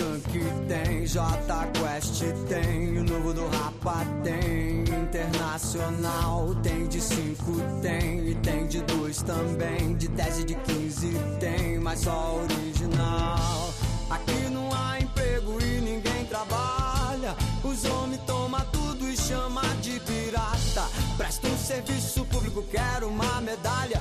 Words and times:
Skank 0.00 0.32
tem, 0.66 1.04
J 1.04 1.20
Quest 1.74 2.22
tem, 2.48 2.98
o 2.98 3.04
novo 3.04 3.34
do 3.34 3.46
Rapa 3.48 4.02
tem, 4.24 4.80
Internacional 4.80 6.54
tem, 6.62 6.88
de 6.88 7.02
5 7.02 7.36
tem, 7.82 8.30
e 8.30 8.34
tem 8.36 8.66
de 8.66 8.80
2 8.80 9.22
também, 9.22 9.94
de 9.96 10.08
10 10.08 10.38
e 10.38 10.44
de 10.44 10.54
15 10.54 11.12
tem, 11.38 11.78
mas 11.78 12.00
só 12.00 12.40
original. 12.42 13.74
Aqui 14.08 14.48
não 14.50 14.72
há 14.72 14.98
emprego 15.00 15.62
e 15.62 15.80
ninguém 15.82 16.24
trabalha, 16.24 17.36
os 17.62 17.84
homens 17.84 18.22
tomam 18.26 18.64
tudo 18.72 19.06
e 19.06 19.14
chama 19.14 19.60
de 19.82 20.00
pirata. 20.00 20.88
Presta 21.18 21.46
um 21.46 21.58
serviço 21.58 22.24
público, 22.24 22.64
quero 22.70 23.06
uma 23.06 23.42
medalha. 23.42 23.99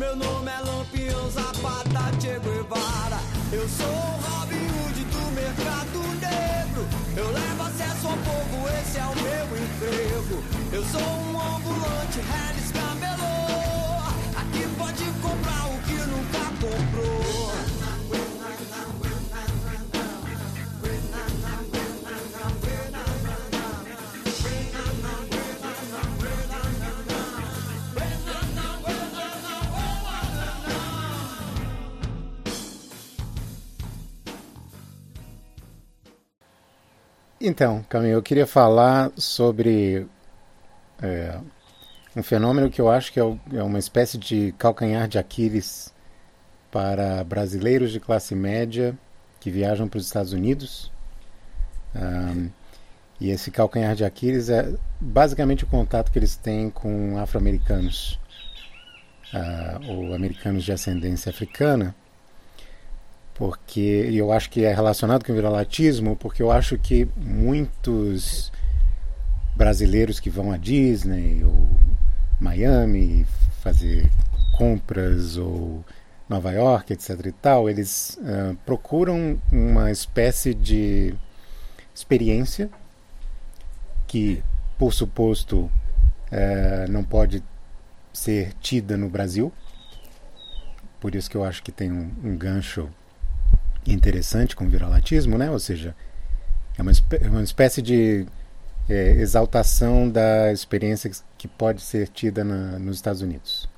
Meu 0.00 0.16
nome 0.16 0.50
é 0.50 0.60
Lampião 0.60 1.30
Zapata 1.30 2.10
Che 2.18 2.38
Guevara. 2.40 3.20
Eu 3.52 3.68
sou 3.68 3.86
o 3.86 4.16
Robin 4.22 4.56
Hood 4.56 5.04
do 5.04 5.30
mercado 5.32 5.98
negro. 6.18 6.88
Eu 7.14 7.30
levo 7.30 7.62
acesso 7.64 8.06
ao 8.06 8.16
povo, 8.16 8.66
esse 8.80 8.96
é 8.96 9.04
o 9.04 9.14
meu 9.14 9.44
emprego. 9.62 10.42
Eu 10.72 10.82
sou 10.86 11.02
um 11.02 11.38
ambulante, 11.54 12.18
Harris 12.32 12.72
Camelô. 12.72 14.00
Aqui 14.40 14.66
pode 14.78 15.04
comprar 15.20 15.66
o 15.66 15.78
que 15.82 15.92
nunca 16.08 16.46
comprou. 16.62 17.79
Então, 37.42 37.82
Camilo, 37.88 38.12
eu 38.12 38.22
queria 38.22 38.46
falar 38.46 39.10
sobre 39.16 40.06
é, 41.02 41.40
um 42.14 42.22
fenômeno 42.22 42.68
que 42.68 42.78
eu 42.82 42.90
acho 42.90 43.10
que 43.10 43.18
é, 43.18 43.22
é, 43.54 43.62
uma 43.62 43.78
espécie 43.78 44.18
de 44.18 44.52
calcanhar 44.58 45.08
de 45.08 45.18
Aquiles 45.18 45.90
para 46.70 47.24
brasileiros 47.24 47.92
de 47.92 47.98
classe 47.98 48.34
média 48.34 48.94
que 49.40 49.50
viajam 49.50 49.88
para 49.88 49.96
os 49.96 50.04
Estados 50.04 50.34
Unidos. 50.34 50.92
Um, 51.96 52.50
e 53.18 53.30
esse 53.30 53.50
calcanhar 53.50 53.94
de 53.96 54.04
Aquiles 54.04 54.50
é 54.50 54.74
basicamente 55.00 55.64
o 55.64 55.66
contato 55.66 56.12
que 56.12 56.18
eles 56.18 56.36
têm 56.36 56.68
com 56.68 57.16
afro-americanos 57.16 58.20
uh, 59.32 59.90
ou 59.90 60.14
americanos 60.14 60.62
de 60.62 60.72
ascendência 60.72 61.30
africana 61.30 61.94
porque 63.40 64.06
eu 64.12 64.30
acho 64.30 64.50
que 64.50 64.66
é 64.66 64.74
relacionado 64.74 65.24
com 65.24 65.32
o 65.32 65.34
viralatismo, 65.34 66.14
porque 66.14 66.42
eu 66.42 66.52
acho 66.52 66.76
que 66.76 67.08
muitos 67.16 68.52
brasileiros 69.56 70.20
que 70.20 70.28
vão 70.28 70.52
à 70.52 70.58
Disney 70.58 71.42
ou 71.42 71.66
Miami 72.38 73.24
fazer 73.62 74.10
compras 74.58 75.38
ou 75.38 75.82
Nova 76.28 76.52
York, 76.52 76.92
etc 76.92 77.18
e 77.24 77.32
tal, 77.32 77.70
eles 77.70 78.18
uh, 78.20 78.54
procuram 78.66 79.40
uma 79.50 79.90
espécie 79.90 80.52
de 80.52 81.14
experiência 81.94 82.68
que, 84.06 84.42
por 84.78 84.92
suposto, 84.92 85.60
uh, 85.60 86.90
não 86.90 87.02
pode 87.02 87.42
ser 88.12 88.52
tida 88.60 88.98
no 88.98 89.08
Brasil. 89.08 89.50
Por 91.00 91.14
isso 91.14 91.30
que 91.30 91.38
eu 91.38 91.42
acho 91.42 91.62
que 91.62 91.72
tem 91.72 91.90
um, 91.90 92.12
um 92.22 92.36
gancho 92.36 92.90
interessante 93.86 94.54
com 94.54 94.64
o 94.64 94.68
viralatismo, 94.68 95.38
né? 95.38 95.50
ou 95.50 95.58
seja, 95.58 95.94
é 96.78 96.82
uma, 96.82 96.92
é 97.20 97.28
uma 97.28 97.42
espécie 97.42 97.82
de 97.82 98.26
é, 98.88 99.12
exaltação 99.12 100.08
da 100.08 100.52
experiência 100.52 101.10
que 101.38 101.48
pode 101.48 101.80
ser 101.80 102.08
tida 102.08 102.44
na, 102.44 102.78
nos 102.78 102.96
Estados 102.96 103.22
Unidos. 103.22 103.68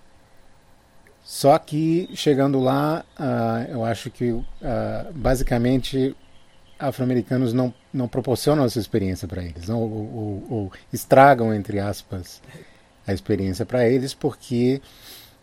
Só 1.22 1.56
que 1.58 2.10
chegando 2.14 2.58
lá, 2.60 3.04
uh, 3.18 3.70
eu 3.70 3.84
acho 3.84 4.10
que 4.10 4.32
uh, 4.32 4.44
basicamente 5.14 6.16
afro-americanos 6.78 7.52
não, 7.52 7.72
não 7.92 8.08
proporcionam 8.08 8.64
essa 8.64 8.80
experiência 8.80 9.28
para 9.28 9.42
eles, 9.42 9.68
ou, 9.68 9.80
ou, 9.80 10.46
ou, 10.50 10.72
estragam, 10.92 11.54
entre 11.54 11.78
aspas, 11.78 12.42
a 13.06 13.12
experiência 13.12 13.64
para 13.64 13.88
eles, 13.88 14.12
porque 14.12 14.82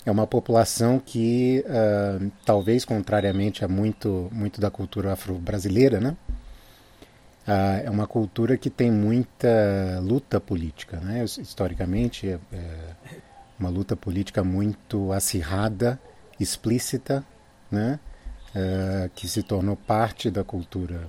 é 0.05 0.11
uma 0.11 0.25
população 0.25 0.99
que, 0.99 1.63
uh, 1.67 2.31
talvez 2.45 2.85
contrariamente 2.85 3.63
a 3.65 3.67
muito, 3.67 4.29
muito 4.31 4.61
da 4.61 4.71
cultura 4.71 5.13
afro-brasileira, 5.13 5.99
né? 5.99 6.15
Uh, 7.47 7.85
é 7.85 7.89
uma 7.89 8.07
cultura 8.07 8.57
que 8.57 8.69
tem 8.69 8.91
muita 8.91 9.99
luta 10.01 10.39
política, 10.39 10.97
né? 10.97 11.23
Historicamente, 11.23 12.29
é, 12.29 12.39
é 12.53 12.95
uma 13.59 13.69
luta 13.69 13.95
política 13.95 14.43
muito 14.43 15.11
acirrada, 15.11 15.99
explícita, 16.39 17.23
né? 17.69 17.99
Uh, 18.55 19.09
que 19.13 19.27
se 19.27 19.43
tornou 19.43 19.75
parte 19.75 20.31
da 20.31 20.43
cultura 20.43 21.07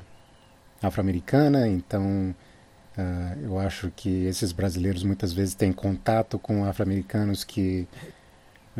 afro-americana. 0.82 1.68
Então, 1.68 2.34
eu 3.42 3.58
acho 3.58 3.90
que 3.96 4.26
esses 4.26 4.52
brasileiros 4.52 5.02
muitas 5.04 5.32
vezes 5.32 5.54
têm 5.54 5.72
contato 5.72 6.38
com 6.38 6.66
afro-americanos 6.66 7.44
que 7.44 7.88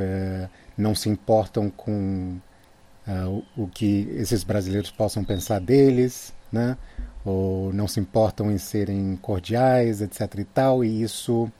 é, 0.00 0.48
não 0.76 0.94
se 0.94 1.08
importam 1.08 1.70
com 1.70 2.38
uh, 3.06 3.44
o, 3.56 3.68
que 3.68 4.08
esses 4.16 4.42
brasileiros 4.44 4.90
possam 4.90 5.24
pensar 5.24 5.60
deles, 5.60 6.32
né? 6.50 6.76
ou 7.24 7.72
não 7.72 7.86
se 7.86 8.00
importam 8.00 8.50
em 8.50 8.58
serem 8.58 9.16
cordiais, 9.16 10.00
etc. 10.00 10.38
e 10.38 10.44
tal, 10.44 10.84
e 10.84 11.02
isso 11.02 11.50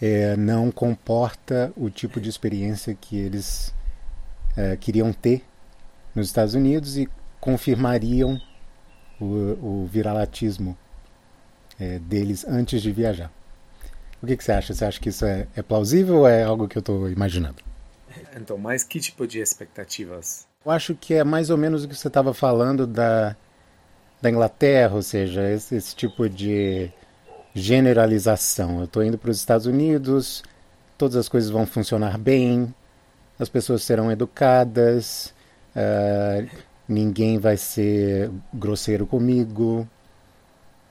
é, 0.00 0.36
não 0.36 0.70
comporta 0.70 1.72
o 1.76 1.90
tipo 1.90 2.20
de 2.20 2.28
experiência 2.28 2.94
que 2.94 3.16
eles 3.16 3.74
é, 4.56 4.76
queriam 4.76 5.12
ter 5.12 5.44
nos 6.14 6.28
Estados 6.28 6.54
Unidos 6.54 6.96
e 6.96 7.08
confirmariam 7.40 8.40
o, 9.20 9.24
o 9.24 9.88
viralatismo 9.90 10.76
é, 11.78 11.98
deles 11.98 12.44
antes 12.46 12.80
de 12.80 12.92
viajar. 12.92 13.30
O 14.24 14.26
que, 14.26 14.38
que 14.38 14.42
você 14.42 14.52
acha? 14.52 14.72
Você 14.72 14.86
acha 14.86 14.98
que 14.98 15.10
isso 15.10 15.26
é, 15.26 15.46
é 15.54 15.60
plausível 15.60 16.20
ou 16.20 16.26
é 16.26 16.44
algo 16.44 16.66
que 16.66 16.78
eu 16.78 16.80
estou 16.80 17.10
imaginando? 17.10 17.56
Então, 18.34 18.56
mas 18.56 18.82
que 18.82 18.98
tipo 18.98 19.26
de 19.26 19.38
expectativas? 19.38 20.46
Eu 20.64 20.72
acho 20.72 20.94
que 20.94 21.12
é 21.12 21.22
mais 21.22 21.50
ou 21.50 21.58
menos 21.58 21.84
o 21.84 21.88
que 21.88 21.94
você 21.94 22.08
estava 22.08 22.32
falando 22.32 22.86
da, 22.86 23.36
da 24.22 24.30
Inglaterra, 24.30 24.94
ou 24.94 25.02
seja, 25.02 25.46
esse, 25.50 25.76
esse 25.76 25.94
tipo 25.94 26.26
de 26.26 26.90
generalização. 27.54 28.78
Eu 28.78 28.84
estou 28.84 29.04
indo 29.04 29.18
para 29.18 29.30
os 29.30 29.36
Estados 29.36 29.66
Unidos, 29.66 30.42
todas 30.96 31.16
as 31.16 31.28
coisas 31.28 31.50
vão 31.50 31.66
funcionar 31.66 32.16
bem, 32.16 32.74
as 33.38 33.50
pessoas 33.50 33.82
serão 33.82 34.10
educadas, 34.10 35.34
uh, 35.76 36.48
ninguém 36.88 37.38
vai 37.38 37.58
ser 37.58 38.30
grosseiro 38.54 39.06
comigo, 39.06 39.86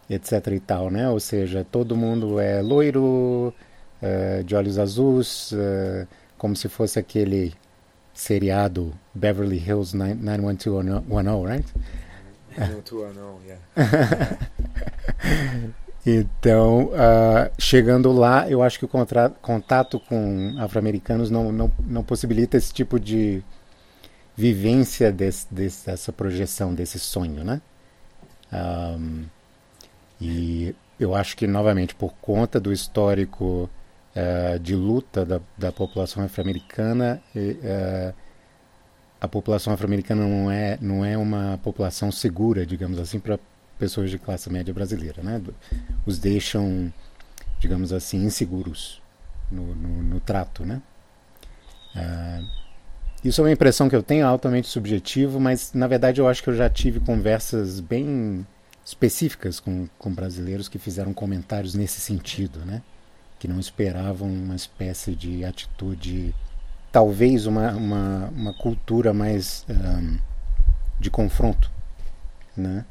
etc 0.10 0.48
e 0.48 0.60
tal, 0.60 0.90
né? 0.90 1.10
Ou 1.10 1.20
seja, 1.20 1.66
todo 1.70 1.96
mundo 1.96 2.40
é 2.40 2.62
loiro, 2.62 3.54
uh, 4.02 4.44
de 4.44 4.56
olhos 4.56 4.78
azuis, 4.78 5.52
uh, 5.52 6.08
como 6.38 6.56
se 6.56 6.68
fosse 6.68 7.00
aquele 7.00 7.54
seriado 8.14 8.94
Beverly 9.14 9.58
Hills 9.58 9.96
91210, 9.96 11.46
right? 11.46 11.74
91210, 12.58 13.44
yeah. 13.46 14.38
então, 16.06 16.86
uh, 16.88 17.52
chegando 17.58 18.12
lá, 18.12 18.50
eu 18.50 18.62
acho 18.62 18.78
que 18.78 18.86
o 18.86 18.90
contato 19.42 20.00
com 20.00 20.56
afro-americanos 20.60 21.32
não, 21.32 21.52
não, 21.52 21.72
não 21.80 22.04
possibilita 22.04 22.58
esse 22.58 22.72
tipo 22.72 23.00
de 23.00 23.44
vivência 24.36 25.12
desse, 25.12 25.52
desse, 25.52 25.86
dessa 25.86 26.12
projeção, 26.12 26.74
desse 26.74 27.00
sonho, 27.00 27.44
né? 27.44 27.62
Um, 28.52 29.26
e 30.24 30.76
eu 30.98 31.14
acho 31.14 31.36
que, 31.36 31.46
novamente, 31.46 31.94
por 31.94 32.14
conta 32.14 32.62
do 32.62 32.72
histórico 32.72 33.70
uh, 34.16 34.58
de 34.58 34.74
luta 34.74 35.26
da, 35.26 35.42
da 35.58 35.70
população 35.70 36.24
afro-americana, 36.24 37.22
uh, 37.36 38.14
a 39.20 39.28
população 39.28 39.74
afro-americana 39.74 40.26
não 40.26 40.50
é, 40.50 40.78
não 40.80 41.04
é 41.04 41.18
uma 41.18 41.60
população 41.62 42.10
segura, 42.10 42.66
digamos 42.66 43.00
assim, 43.00 43.20
para 43.20 43.38
pessoas 43.78 44.10
de 44.10 44.18
classe 44.18 44.50
média 44.50 44.74
brasileira. 44.74 45.22
Né? 45.22 45.42
Os 46.06 46.20
deixam, 46.20 46.92
digamos 47.60 47.92
assim, 47.92 48.24
inseguros 48.24 49.02
no, 49.52 49.76
no, 49.76 50.04
no 50.04 50.20
trato. 50.22 50.66
Né? 50.66 50.82
Uh, 51.96 52.48
isso 53.26 53.42
é 53.42 53.44
uma 53.44 53.52
impressão 53.52 53.90
que 53.90 53.96
eu 53.96 54.04
tenho, 54.04 54.26
altamente 54.26 54.70
subjetivo, 54.70 55.38
mas 55.38 55.74
na 55.74 55.88
verdade 55.88 56.22
eu 56.22 56.30
acho 56.30 56.42
que 56.42 56.50
eu 56.50 56.56
já 56.56 56.70
tive 56.70 57.02
conversas 57.02 57.82
bem 57.82 58.46
específicas 58.86 59.60
com, 59.60 59.88
com 59.98 60.14
brasileiros 60.14 60.68
que 60.68 60.78
fizeram 60.78 61.14
comentários 61.14 61.74
nesse 61.74 62.02
sentido, 62.02 62.60
né? 62.66 62.82
que 63.44 63.48
não 63.48 63.60
esperavam 63.60 64.30
uma 64.30 64.56
espécie 64.56 65.14
de 65.14 65.44
atitude, 65.44 66.34
talvez 66.94 67.46
uma, 67.46 67.72
uma, 67.74 68.30
uma 68.30 68.54
cultura 68.54 69.14
mais 69.14 69.66
um, 69.70 70.18
de 70.98 71.10
confronto 71.10 71.70
né, 72.56 72.86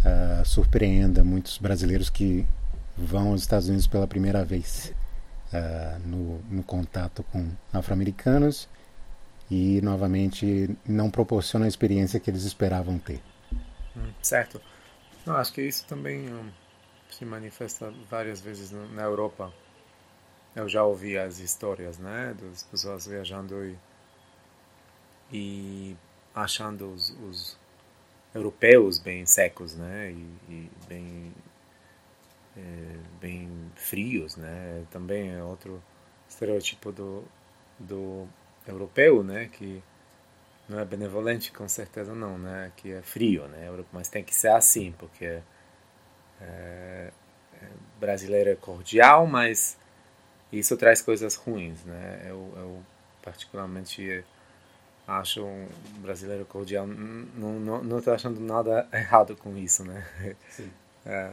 uh, 0.00 0.44
surpreenda 0.44 1.22
muitos 1.22 1.58
brasileiros 1.58 2.10
que 2.10 2.44
vão 2.96 3.28
aos 3.28 3.42
Estados 3.42 3.68
Unidos 3.68 3.86
pela 3.86 4.06
primeira 4.08 4.44
vez 4.44 4.92
uh, 5.52 6.08
no, 6.08 6.40
no 6.50 6.64
contato 6.64 7.22
com 7.30 7.48
afro-americanos 7.72 8.68
e 9.48 9.80
novamente 9.80 10.76
não 10.84 11.08
proporciona 11.08 11.66
a 11.66 11.68
experiência 11.68 12.18
que 12.18 12.28
eles 12.28 12.42
esperavam 12.42 12.98
ter. 12.98 13.22
Hum, 13.96 14.10
certo. 14.20 14.60
Não, 15.26 15.36
acho 15.36 15.52
que 15.52 15.62
isso 15.62 15.86
também 15.86 16.32
um, 16.32 16.50
se 17.10 17.24
manifesta 17.24 17.90
várias 18.08 18.40
vezes 18.40 18.70
na 18.70 19.02
Europa. 19.02 19.52
Eu 20.56 20.68
já 20.68 20.84
ouvi 20.84 21.18
as 21.18 21.38
histórias, 21.40 21.98
né, 21.98 22.34
das 22.40 22.62
pessoas 22.64 23.06
viajando 23.06 23.64
e, 23.64 23.76
e 25.32 25.96
achando 26.34 26.92
os, 26.92 27.10
os 27.28 27.58
europeus 28.34 28.98
bem 28.98 29.26
secos, 29.26 29.74
né, 29.76 30.12
e, 30.12 30.26
e 30.48 30.70
bem 30.88 31.34
é, 32.56 32.96
bem 33.20 33.48
frios, 33.76 34.36
né. 34.36 34.84
Também 34.90 35.30
é 35.32 35.42
outro 35.42 35.82
estereótipo 36.28 36.92
do 36.92 37.24
do 37.78 38.28
europeu, 38.66 39.22
né, 39.24 39.48
que 39.48 39.82
não 40.68 40.78
é 40.78 40.84
benevolente? 40.84 41.52
Com 41.52 41.68
certeza 41.68 42.14
não, 42.14 42.38
né, 42.38 42.72
que 42.76 42.92
é 42.92 43.02
frio, 43.02 43.46
né, 43.48 43.68
mas 43.92 44.08
tem 44.08 44.24
que 44.24 44.34
ser 44.34 44.48
assim, 44.48 44.92
porque 44.98 45.24
é, 45.24 45.42
é, 46.40 47.10
brasileiro 48.00 48.50
é 48.50 48.54
cordial, 48.54 49.26
mas 49.26 49.76
isso 50.52 50.76
traz 50.76 51.02
coisas 51.02 51.34
ruins, 51.34 51.84
né, 51.84 52.22
eu, 52.26 52.52
eu 52.56 52.82
particularmente 53.22 54.24
acho 55.06 55.44
um 55.44 55.68
brasileiro 55.98 56.46
cordial, 56.46 56.86
não 56.86 57.60
não 57.60 57.84
não 57.84 57.98
estou 57.98 58.14
achando 58.14 58.40
nada 58.40 58.88
errado 58.92 59.36
com 59.36 59.56
isso, 59.56 59.84
né, 59.84 60.06
é, 61.04 61.30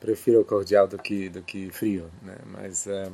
prefiro 0.00 0.44
cordial 0.44 0.86
do 0.86 0.98
que 0.98 1.28
do 1.28 1.42
que 1.42 1.70
frio, 1.70 2.10
né, 2.22 2.36
mas 2.46 2.86
é, 2.86 3.10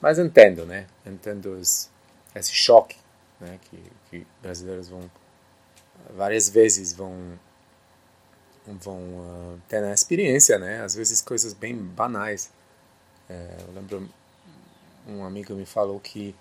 mas 0.00 0.18
entendo, 0.18 0.66
né, 0.66 0.86
entendo 1.06 1.52
os 1.52 1.88
esse 2.34 2.52
choque 2.52 3.03
né, 3.40 3.58
que, 3.62 3.82
que 4.10 4.26
brasileiros 4.42 4.88
vão 4.88 5.10
várias 6.16 6.48
vezes 6.48 6.92
vão 6.92 7.38
vão 8.66 8.98
uh, 8.98 9.60
ter 9.68 9.80
na 9.80 9.92
experiência, 9.92 10.58
né? 10.58 10.80
Às 10.80 10.94
vezes 10.94 11.20
coisas 11.20 11.52
bem 11.52 11.76
banais. 11.76 12.50
É, 13.28 13.56
eu 13.60 13.74
lembro 13.74 14.08
um 15.06 15.22
amigo 15.22 15.54
me 15.54 15.66
falou 15.66 16.00
que 16.00 16.34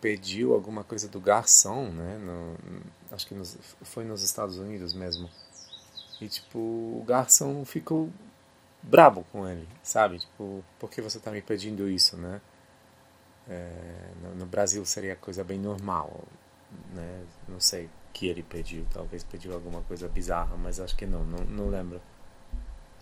pediu 0.00 0.52
alguma 0.54 0.82
coisa 0.82 1.06
do 1.08 1.20
garçom, 1.20 1.90
né? 1.90 2.18
No, 2.18 2.56
acho 3.14 3.26
que 3.26 3.34
nos, 3.34 3.56
foi 3.82 4.04
nos 4.04 4.22
Estados 4.22 4.58
Unidos 4.58 4.92
mesmo. 4.92 5.30
E 6.20 6.28
tipo 6.28 6.58
o 6.58 7.04
garçom 7.06 7.64
ficou 7.64 8.10
bravo 8.82 9.24
com 9.30 9.46
ele, 9.48 9.68
sabe? 9.82 10.18
Tipo, 10.18 10.64
por 10.78 10.90
que 10.90 11.00
você 11.00 11.18
está 11.18 11.30
me 11.30 11.42
pedindo 11.42 11.88
isso, 11.88 12.16
né? 12.16 12.40
É, 13.50 13.68
no, 14.22 14.36
no, 14.36 14.46
Brasil 14.46 14.84
seria 14.86 15.16
coisa 15.16 15.42
bem 15.42 15.58
normal, 15.58 16.22
né? 16.94 17.22
Não 17.48 17.58
sei 17.58 17.86
o 17.86 17.90
que 18.12 18.28
ele 18.28 18.44
pediu, 18.44 18.86
talvez 18.92 19.24
pediu 19.24 19.52
alguma 19.52 19.80
coisa 19.82 20.08
bizarra, 20.08 20.56
mas 20.56 20.78
acho 20.78 20.94
que 20.94 21.04
não, 21.04 21.24
não, 21.24 21.44
não 21.44 21.68
lembro. 21.68 22.00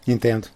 Entendo. 0.06 0.48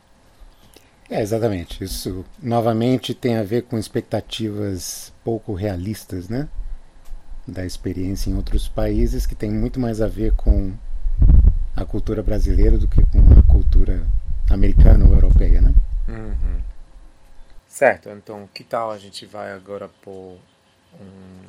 É, 1.11 1.21
exatamente. 1.21 1.85
Isso 1.85 2.25
novamente 2.43 3.13
tem 3.13 3.37
a 3.37 3.43
ver 3.43 3.65
com 3.65 3.79
expectativas 3.79 5.13
pouco 5.23 5.53
realistas, 5.53 6.27
né? 6.27 6.49
Da 7.47 7.67
experiência 7.67 8.31
em 8.31 8.35
outros 8.35 8.67
países 8.69 9.27
que 9.27 9.35
tem 9.35 9.51
muito 9.51 9.79
mais 9.79 10.01
a 10.01 10.07
ver 10.07 10.33
com 10.33 10.73
a 11.77 11.85
cultura 11.85 12.23
brasileira 12.23 12.79
do 12.79 12.89
que 12.89 13.05
com 13.05 13.19
a 13.39 13.43
cultura 13.43 14.07
americana 14.49 15.05
ou 15.05 15.13
europeia, 15.13 15.61
né? 15.61 15.75
Uhum. 16.09 16.72
Certo, 17.73 18.11
então 18.11 18.47
que 18.53 18.63
tal 18.63 18.91
a 18.91 18.99
gente 18.99 19.25
vai 19.25 19.51
agora 19.51 19.89
por 20.03 20.37
um, 21.01 21.43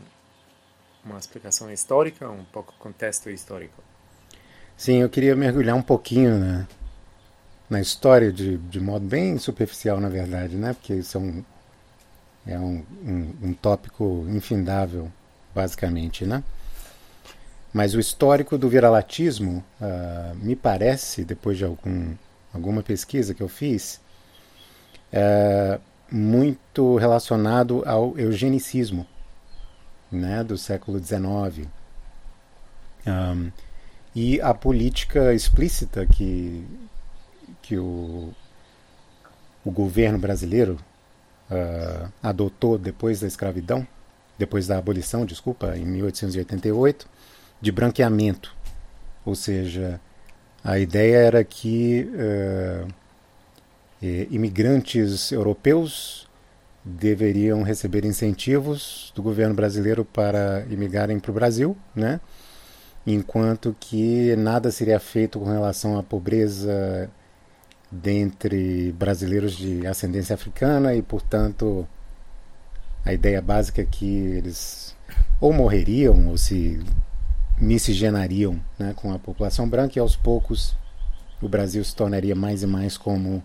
uma 1.03 1.19
explicação 1.19 1.69
histórica, 1.69 2.29
um 2.29 2.45
pouco 2.45 2.73
contexto 2.79 3.29
histórico? 3.29 3.83
Sim, 4.77 5.01
eu 5.01 5.09
queria 5.09 5.35
mergulhar 5.35 5.75
um 5.75 5.81
pouquinho 5.81 6.39
na, 6.39 6.67
na 7.69 7.81
história 7.81 8.31
de, 8.31 8.57
de 8.57 8.79
modo 8.79 9.05
bem 9.05 9.37
superficial, 9.37 9.99
na 9.99 10.07
verdade, 10.07 10.55
né? 10.55 10.71
Porque 10.71 10.93
isso 10.93 11.17
é 11.17 11.19
um, 11.19 11.43
é 12.47 12.57
um, 12.57 12.85
um, 13.05 13.33
um 13.49 13.53
tópico 13.53 14.25
infindável, 14.29 15.11
basicamente, 15.53 16.25
né? 16.25 16.41
Mas 17.73 17.95
o 17.95 17.99
histórico 17.99 18.57
do 18.57 18.69
viralatismo, 18.69 19.61
uh, 19.81 20.33
me 20.35 20.55
parece, 20.55 21.25
depois 21.25 21.57
de 21.57 21.65
algum, 21.65 22.15
alguma 22.53 22.81
pesquisa 22.81 23.33
que 23.33 23.43
eu 23.43 23.49
fiz, 23.49 23.99
uh, 25.11 25.81
muito 26.11 26.97
relacionado 26.97 27.83
ao 27.85 28.17
eugenicismo 28.17 29.07
né, 30.11 30.43
do 30.43 30.57
século 30.57 30.99
XIX. 30.99 31.67
Um, 33.05 33.51
e 34.15 34.39
a 34.41 34.53
política 34.53 35.33
explícita 35.33 36.05
que, 36.05 36.65
que 37.61 37.77
o, 37.77 38.31
o 39.65 39.71
governo 39.71 40.19
brasileiro 40.19 40.77
uh, 41.49 42.11
adotou 42.21 42.77
depois 42.77 43.19
da 43.21 43.27
escravidão, 43.27 43.87
depois 44.37 44.67
da 44.67 44.77
abolição, 44.77 45.25
desculpa, 45.25 45.75
em 45.75 45.85
1888, 45.85 47.09
de 47.59 47.71
branqueamento. 47.71 48.55
Ou 49.25 49.35
seja, 49.35 49.99
a 50.63 50.77
ideia 50.77 51.17
era 51.17 51.43
que 51.43 52.07
uh, 52.13 52.87
eh, 54.03 54.27
imigrantes 54.29 55.31
europeus 55.31 56.27
deveriam 56.83 57.63
receber 57.63 58.03
incentivos 58.03 59.13
do 59.15 59.23
governo 59.23 59.55
brasileiro 59.55 60.03
para 60.03 60.65
imigrarem 60.69 61.17
para 61.19 61.31
o 61.31 61.33
Brasil, 61.33 61.77
né? 61.95 62.19
enquanto 63.07 63.73
que 63.79 64.35
nada 64.35 64.71
seria 64.71 64.99
feito 64.99 65.39
com 65.39 65.45
relação 65.45 65.97
à 65.97 66.03
pobreza 66.03 67.09
dentre 67.89 68.91
brasileiros 68.93 69.55
de 69.55 69.87
ascendência 69.87 70.33
africana 70.33 70.93
e, 70.95 71.01
portanto, 71.01 71.87
a 73.05 73.13
ideia 73.13 73.41
básica 73.41 73.81
é 73.81 73.85
que 73.85 74.05
eles 74.05 74.95
ou 75.39 75.53
morreriam 75.53 76.27
ou 76.29 76.37
se 76.37 76.81
miscigenariam 77.59 78.59
né, 78.77 78.93
com 78.95 79.13
a 79.13 79.19
população 79.19 79.67
branca 79.69 79.97
e 79.97 80.01
aos 80.01 80.15
poucos 80.15 80.75
o 81.41 81.47
Brasil 81.47 81.83
se 81.83 81.95
tornaria 81.95 82.35
mais 82.35 82.63
e 82.63 82.67
mais 82.67 82.97
como 82.97 83.43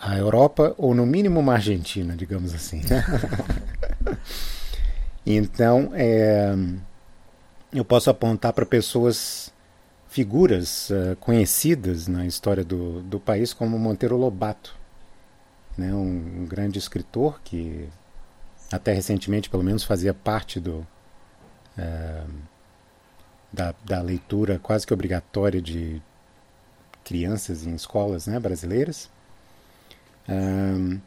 a, 0.00 0.18
Europa, 0.18 0.74
ou 0.76 0.94
no 0.94 1.06
mínimo 1.06 1.40
uma 1.40 1.54
Argentina, 1.54 2.14
digamos 2.14 2.54
assim. 2.54 2.82
então, 5.24 5.90
é, 5.94 6.54
eu 7.72 7.84
posso 7.84 8.10
apontar 8.10 8.52
para 8.52 8.66
pessoas, 8.66 9.52
figuras 10.08 10.90
uh, 10.90 11.16
conhecidas 11.16 12.06
na 12.06 12.26
história 12.26 12.62
do, 12.62 13.02
do 13.02 13.18
país, 13.18 13.54
como 13.54 13.78
Monteiro 13.78 14.16
Lobato, 14.16 14.76
né, 15.76 15.94
um, 15.94 16.42
um 16.42 16.46
grande 16.46 16.78
escritor 16.78 17.40
que 17.42 17.88
até 18.70 18.92
recentemente, 18.92 19.48
pelo 19.48 19.62
menos, 19.62 19.84
fazia 19.84 20.12
parte 20.12 20.60
do, 20.60 20.86
uh, 21.78 22.30
da, 23.52 23.74
da 23.84 24.02
leitura 24.02 24.58
quase 24.58 24.86
que 24.86 24.94
obrigatória 24.94 25.60
de 25.60 26.00
crianças 27.04 27.66
em 27.66 27.74
escolas 27.74 28.26
né, 28.26 28.38
brasileiras. 28.38 29.10
Um, 30.28 31.00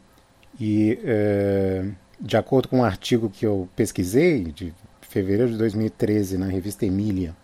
e 0.58 0.98
uh, 1.02 1.94
de 2.20 2.36
acordo 2.36 2.68
com 2.68 2.78
um 2.78 2.84
artigo 2.84 3.30
que 3.30 3.46
eu 3.46 3.68
pesquisei, 3.76 4.44
de 4.44 4.74
fevereiro 5.02 5.52
de 5.52 5.58
2013, 5.58 6.38
na 6.38 6.46
revista 6.46 6.86
Emília, 6.86 7.34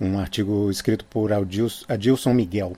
um 0.00 0.18
artigo 0.18 0.70
escrito 0.70 1.04
por 1.04 1.30
Adilson 1.32 2.34
Miguel, 2.34 2.74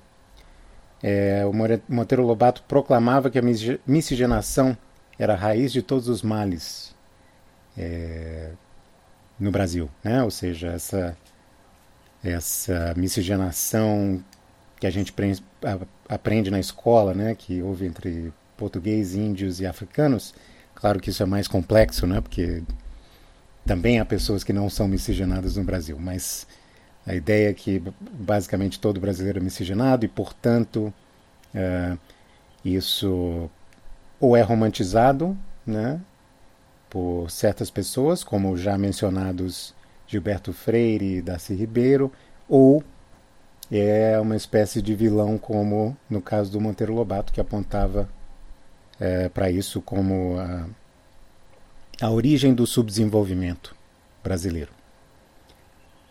é, 1.03 1.45
o 1.47 1.53
Monteiro 1.89 2.25
Lobato 2.25 2.63
proclamava 2.67 3.31
que 3.31 3.39
a 3.39 3.43
miscigenação 3.87 4.77
era 5.19 5.35
a 5.35 5.37
raiz 5.37 5.73
de 5.73 5.83
todos 5.83 6.09
os 6.09 6.23
males 6.23 6.95
é, 7.77 8.51
no 9.39 9.51
Brasil, 9.51 9.89
né? 10.03 10.23
ou 10.23 10.31
seja, 10.31 10.69
essa, 10.69 11.17
essa 12.23 12.95
miscigenação 12.97 14.23
que 14.81 14.87
a 14.87 14.91
gente 14.91 15.13
aprende 16.09 16.51
na 16.51 16.59
escola, 16.59 17.13
né, 17.15 17.35
que 17.35 17.63
houve 17.63 17.87
entre 17.87 18.33
português, 18.57 19.15
índios 19.15 19.61
e 19.61 19.67
africanos. 19.67 20.35
Claro 20.75 21.01
que 21.01 21.11
isso 21.11 21.23
é 21.23 21.27
mais 21.27 21.47
complexo, 21.47 22.07
né, 22.07 22.21
porque 22.21 22.63
também 23.67 24.01
há 24.01 24.05
pessoas 24.05 24.43
que 24.43 24.53
não 24.53 24.71
são 24.71 24.89
miscigenadas 24.89 25.57
no 25.57 25.65
Brasil, 25.65 25.99
mas 26.01 26.47
a 27.07 27.15
ideia 27.15 27.51
é 27.51 27.55
que 27.55 27.83
basicamente 28.01 28.81
todo 28.81 29.01
brasileiro 29.01 29.39
é 29.39 29.43
miscigenado 29.43 30.05
e, 30.05 30.09
portanto, 30.09 30.93
uh, 31.55 31.99
isso 32.65 33.51
ou 34.21 34.37
é 34.37 34.43
romantizado, 34.43 35.37
né, 35.67 36.01
por 36.91 37.31
certas 37.31 37.71
pessoas, 37.71 38.25
como 38.25 38.57
já 38.57 38.77
mencionados 38.79 39.75
Gilberto 40.07 40.53
Freire 40.53 41.17
e 41.19 41.23
Darcy 41.23 41.55
Ribeiro, 41.55 42.11
ou 42.49 42.83
é 43.71 44.19
uma 44.19 44.37
espécie 44.37 44.81
de 44.81 44.95
vilão, 44.95 45.37
como 45.37 45.97
no 46.09 46.21
caso 46.23 46.51
do 46.51 46.61
Monteiro 46.61 46.95
Lobato, 46.95 47.33
que 47.33 47.41
apontava 47.41 48.09
é, 48.99 49.29
para 49.29 49.51
isso 49.51 49.81
como 49.81 50.39
a, 50.39 50.67
a 52.01 52.11
origem 52.11 52.55
do 52.55 52.67
subdesenvolvimento 52.67 53.77
brasileiro. 54.23 54.71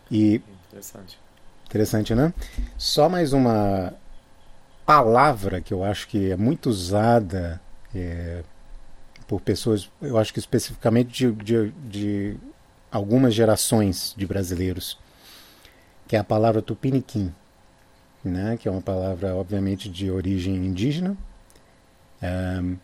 E 0.09 0.41
interessante. 0.69 1.19
Interessante, 1.65 2.15
né? 2.15 2.33
Só 2.77 3.09
mais 3.09 3.33
uma 3.33 3.93
palavra 4.85 5.59
que 5.59 5.73
eu 5.73 5.83
acho 5.83 6.07
que 6.07 6.31
é 6.31 6.37
muito 6.37 6.69
usada 6.69 7.59
é, 7.93 8.41
por 9.27 9.41
pessoas, 9.41 9.91
eu 10.01 10.17
acho 10.17 10.31
que 10.31 10.39
especificamente 10.39 11.29
de, 11.29 11.43
de, 11.43 11.71
de, 11.89 12.37
algumas 12.89 13.33
gerações 13.33 14.13
de 14.15 14.25
brasileiros, 14.25 14.97
que 16.07 16.15
é 16.15 16.19
a 16.19 16.23
palavra 16.23 16.61
tupiniquim, 16.61 17.33
né? 18.23 18.57
que 18.57 18.67
é 18.67 18.71
uma 18.71 18.81
palavra, 18.81 19.35
obviamente, 19.35 19.89
de 19.89 20.11
origem 20.11 20.55
indígena 20.55 21.17
um, 22.21 22.77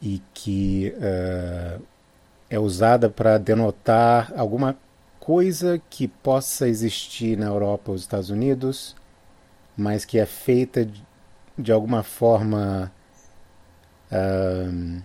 e 0.00 0.22
que 0.32 0.94
uh, 0.96 1.82
é 2.48 2.58
usada 2.58 3.10
para 3.10 3.38
denotar 3.38 4.32
alguma 4.36 4.76
coisa 5.20 5.80
que 5.90 6.08
possa 6.08 6.68
existir 6.68 7.36
na 7.36 7.46
Europa 7.46 7.90
ou 7.90 7.94
nos 7.94 8.02
Estados 8.02 8.30
Unidos, 8.30 8.96
mas 9.76 10.04
que 10.04 10.18
é 10.18 10.26
feita 10.26 10.84
de, 10.84 11.04
de 11.58 11.72
alguma 11.72 12.02
forma 12.02 12.92
uh, 14.10 15.02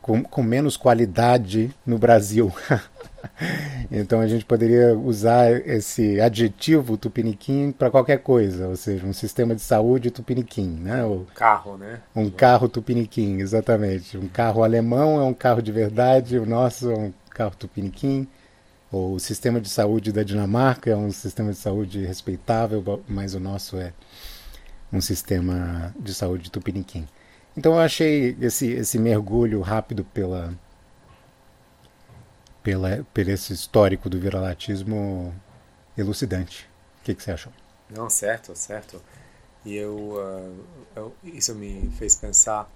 com, 0.00 0.22
com 0.22 0.42
menos 0.42 0.76
qualidade 0.76 1.74
no 1.86 1.98
Brasil. 1.98 2.52
então 3.90 4.20
a 4.20 4.26
gente 4.26 4.44
poderia 4.44 4.96
usar 4.96 5.50
esse 5.66 6.20
adjetivo 6.20 6.96
tupiniquim 6.96 7.72
para 7.72 7.90
qualquer 7.90 8.18
coisa, 8.18 8.68
ou 8.68 8.76
seja, 8.76 9.06
um 9.06 9.12
sistema 9.12 9.54
de 9.54 9.60
saúde 9.60 10.10
tupiniquim, 10.10 10.68
né? 10.68 11.04
Um 11.04 11.24
carro, 11.34 11.76
né? 11.76 12.00
Um 12.14 12.30
carro 12.30 12.68
tupiniquim, 12.68 13.38
exatamente. 13.40 14.16
Um 14.16 14.28
carro 14.28 14.64
alemão 14.64 15.20
é 15.20 15.24
um 15.24 15.34
carro 15.34 15.62
de 15.62 15.72
verdade, 15.72 16.38
o 16.38 16.46
nosso 16.46 16.90
é 16.90 16.94
um 16.94 17.12
carro 17.30 17.54
tupiniquim. 17.56 18.26
O 18.92 19.20
sistema 19.20 19.60
de 19.60 19.68
saúde 19.68 20.10
da 20.10 20.24
Dinamarca 20.24 20.90
é 20.90 20.96
um 20.96 21.12
sistema 21.12 21.52
de 21.52 21.58
saúde 21.58 22.04
respeitável, 22.04 23.02
mas 23.06 23.34
o 23.34 23.40
nosso 23.40 23.76
é 23.76 23.92
um 24.92 25.00
sistema 25.00 25.94
de 25.96 26.12
saúde 26.12 26.50
tupiniquim. 26.50 27.06
Então 27.56 27.74
eu 27.74 27.80
achei 27.80 28.36
esse, 28.40 28.70
esse 28.72 28.98
mergulho 28.98 29.60
rápido 29.60 30.04
pela, 30.04 30.54
pela, 32.62 33.04
pelo 33.12 33.30
esse 33.30 33.52
histórico 33.52 34.08
do 34.08 34.18
viralatismo 34.18 35.34
elucidante. 35.96 36.68
O 37.00 37.04
que, 37.04 37.14
que 37.14 37.22
você 37.22 37.32
achou? 37.32 37.52
Não, 37.88 38.08
certo, 38.08 38.54
certo. 38.54 39.02
E 39.64 39.76
eu, 39.76 39.94
uh, 39.94 40.64
eu, 40.96 41.14
isso 41.24 41.54
me 41.54 41.90
fez 41.98 42.14
pensar. 42.14 42.70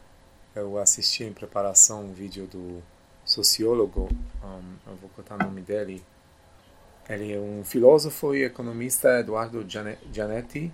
Eu 0.55 0.79
assisti 0.79 1.25
em 1.25 1.33
preparação 1.33 2.05
um 2.05 2.13
vídeo 2.13 2.47
do 2.47 2.83
sociólogo, 3.25 4.09
um, 4.45 4.91
eu 4.91 4.97
vou 4.97 5.11
contar 5.11 5.37
o 5.37 5.39
nome 5.39 5.63
dele. 5.63 6.05
Ele 7.09 7.33
é 7.33 7.39
um 7.39 7.65
filósofo 7.65 8.35
e 8.35 8.45
economista, 8.45 9.21
Eduardo 9.21 9.65
Gianetti. 10.13 10.73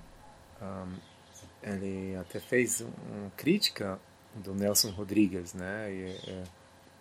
Um, 0.60 1.09
ele 1.62 2.16
até 2.16 2.40
fez 2.40 2.80
uma 2.80 3.30
crítica 3.36 3.98
do 4.34 4.54
Nelson 4.54 4.90
Rodrigues, 4.90 5.54
né? 5.54 5.92
E, 5.92 6.30
é, 6.30 6.44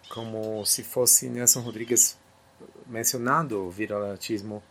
como 0.09 0.65
se 0.65 0.83
fosse 0.83 1.29
Nelson 1.29 1.61
Rodrigues 1.61 2.17
mencionando 2.87 3.65
o 3.65 3.69
viralatismo 3.69 4.61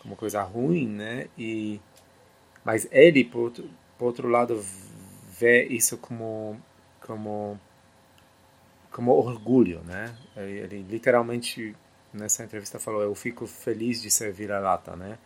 como 0.00 0.16
coisa 0.16 0.42
ruim, 0.42 0.88
né? 0.88 1.28
E 1.36 1.80
mas 2.64 2.88
ele, 2.90 3.24
por 3.24 3.40
outro, 3.40 3.70
por 3.98 4.06
outro 4.06 4.28
lado, 4.28 4.64
vê 5.38 5.64
isso 5.66 5.98
como 5.98 6.60
como 7.00 7.58
como 8.90 9.12
orgulho, 9.12 9.80
né? 9.84 10.16
Ele, 10.36 10.58
ele, 10.58 10.82
literalmente 10.82 11.76
nessa 12.12 12.44
entrevista 12.44 12.78
falou: 12.78 13.02
"Eu 13.02 13.14
fico 13.14 13.46
feliz 13.46 14.00
de 14.00 14.10
ser 14.10 14.32
vira-lata", 14.32 14.96
né? 14.96 15.18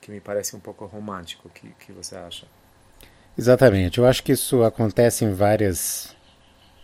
Que 0.00 0.10
me 0.10 0.20
parece 0.20 0.54
um 0.56 0.60
pouco 0.60 0.84
romântico. 0.86 1.48
Que 1.50 1.70
que 1.78 1.92
você 1.92 2.16
acha? 2.16 2.46
Exatamente. 3.38 3.98
Eu 3.98 4.06
acho 4.06 4.22
que 4.22 4.32
isso 4.32 4.62
acontece 4.62 5.24
em 5.24 5.32
várias 5.32 6.14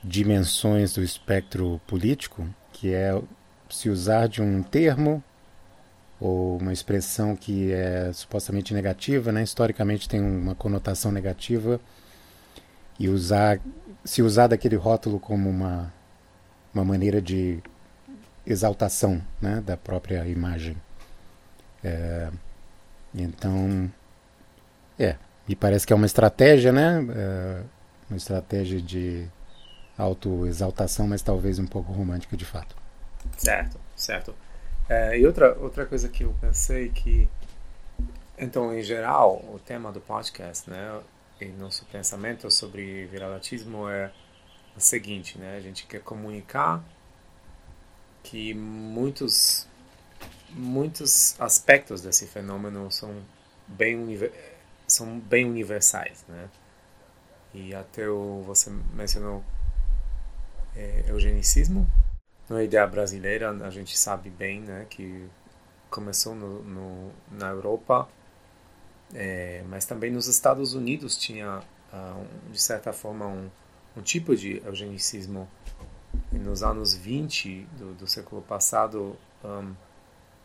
dimensões 0.04 0.92
do 0.92 1.02
espectro 1.02 1.80
político, 1.86 2.46
que 2.72 2.92
é 2.92 3.20
se 3.70 3.88
usar 3.88 4.28
de 4.28 4.42
um 4.42 4.62
termo 4.62 5.22
ou 6.20 6.58
uma 6.58 6.72
expressão 6.72 7.34
que 7.34 7.72
é 7.72 8.12
supostamente 8.12 8.74
negativa, 8.74 9.32
né? 9.32 9.42
historicamente 9.42 10.08
tem 10.08 10.20
uma 10.20 10.54
conotação 10.54 11.10
negativa, 11.10 11.80
e 12.98 13.08
usar 13.08 13.58
se 14.04 14.22
usar 14.22 14.48
daquele 14.48 14.76
rótulo 14.76 15.18
como 15.18 15.48
uma 15.48 15.92
uma 16.74 16.84
maneira 16.84 17.20
de 17.20 17.62
exaltação 18.46 19.22
né, 19.40 19.62
da 19.64 19.76
própria 19.76 20.26
imagem. 20.26 20.76
É, 21.84 22.30
então, 23.14 23.90
é, 24.98 25.16
me 25.48 25.56
parece 25.56 25.86
que 25.86 25.92
é 25.92 25.96
uma 25.96 26.06
estratégia, 26.06 26.72
né? 26.72 27.04
É, 27.14 27.62
uma 28.08 28.16
estratégia 28.16 28.80
de 28.80 29.28
autoexaltação, 29.96 31.06
mas 31.06 31.22
talvez 31.22 31.58
um 31.58 31.66
pouco 31.66 31.92
romântica 31.92 32.36
de 32.36 32.44
fato. 32.44 32.76
Certo, 33.36 33.78
certo. 33.96 34.34
É, 34.88 35.18
e 35.18 35.26
outra, 35.26 35.56
outra 35.58 35.86
coisa 35.86 36.08
que 36.08 36.24
eu 36.24 36.34
pensei 36.40 36.88
que, 36.88 37.28
então, 38.38 38.74
em 38.76 38.82
geral, 38.82 39.36
o 39.52 39.58
tema 39.58 39.92
do 39.92 40.00
podcast, 40.00 40.68
né, 40.68 41.00
e 41.40 41.46
nosso 41.46 41.84
pensamento 41.86 42.50
sobre 42.50 43.06
viralatismo 43.06 43.88
é 43.88 44.10
o 44.76 44.80
seguinte, 44.80 45.38
né? 45.38 45.56
A 45.56 45.60
gente 45.60 45.86
quer 45.86 46.00
comunicar 46.00 46.82
que 48.22 48.54
muitos 48.54 49.66
muitos 50.50 51.34
aspectos 51.40 52.02
desse 52.02 52.26
fenômeno 52.26 52.90
são 52.90 53.14
bem 53.66 53.96
são 54.86 55.18
bem 55.18 55.46
universais, 55.46 56.24
né? 56.28 56.48
E 57.54 57.74
até 57.74 58.08
o, 58.08 58.42
você 58.46 58.70
mencionou 58.94 59.44
é, 60.74 61.04
eugenicismo. 61.08 61.86
Na 62.48 62.62
ideia 62.62 62.86
brasileira, 62.86 63.50
a 63.50 63.70
gente 63.70 63.96
sabe 63.96 64.28
bem, 64.30 64.60
né, 64.60 64.86
que 64.90 65.26
começou 65.88 66.34
no, 66.34 66.62
no 66.62 67.12
na 67.30 67.48
Europa, 67.48 68.08
é, 69.14 69.62
mas 69.68 69.84
também 69.84 70.10
nos 70.10 70.26
Estados 70.26 70.74
Unidos 70.74 71.16
tinha, 71.16 71.60
uh, 71.92 72.50
de 72.50 72.60
certa 72.60 72.92
forma, 72.92 73.26
um 73.26 73.50
um 73.96 74.02
tipo 74.02 74.34
de 74.34 74.62
eugenicismo. 74.64 75.48
E 76.32 76.36
nos 76.36 76.62
anos 76.62 76.94
20 76.94 77.66
do, 77.78 77.94
do 77.94 78.06
século 78.06 78.42
passado, 78.42 79.16
um, 79.44 79.74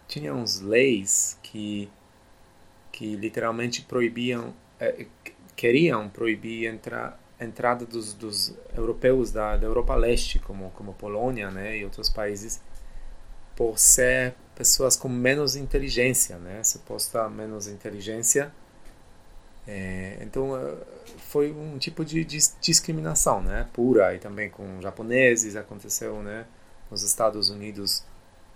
tinha 0.07 0.33
uns 0.33 0.59
leis 0.59 1.37
que, 1.41 1.89
que 2.97 3.15
literalmente 3.15 3.83
proibiam, 3.83 4.55
eh, 4.79 5.05
queriam 5.55 6.09
proibir 6.09 6.65
entra, 6.65 7.15
a 7.39 7.45
entrada 7.45 7.85
dos, 7.85 8.11
dos 8.15 8.55
europeus 8.75 9.31
da, 9.31 9.55
da 9.55 9.67
Europa 9.67 9.93
Leste, 9.93 10.39
como, 10.39 10.71
como 10.71 10.95
Polônia 10.95 11.51
né, 11.51 11.77
e 11.77 11.83
outros 11.83 12.09
países, 12.09 12.59
por 13.55 13.77
ser 13.77 14.33
pessoas 14.55 14.97
com 14.97 15.07
menos 15.07 15.55
inteligência, 15.55 16.39
né, 16.39 16.63
suposta 16.63 17.29
menos 17.29 17.67
inteligência. 17.67 18.51
É, 19.67 20.17
então, 20.21 20.53
foi 21.19 21.51
um 21.51 21.77
tipo 21.77 22.03
de, 22.03 22.25
de 22.25 22.39
discriminação, 22.59 23.43
né, 23.43 23.67
pura 23.73 24.15
e 24.15 24.17
também 24.17 24.49
com 24.49 24.81
japoneses 24.81 25.55
aconteceu, 25.55 26.23
né, 26.23 26.47
nos 26.89 27.03
Estados 27.03 27.51
Unidos 27.51 28.03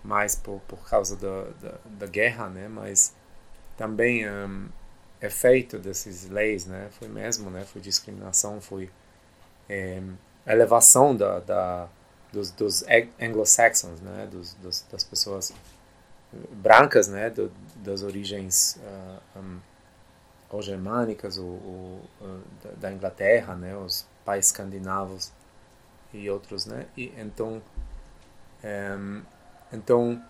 mais 0.04 0.36
por, 0.36 0.60
por 0.62 0.90
causa 0.90 1.16
da, 1.16 1.44
da, 1.62 1.78
da 1.86 2.08
guerra, 2.08 2.50
né, 2.50 2.68
mas 2.68 3.14
também 3.82 4.30
um, 4.30 4.70
efeito 5.20 5.80
dessas 5.80 6.30
leis, 6.30 6.68
né, 6.68 6.90
foi 7.00 7.08
mesmo, 7.08 7.50
né, 7.50 7.66
foi 7.66 7.82
discriminação, 7.82 8.62
foi 8.62 8.92
é, 9.68 10.00
elevação 10.46 11.16
da, 11.16 11.40
da 11.40 11.90
dos, 12.32 12.52
dos 12.52 12.86
anglo-saxons, 13.20 14.00
né, 14.00 14.28
dos, 14.32 14.54
dos, 14.54 14.86
das 14.92 15.04
pessoas 15.04 15.52
brancas, 16.52 17.08
né, 17.08 17.32
do, 17.32 17.52
das 17.78 18.04
origens 18.04 18.80
uh, 19.36 19.40
um, 19.40 19.60
ou 20.52 20.62
germânicas 20.62 21.40
ou, 21.40 21.48
ou 22.20 22.40
da 22.78 22.94
Inglaterra, 22.94 23.56
né, 23.56 23.76
os 23.76 24.06
países 24.24 24.52
escandinavos 24.52 25.32
e 26.14 26.30
outros, 26.30 26.68
né, 26.68 26.86
e 26.96 27.12
então 27.18 27.60
é, 28.62 28.96
então 29.74 30.24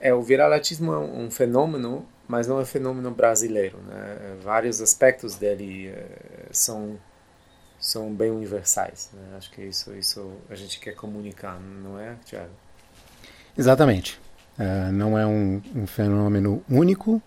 é 0.00 0.12
o 0.12 0.20
viralatismo 0.20 0.92
é 0.92 0.98
um 0.98 1.30
fenômeno, 1.30 2.06
mas 2.30 2.46
não 2.46 2.60
é 2.60 2.62
um 2.62 2.66
fenômeno 2.66 3.10
brasileiro, 3.10 3.78
né? 3.78 4.38
Vários 4.42 4.80
aspectos 4.80 5.34
dele 5.34 5.88
é, 5.88 6.06
são 6.52 6.96
são 7.78 8.12
bem 8.14 8.30
universais, 8.30 9.10
né? 9.12 9.36
Acho 9.36 9.50
que 9.50 9.62
isso 9.62 9.92
isso 9.94 10.32
a 10.48 10.54
gente 10.54 10.78
quer 10.78 10.94
comunicar, 10.94 11.58
não 11.58 11.98
é, 11.98 12.14
Tiago? 12.24 12.52
Exatamente. 13.58 14.20
Uh, 14.56 14.92
não 14.92 15.18
é 15.18 15.26
um, 15.26 15.60
um, 15.74 15.86
fenômeno 15.86 16.62
único, 16.70 17.20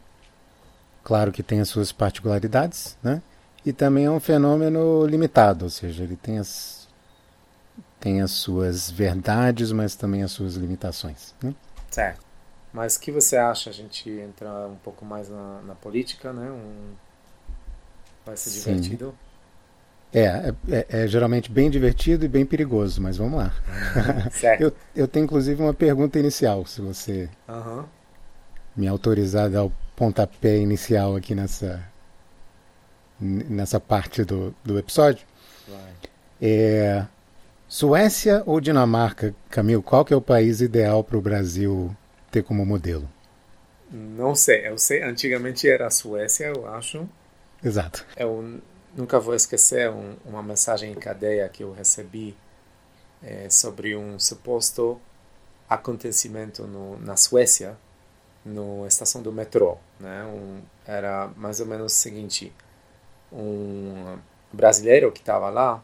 claro 1.03 1.31
que 1.31 1.43
tem 1.43 1.59
as 1.59 1.67
suas 1.67 1.91
particularidades, 1.91 2.95
né? 3.03 3.21
E 3.65 3.73
também 3.73 4.05
é 4.05 4.11
um 4.11 4.19
fenômeno 4.19 5.05
limitado, 5.05 5.65
ou 5.65 5.69
seja, 5.69 6.03
ele 6.03 6.15
tem 6.15 6.37
as, 6.37 6.87
tem 7.99 8.21
as 8.21 8.31
suas 8.31 8.89
verdades, 8.89 9.71
mas 9.71 9.95
também 9.95 10.21
as 10.23 10.31
suas 10.31 10.55
limitações. 10.55 11.33
Né? 11.41 11.53
Certo. 11.89 12.32
Mas 12.73 12.95
o 12.95 12.99
que 12.99 13.11
você 13.11 13.37
acha? 13.37 13.69
A 13.69 13.73
gente 13.73 14.09
entrar 14.09 14.67
um 14.67 14.75
pouco 14.75 15.05
mais 15.05 15.29
na, 15.29 15.61
na 15.61 15.75
política, 15.75 16.33
né? 16.33 16.49
Um... 16.49 16.93
Vai 18.25 18.35
ser 18.35 18.49
divertido? 18.49 19.13
É, 20.11 20.19
é, 20.21 20.53
é, 20.69 20.85
é, 20.89 21.07
geralmente 21.07 21.51
bem 21.51 21.69
divertido 21.69 22.25
e 22.25 22.27
bem 22.27 22.45
perigoso, 22.45 23.01
mas 23.01 23.17
vamos 23.17 23.37
lá. 23.39 23.53
Certo. 24.31 24.61
eu, 24.61 24.73
eu 24.95 25.07
tenho 25.07 25.25
inclusive 25.25 25.61
uma 25.61 25.73
pergunta 25.73 26.19
inicial, 26.19 26.65
se 26.65 26.81
você 26.81 27.29
uhum. 27.47 27.83
me 28.75 28.87
autorizar 28.87 29.45
a 29.45 29.49
dar 29.49 29.63
o 29.65 29.73
pontapé 29.95 30.57
inicial 30.57 31.15
aqui 31.15 31.33
nessa, 31.33 31.83
nessa 33.19 33.79
parte 33.79 34.23
do, 34.23 34.53
do 34.63 34.77
episódio. 34.77 35.25
Vai. 35.67 35.93
É, 36.41 37.05
Suécia 37.67 38.43
ou 38.45 38.61
Dinamarca, 38.61 39.33
Camilo, 39.49 39.81
qual 39.81 40.05
que 40.05 40.13
é 40.13 40.17
o 40.17 40.21
país 40.21 40.61
ideal 40.61 41.03
para 41.03 41.17
o 41.17 41.21
Brasil 41.21 41.95
ter 42.33 42.43
como 42.43 42.65
modelo? 42.65 43.07
Não 43.91 44.33
sei, 44.33 44.67
eu 44.67 44.77
sei, 44.77 45.03
antigamente 45.03 45.69
era 45.69 45.85
a 45.85 45.91
Suécia, 45.91 46.47
eu 46.47 46.67
acho. 46.67 47.07
Exato. 47.63 48.03
Eu 48.17 48.59
nunca 48.95 49.19
vou 49.19 49.35
esquecer 49.35 49.87
um, 49.91 50.15
uma 50.25 50.41
mensagem 50.41 50.91
em 50.91 50.95
cadeia 50.95 51.47
que 51.47 51.63
eu 51.63 51.71
recebi 51.71 52.35
é, 53.21 53.47
sobre 53.51 53.95
um 53.95 54.17
suposto 54.17 54.99
acontecimento 55.69 56.63
no, 56.63 56.97
na 56.99 57.15
Suécia, 57.15 57.77
na 58.43 58.87
estação 58.87 59.21
do 59.21 59.31
metrô. 59.31 59.77
Né? 59.99 60.23
Um, 60.25 60.61
era 60.87 61.27
mais 61.37 61.59
ou 61.59 61.67
menos 61.67 61.93
o 61.93 61.95
seguinte: 61.95 62.51
um 63.31 64.17
brasileiro 64.51 65.11
que 65.11 65.19
estava 65.19 65.51
lá 65.51 65.83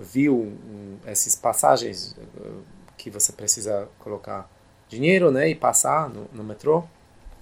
viu 0.00 0.34
um, 0.34 0.98
esses 1.06 1.36
passagens 1.36 2.16
eh, 2.18 2.50
que 2.96 3.10
você 3.10 3.32
precisa 3.32 3.88
colocar 4.00 4.50
dinheiro 4.94 5.30
né, 5.30 5.48
e 5.48 5.54
passar 5.54 6.08
no, 6.08 6.26
no 6.32 6.44
metrô. 6.44 6.84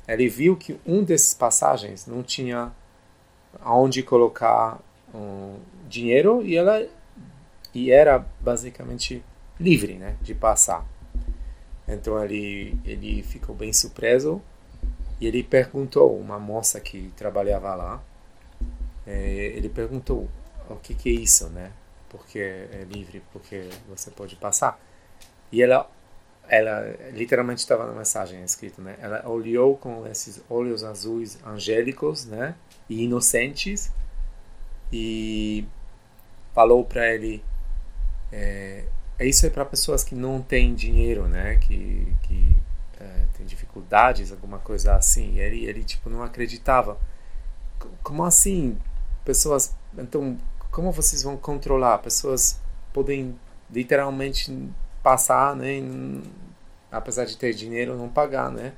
Ele 0.06 0.28
viu 0.28 0.56
que 0.56 0.78
um 0.86 1.04
desses 1.04 1.32
passagens 1.32 2.06
não 2.06 2.22
tinha 2.22 2.72
aonde 3.60 4.02
colocar 4.02 4.80
um, 5.14 5.56
dinheiro 5.88 6.42
e 6.42 6.56
ela 6.56 6.86
e 7.74 7.90
era 7.90 8.18
basicamente 8.40 9.22
livre 9.58 9.94
né, 9.94 10.16
de 10.20 10.34
passar. 10.34 10.84
Então 11.86 12.22
ele, 12.22 12.76
ele 12.84 13.22
ficou 13.22 13.54
bem 13.54 13.72
surpreso 13.72 14.42
e 15.20 15.26
ele 15.26 15.42
perguntou 15.42 16.18
uma 16.18 16.38
moça 16.38 16.80
que 16.80 17.12
trabalhava 17.16 17.74
lá 17.74 18.02
é, 19.06 19.52
ele 19.56 19.68
perguntou 19.68 20.28
o 20.68 20.76
que, 20.76 20.94
que 20.94 21.08
é 21.08 21.12
isso, 21.12 21.48
né? 21.48 21.72
Porque 22.08 22.38
é 22.38 22.86
livre, 22.88 23.22
porque 23.32 23.68
você 23.88 24.10
pode 24.10 24.36
passar. 24.36 24.80
E 25.50 25.62
ela, 25.62 25.90
ela 26.54 26.94
literalmente 27.12 27.60
estava 27.60 27.86
na 27.86 27.92
mensagem 27.92 28.42
escrito, 28.44 28.82
né? 28.82 28.96
Ela 29.00 29.26
olhou 29.28 29.76
com 29.76 30.06
esses 30.06 30.42
olhos 30.50 30.84
azuis 30.84 31.38
angélicos, 31.46 32.26
né? 32.26 32.54
E 32.88 33.04
inocentes 33.04 33.90
e 34.92 35.64
falou 36.54 36.84
para 36.84 37.14
ele 37.14 37.42
é, 38.30 38.84
isso 39.20 39.46
é 39.46 39.50
para 39.50 39.64
pessoas 39.64 40.04
que 40.04 40.14
não 40.14 40.42
têm 40.42 40.74
dinheiro, 40.74 41.26
né? 41.26 41.56
Que, 41.56 42.06
que 42.24 42.56
é, 43.00 43.24
tem 43.36 43.46
dificuldades, 43.46 44.30
alguma 44.30 44.58
coisa 44.58 44.94
assim. 44.94 45.34
E 45.34 45.40
ele, 45.40 45.64
ele 45.64 45.82
tipo 45.84 46.10
não 46.10 46.22
acreditava. 46.22 46.98
Como 48.02 48.24
assim? 48.24 48.78
pessoas. 49.24 49.74
Então, 49.96 50.36
como 50.70 50.92
vocês 50.92 51.22
vão 51.22 51.36
controlar? 51.36 51.98
Pessoas 51.98 52.60
podem 52.92 53.34
literalmente 53.70 54.52
passar, 55.02 55.56
né? 55.56 55.80
Apesar 56.92 57.24
de 57.24 57.36
ter 57.38 57.54
dinheiro, 57.54 57.96
não 57.96 58.08
pagar, 58.08 58.50
né? 58.50 58.74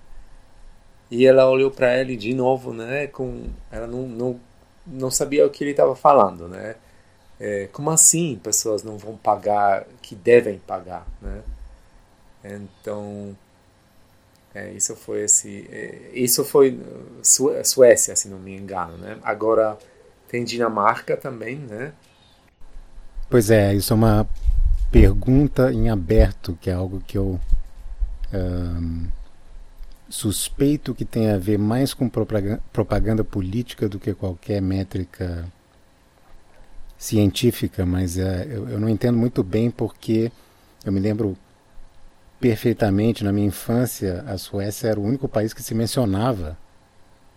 E 1.11 1.27
ela 1.27 1.51
olhou 1.51 1.71
para 1.71 1.99
ele 2.01 2.17
de 2.17 2.33
novo, 2.33 2.73
né? 2.73 3.09
Com 3.09 3.49
ela 3.71 3.89
não, 3.89 4.07
não, 4.07 4.41
não 4.87 5.11
sabia 5.11 5.45
o 5.45 5.51
que 5.51 5.65
ele 5.65 5.73
estava 5.73 5.97
falando, 5.97 6.49
né? 6.49 6.77
É, 7.41 7.69
como 7.73 7.91
assim 7.91 8.41
pessoas 8.43 8.85
não 8.85 8.97
vão 8.97 9.17
pagar 9.17 9.85
que 10.01 10.15
devem 10.15 10.59
pagar, 10.61 11.05
né? 11.21 11.43
Então 12.45 13.37
é, 14.55 14.71
isso 14.73 14.95
foi 14.95 15.23
esse 15.23 15.69
é, 15.71 16.11
isso 16.15 16.45
foi 16.45 16.79
Suécia, 17.23 18.15
se 18.15 18.29
não 18.29 18.39
me 18.39 18.57
engano, 18.57 18.97
né? 18.97 19.19
Agora 19.25 19.77
tem 20.29 20.45
Dinamarca 20.45 21.17
também, 21.17 21.57
né? 21.57 21.93
Pois 23.29 23.51
é, 23.51 23.75
isso 23.75 23.93
é 23.93 23.97
uma 23.97 24.29
pergunta 24.93 25.73
em 25.73 25.91
aberto, 25.91 26.57
que 26.61 26.71
é 26.71 26.75
algo 26.75 27.03
que 27.05 27.19
eu 27.19 27.41
suspeito 30.09 30.95
que 30.95 31.05
tem 31.05 31.31
a 31.31 31.39
ver 31.39 31.59
mais 31.59 31.95
com 31.95 32.09
propaganda 32.09 33.25
política 33.25 33.89
do 33.89 33.99
que 33.99 34.15
qualquer 34.15 34.61
métrica 34.61 35.47
científica, 36.99 37.85
mas 37.85 38.17
é, 38.17 38.47
eu, 38.51 38.69
eu 38.69 38.81
não 38.81 38.89
entendo 38.89 39.19
muito 39.19 39.43
bem 39.43 39.71
porque 39.71 40.31
eu 40.85 40.93
me 40.93 41.01
lembro 41.01 41.37
perfeitamente 42.41 43.25
na 43.25 43.33
minha 43.33 43.47
infância 43.47 44.25
a 44.27 44.37
Suécia 44.39 44.89
era 44.89 45.01
o 45.01 45.05
único 45.05 45.29
país 45.29 45.53
que 45.53 45.63
se 45.63 45.75
mencionava 45.75 46.57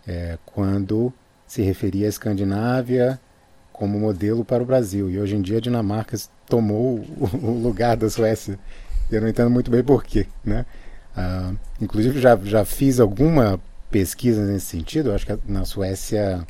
é, 0.06 0.38
quando 0.46 1.12
se 1.46 1.62
referia 1.62 2.06
à 2.06 2.08
Escandinávia 2.08 3.20
como 3.72 3.98
modelo 3.98 4.44
para 4.44 4.62
o 4.62 4.66
Brasil. 4.66 5.10
E 5.10 5.18
hoje 5.18 5.36
em 5.36 5.40
dia 5.40 5.58
a 5.58 5.60
Dinamarca 5.60 6.16
tomou 6.46 6.98
o 7.42 7.50
lugar 7.62 7.96
da 7.96 8.10
Suécia. 8.10 8.58
Eu 9.10 9.20
não 9.20 9.28
entendo 9.28 9.50
muito 9.50 9.70
bem 9.70 9.82
porquê. 9.82 10.26
Né? 10.44 10.66
Ah, 11.18 11.52
inclusive 11.80 12.20
já, 12.20 12.36
já 12.36 12.64
fiz 12.64 13.00
alguma 13.00 13.60
pesquisa 13.90 14.46
nesse 14.46 14.66
sentido. 14.66 15.08
Eu 15.08 15.16
acho 15.16 15.26
que 15.26 15.36
na 15.50 15.64
Suécia 15.64 16.46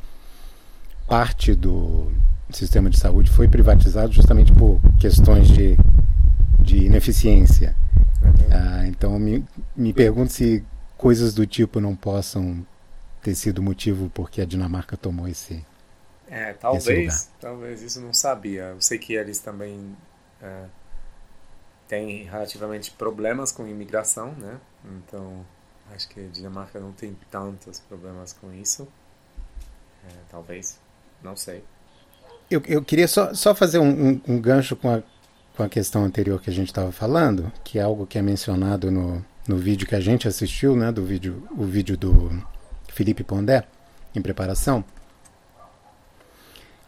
parte 1.06 1.54
do 1.54 2.12
sistema 2.50 2.90
de 2.90 2.98
saúde 2.98 3.30
foi 3.30 3.48
privatizado 3.48 4.12
justamente 4.12 4.52
por 4.52 4.78
questões 5.00 5.48
de, 5.48 5.74
de 6.60 6.84
ineficiência. 6.84 7.74
Ah, 8.50 8.86
então 8.86 9.18
me, 9.18 9.42
me 9.74 9.94
pergunto 9.94 10.34
se 10.34 10.62
coisas 10.98 11.32
do 11.32 11.46
tipo 11.46 11.80
não 11.80 11.96
possam 11.96 12.66
ter 13.22 13.34
sido 13.34 13.62
motivo 13.62 14.10
porque 14.12 14.42
a 14.42 14.44
Dinamarca 14.44 14.98
tomou 14.98 15.26
esse. 15.26 15.64
É, 16.30 16.52
talvez, 16.52 17.30
talvez 17.40 17.80
isso 17.80 18.02
não 18.02 18.12
sabia. 18.12 18.64
Eu 18.64 18.82
sei 18.82 18.98
que 18.98 19.14
eles 19.14 19.38
também 19.38 19.96
é, 20.42 20.64
têm 21.88 22.24
relativamente 22.24 22.90
problemas 22.92 23.50
com 23.50 23.66
imigração, 23.66 24.32
né? 24.32 24.60
Então 24.84 25.44
acho 25.94 26.08
que 26.08 26.20
a 26.20 26.28
Dinamarca 26.28 26.78
não 26.78 26.92
tem 26.92 27.16
tantos 27.30 27.80
problemas 27.80 28.32
com 28.32 28.52
isso. 28.52 28.86
É, 30.06 30.12
talvez, 30.30 30.78
não 31.22 31.34
sei. 31.34 31.64
Eu, 32.50 32.62
eu 32.66 32.82
queria 32.82 33.08
só, 33.08 33.34
só 33.34 33.54
fazer 33.54 33.78
um, 33.78 34.10
um, 34.10 34.20
um 34.28 34.40
gancho 34.40 34.76
com 34.76 34.90
a, 34.90 35.02
com 35.56 35.62
a 35.62 35.68
questão 35.68 36.04
anterior 36.04 36.40
que 36.40 36.50
a 36.50 36.52
gente 36.52 36.68
estava 36.68 36.92
falando, 36.92 37.50
que 37.64 37.78
é 37.78 37.82
algo 37.82 38.06
que 38.06 38.18
é 38.18 38.22
mencionado 38.22 38.90
no, 38.90 39.24
no 39.46 39.56
vídeo 39.56 39.86
que 39.86 39.94
a 39.94 40.00
gente 40.00 40.28
assistiu, 40.28 40.76
né? 40.76 40.92
Do 40.92 41.04
vídeo, 41.04 41.42
o 41.50 41.64
vídeo 41.64 41.96
do 41.96 42.30
Felipe 42.88 43.24
Pondé, 43.24 43.64
em 44.14 44.22
preparação, 44.22 44.84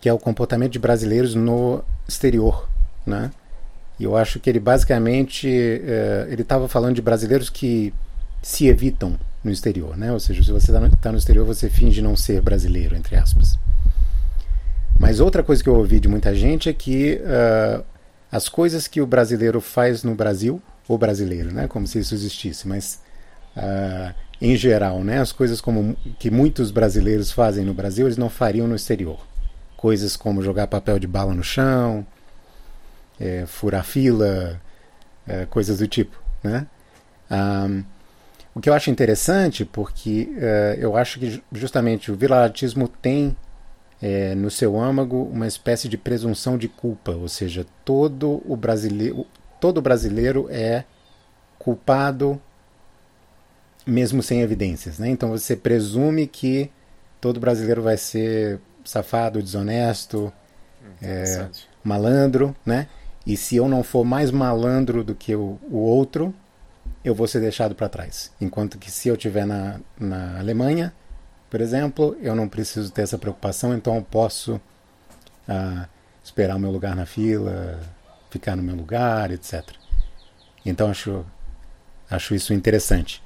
que 0.01 0.09
é 0.09 0.13
o 0.13 0.19
comportamento 0.19 0.73
de 0.73 0.79
brasileiros 0.79 1.35
no 1.35 1.85
exterior, 2.09 2.69
né? 3.07 3.31
E 4.01 4.05
eu 4.05 4.17
acho 4.17 4.41
que 4.41 4.49
ele 4.49 4.59
basicamente 4.59 5.47
é, 5.47 6.27
ele 6.31 6.41
estava 6.41 6.67
falando 6.67 6.95
de 6.95 7.03
brasileiros 7.03 7.51
que 7.51 7.93
se 8.43 8.67
evitam 8.67 9.21
no 9.45 9.51
exterior, 9.51 9.95
né? 9.95 10.11
Ou 10.11 10.19
seja, 10.19 10.43
se 10.43 10.51
você 10.51 10.71
está 10.71 10.81
no, 10.81 10.97
tá 10.97 11.13
no 11.13 11.19
exterior, 11.19 11.45
você 11.45 11.69
finge 11.69 12.01
não 12.01 12.17
ser 12.17 12.41
brasileiro, 12.41 12.97
entre 12.97 13.17
aspas. 13.17 13.59
Mas 14.99 15.21
outra 15.21 15.43
coisa 15.43 15.63
que 15.63 15.69
eu 15.69 15.75
ouvi 15.75 16.01
de 16.01 16.09
muita 16.09 16.35
gente 16.35 16.67
é 16.67 16.73
que 16.73 17.21
uh, 17.21 17.85
as 18.33 18.49
coisas 18.49 18.89
que 18.89 19.03
o 19.03 19.07
brasileiro 19.07 19.61
faz 19.61 20.03
no 20.03 20.15
Brasil, 20.15 20.63
o 20.89 20.97
brasileiro, 20.97 21.53
né? 21.53 21.69
Como 21.69 21.87
se 21.87 21.99
isso 21.99 22.15
existisse, 22.15 22.67
mas 22.67 23.03
uh, 23.55 24.15
em 24.41 24.57
geral, 24.57 25.05
né? 25.05 25.21
As 25.21 25.31
coisas 25.31 25.61
como 25.61 25.95
que 26.19 26.31
muitos 26.31 26.71
brasileiros 26.71 27.31
fazem 27.31 27.67
no 27.67 27.75
Brasil, 27.75 28.07
eles 28.07 28.17
não 28.17 28.31
fariam 28.31 28.67
no 28.67 28.77
exterior. 28.77 29.21
Coisas 29.77 30.17
como 30.17 30.43
jogar 30.43 30.69
papel 30.69 30.99
de 30.99 31.07
bala 31.07 31.35
no 31.35 31.45
chão, 31.45 32.07
é, 33.21 33.45
furar 33.47 33.85
fila, 33.85 34.61
é, 35.29 35.45
coisas 35.47 35.79
do 35.79 35.87
tipo, 35.87 36.21
né? 36.43 36.67
Um, 37.31 37.85
o 38.55 38.61
que 38.61 38.69
eu 38.69 38.75
acho 38.75 38.91
interessante, 38.91 39.65
porque 39.65 40.29
uh, 40.33 40.81
eu 40.81 40.97
acho 40.97 41.21
que 41.21 41.41
justamente 41.53 42.11
o 42.11 42.17
viralatismo 42.17 42.89
tem 42.89 43.37
é, 44.03 44.35
no 44.35 44.51
seu 44.51 44.81
âmago 44.81 45.23
uma 45.33 45.47
espécie 45.47 45.89
de 45.89 45.97
presunção 45.97 46.59
de 46.59 46.69
culpa, 46.69 47.13
ou 47.13 47.29
seja, 47.29 47.65
todo 47.85 48.43
o 48.45 48.57
brasileiro, 48.57 49.27
todo 49.61 49.81
brasileiro 49.81 50.49
é 50.51 50.85
culpado 51.59 52.41
mesmo 53.87 54.23
sem 54.23 54.41
evidências, 54.41 54.99
né? 54.99 55.09
Então 55.09 55.31
você 55.31 55.55
presume 55.55 56.27
que 56.27 56.71
todo 57.21 57.39
brasileiro 57.39 57.83
vai 57.83 57.97
ser 57.97 58.61
safado, 58.85 59.43
desonesto, 59.43 60.33
é, 61.01 61.49
malandro, 61.85 62.55
né? 62.65 62.89
E 63.31 63.37
se 63.37 63.55
eu 63.55 63.69
não 63.69 63.85
for 63.85 64.05
mais 64.05 64.33
malandro 64.33 65.05
do 65.05 65.15
que 65.15 65.37
o, 65.37 65.57
o 65.71 65.77
outro, 65.77 66.35
eu 67.05 67.15
vou 67.15 67.29
ser 67.29 67.39
deixado 67.39 67.77
para 67.77 67.89
trás. 67.89 68.33
Enquanto 68.41 68.77
que 68.77 68.91
se 68.91 69.09
eu 69.09 69.15
estiver 69.15 69.47
na, 69.47 69.79
na 69.97 70.37
Alemanha, 70.41 70.93
por 71.49 71.61
exemplo, 71.61 72.17
eu 72.21 72.35
não 72.35 72.49
preciso 72.49 72.91
ter 72.91 73.03
essa 73.03 73.17
preocupação, 73.17 73.73
então 73.73 73.95
eu 73.95 74.03
posso 74.03 74.61
ah, 75.47 75.87
esperar 76.25 76.57
o 76.57 76.59
meu 76.59 76.73
lugar 76.73 76.97
na 76.97 77.07
fila, 77.07 77.79
ficar 78.31 78.57
no 78.57 78.65
meu 78.65 78.75
lugar, 78.75 79.31
etc. 79.31 79.63
Então 80.67 80.91
acho, 80.91 81.25
acho 82.11 82.35
isso 82.35 82.53
interessante. 82.53 83.23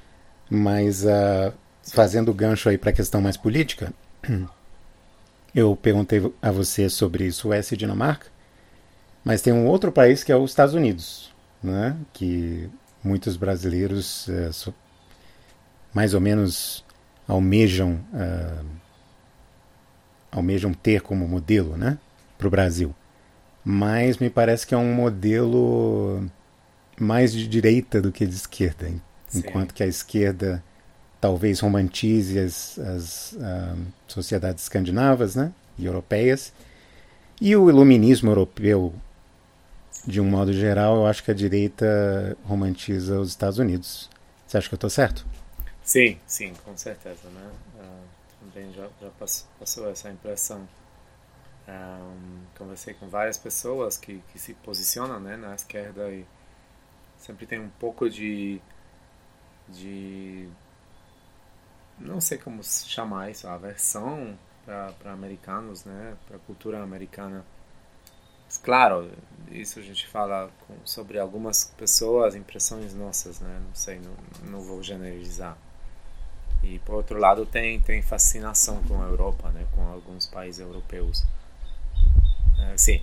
Mas 0.47 1.03
uh, 1.03 1.51
fazendo 1.81 2.29
o 2.29 2.33
gancho 2.35 2.69
aí 2.69 2.77
para 2.77 2.91
a 2.91 2.93
questão 2.93 3.21
mais 3.21 3.37
política, 3.37 3.91
eu 5.55 5.75
perguntei 5.75 6.31
a 6.43 6.51
você 6.51 6.91
sobre 6.91 7.31
Suécia 7.31 7.73
e 7.73 7.77
Dinamarca, 7.79 8.34
mas 9.25 9.41
tem 9.41 9.51
um 9.51 9.65
outro 9.65 9.91
país 9.91 10.23
que 10.23 10.31
é 10.31 10.35
os 10.37 10.51
Estados 10.51 10.75
Unidos, 10.75 11.33
né? 11.61 11.97
que 12.13 12.69
muitos 13.03 13.35
brasileiros 13.35 14.27
uh, 14.27 14.73
mais 15.91 16.13
ou 16.13 16.21
menos 16.21 16.85
almejam, 17.27 17.99
uh, 18.13 18.65
almejam 20.31 20.73
ter 20.73 21.01
como 21.01 21.27
modelo 21.27 21.75
né? 21.75 21.97
para 22.37 22.47
o 22.47 22.51
Brasil. 22.51 22.95
Mas 23.63 24.19
me 24.19 24.29
parece 24.29 24.67
que 24.67 24.75
é 24.75 24.77
um 24.77 24.93
modelo 24.93 26.23
mais 26.99 27.33
de 27.33 27.47
direita 27.47 27.99
do 27.99 28.11
que 28.11 28.27
de 28.27 28.35
esquerda. 28.35 28.87
Enquanto 29.33 29.73
que 29.73 29.81
a 29.81 29.87
esquerda 29.87 30.63
talvez 31.19 31.59
romantize 31.59 32.37
as, 32.37 32.77
as 32.77 33.31
uh, 33.33 33.77
sociedades 34.07 34.61
escandinavas 34.61 35.35
né, 35.35 35.51
e 35.75 35.85
europeias. 35.87 36.53
E 37.41 37.55
o 37.55 37.67
iluminismo 37.67 38.29
europeu, 38.29 38.93
de 40.05 40.21
um 40.21 40.25
modo 40.25 40.53
geral, 40.53 40.97
eu 40.97 41.07
acho 41.07 41.23
que 41.23 41.31
a 41.31 41.33
direita 41.33 42.37
romantiza 42.43 43.19
os 43.19 43.29
Estados 43.29 43.57
Unidos. 43.57 44.09
Você 44.45 44.57
acha 44.57 44.67
que 44.67 44.73
eu 44.73 44.77
estou 44.77 44.89
certo? 44.89 45.25
Sim, 45.83 46.19
sim, 46.25 46.53
com 46.63 46.75
certeza. 46.77 47.27
Né? 47.29 47.51
Uh, 47.75 48.45
também 48.45 48.71
já, 48.73 48.87
já 49.01 49.09
passou, 49.19 49.47
passou, 49.59 49.89
essa 49.89 50.09
impressão. 50.09 50.59
Um, 50.59 51.71
ah, 51.71 52.15
conversei 52.57 52.93
com 52.93 53.07
várias 53.09 53.37
pessoas 53.39 53.97
que, 53.97 54.21
que 54.31 54.37
se 54.37 54.53
posicionam 54.53 55.19
né, 55.19 55.35
na 55.35 55.55
esquerda 55.55 56.09
e 56.11 56.23
sempre 57.17 57.47
tem 57.47 57.59
um 57.59 57.69
pouco 57.79 58.07
de 58.07 58.61
de 59.67 60.47
não 61.97 62.19
sei 62.21 62.37
como 62.37 62.63
chamar 62.63 63.31
isso, 63.31 63.47
aversão 63.47 64.37
para 64.65 65.11
americanos, 65.11 65.85
né, 65.85 66.15
para 66.27 66.37
a 66.37 66.39
cultura 66.39 66.81
americana. 66.81 67.45
Claro, 68.63 69.09
isso 69.51 69.79
a 69.79 69.81
gente 69.81 70.07
fala 70.07 70.49
com, 70.67 70.73
sobre 70.83 71.19
algumas 71.19 71.65
pessoas, 71.77 72.35
impressões 72.35 72.93
nossas, 72.93 73.39
né, 73.39 73.61
não 73.65 73.75
sei, 73.75 73.99
não, 73.99 74.51
não 74.51 74.61
vou 74.61 74.81
generalizar. 74.81 75.57
E 76.63 76.79
por 76.79 76.95
outro 76.95 77.19
lado 77.19 77.45
tem 77.45 77.79
tem 77.81 78.01
fascinação 78.01 78.81
com 78.83 79.01
a 79.01 79.05
Europa, 79.05 79.49
né, 79.49 79.65
com 79.75 79.81
alguns 79.87 80.25
países 80.25 80.59
europeus. 80.59 81.23
É, 82.59 82.77
sim. 82.77 83.01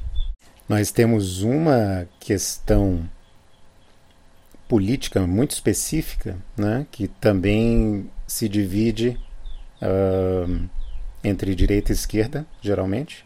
Nós 0.69 0.91
temos 0.91 1.43
uma 1.43 2.09
questão 2.19 3.09
política 4.69 5.27
muito 5.27 5.51
específica, 5.51 6.37
né, 6.57 6.87
que 6.91 7.07
também 7.07 8.11
se 8.27 8.49
divide 8.49 9.19
uh, 9.83 10.69
entre 11.23 11.55
direita 11.55 11.93
e 11.93 11.95
esquerda, 11.95 12.47
geralmente. 12.61 13.25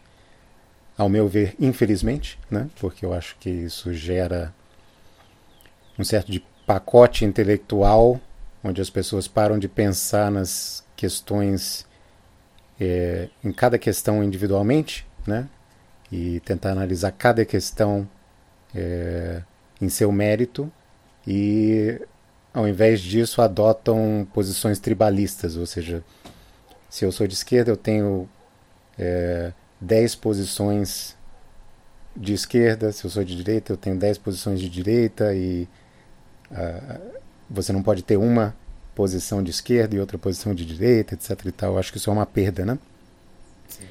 Ao 0.97 1.07
meu 1.07 1.27
ver, 1.27 1.55
infelizmente, 1.59 2.39
né, 2.49 2.69
porque 2.79 3.05
eu 3.05 3.13
acho 3.13 3.35
que 3.39 3.49
isso 3.49 3.93
gera 3.93 4.53
um 5.97 6.03
certo 6.03 6.31
de 6.31 6.43
pacote 6.65 7.23
intelectual 7.23 8.19
onde 8.63 8.81
as 8.81 8.89
pessoas 8.89 9.27
param 9.27 9.57
de 9.57 9.67
pensar 9.67 10.31
nas 10.31 10.83
questões 10.95 11.85
é, 12.79 13.29
em 13.43 13.51
cada 13.51 13.77
questão 13.77 14.23
individualmente, 14.23 15.05
né, 15.25 15.47
e 16.11 16.39
tentar 16.41 16.71
analisar 16.71 17.11
cada 17.11 17.45
questão 17.45 18.07
é, 18.73 19.41
em 19.81 19.89
seu 19.89 20.11
mérito 20.11 20.71
e 21.25 22.01
ao 22.53 22.67
invés 22.67 23.01
disso 23.01 23.41
adotam 23.41 24.27
posições 24.33 24.79
tribalistas, 24.79 25.57
ou 25.57 25.65
seja, 25.65 26.03
se 26.89 27.05
eu 27.05 27.11
sou 27.11 27.27
de 27.27 27.33
esquerda 27.33 27.71
eu 27.71 27.77
tenho 27.77 28.27
é, 28.97 29.51
10 29.79 30.15
posições 30.15 31.15
de 32.15 32.33
esquerda, 32.33 32.91
se 32.91 33.05
eu 33.05 33.09
sou 33.11 33.23
de 33.23 33.35
direita 33.35 33.73
eu 33.73 33.77
tenho 33.77 33.95
10 33.95 34.17
posições 34.17 34.59
de 34.59 34.67
direita 34.67 35.35
e 35.35 35.67
uh, 36.51 36.99
você 37.49 37.71
não 37.71 37.83
pode 37.83 38.03
ter 38.03 38.17
uma 38.17 38.55
posição 38.95 39.43
de 39.43 39.51
esquerda 39.51 39.95
e 39.95 39.99
outra 39.99 40.17
posição 40.17 40.55
de 40.55 40.65
direita, 40.65 41.13
etc. 41.13 41.45
E 41.45 41.51
tal. 41.51 41.73
Eu 41.73 41.79
acho 41.79 41.91
que 41.91 41.99
isso 41.99 42.09
é 42.09 42.13
uma 42.13 42.25
perda, 42.25 42.65
né? 42.65 42.79
Sim. 43.67 43.85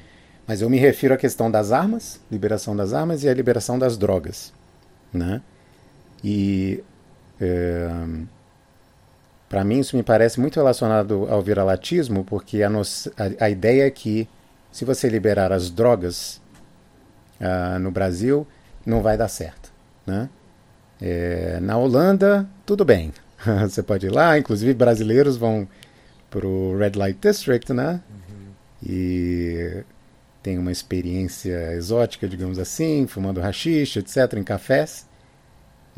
Mas 0.45 0.61
eu 0.61 0.69
me 0.69 0.77
refiro 0.77 1.13
à 1.13 1.17
questão 1.17 1.49
das 1.49 1.71
armas, 1.71 2.19
liberação 2.29 2.75
das 2.75 2.91
armas 2.93 3.23
e 3.23 3.29
a 3.29 3.33
liberação 3.33 3.79
das 3.79 3.97
drogas, 3.97 4.51
né? 5.13 5.41
E 6.21 6.83
é, 7.39 7.89
Para 9.47 9.63
mim, 9.63 9.79
isso 9.79 9.95
me 9.95 10.03
parece 10.03 10.39
muito 10.39 10.57
relacionado 10.57 11.25
ao 11.29 11.41
viralatismo, 11.41 12.25
porque 12.25 12.61
a, 12.63 12.69
no, 12.69 12.81
a, 12.81 13.45
a 13.45 13.49
ideia 13.49 13.87
é 13.87 13.89
que 13.89 14.27
se 14.71 14.85
você 14.85 15.09
liberar 15.09 15.51
as 15.51 15.69
drogas 15.69 16.41
uh, 17.39 17.79
no 17.79 17.91
Brasil, 17.91 18.47
não 18.85 19.01
vai 19.01 19.17
dar 19.17 19.27
certo. 19.27 19.71
Né? 20.05 20.29
É, 21.01 21.59
na 21.61 21.77
Holanda, 21.77 22.47
tudo 22.65 22.85
bem. 22.85 23.13
você 23.61 23.83
pode 23.83 24.07
ir 24.07 24.11
lá, 24.11 24.37
inclusive 24.37 24.73
brasileiros 24.73 25.37
vão 25.37 25.67
para 26.29 26.45
o 26.45 26.77
Red 26.77 26.91
Light 26.95 27.19
District, 27.21 27.71
né? 27.71 28.01
Uhum. 28.09 28.51
E 28.83 29.83
tem 30.43 30.57
uma 30.57 30.71
experiência 30.71 31.73
exótica, 31.73 32.27
digamos 32.27 32.59
assim, 32.59 33.07
fumando 33.07 33.39
rachixe, 33.39 33.99
etc., 33.99 34.33
em 34.33 34.43
cafés 34.43 35.07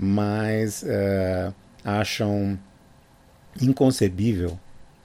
mas 0.02 0.84
uh, 0.84 1.54
acham 1.84 2.58
inconcebível 3.62 4.58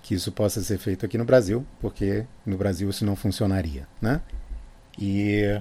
que 0.05 0.15
isso 0.15 0.31
possa 0.31 0.63
ser 0.63 0.77
feito 0.77 1.07
aqui 1.07 1.17
no 1.17 1.25
Brasil, 1.25 1.67
porque 1.81 2.27
no 2.45 2.59
Brasil 2.59 2.91
isso 2.91 3.07
não 3.07 3.17
funcionaria, 3.17 3.89
né? 4.03 4.21
E 4.99 5.61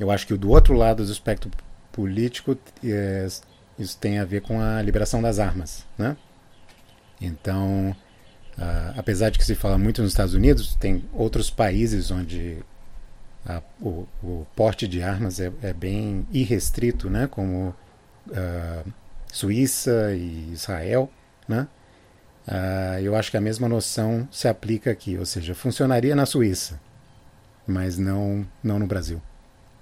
eu 0.00 0.10
acho 0.10 0.26
que 0.26 0.36
do 0.36 0.50
outro 0.50 0.74
lado 0.74 1.06
do 1.06 1.12
espectro 1.12 1.48
político 1.92 2.58
é, 2.84 3.28
isso 3.78 3.96
tem 3.96 4.18
a 4.18 4.24
ver 4.24 4.42
com 4.42 4.60
a 4.60 4.82
liberação 4.82 5.22
das 5.22 5.38
armas, 5.38 5.86
né? 5.96 6.16
Então, 7.20 7.94
apesar 8.96 9.30
de 9.30 9.38
que 9.38 9.44
se 9.44 9.54
fala 9.54 9.78
muito 9.78 10.02
nos 10.02 10.10
Estados 10.10 10.34
Unidos, 10.34 10.74
tem 10.74 11.04
outros 11.12 11.48
países 11.48 12.10
onde 12.10 12.58
a, 13.46 13.62
o, 13.80 14.08
o, 14.24 14.46
porte 14.56 14.88
de 14.88 15.02
armas 15.02 15.38
é, 15.38 15.52
é 15.62 15.72
bem 15.72 16.26
irrestrito, 16.32 17.08
né? 17.08 17.28
Como 17.28 17.74
uh, 18.26 18.92
Suíça 19.32 20.12
e 20.14 20.50
Israel, 20.52 21.08
né? 21.46 21.68
Uh, 22.48 22.98
eu 23.00 23.14
acho 23.14 23.30
que 23.30 23.36
a 23.36 23.42
mesma 23.42 23.68
noção 23.68 24.26
se 24.32 24.48
aplica 24.48 24.90
aqui, 24.90 25.18
ou 25.18 25.26
seja, 25.26 25.54
funcionaria 25.54 26.16
na 26.16 26.24
Suíça, 26.24 26.80
mas 27.66 27.98
não, 27.98 28.46
não 28.62 28.78
no 28.78 28.86
Brasil. 28.86 29.20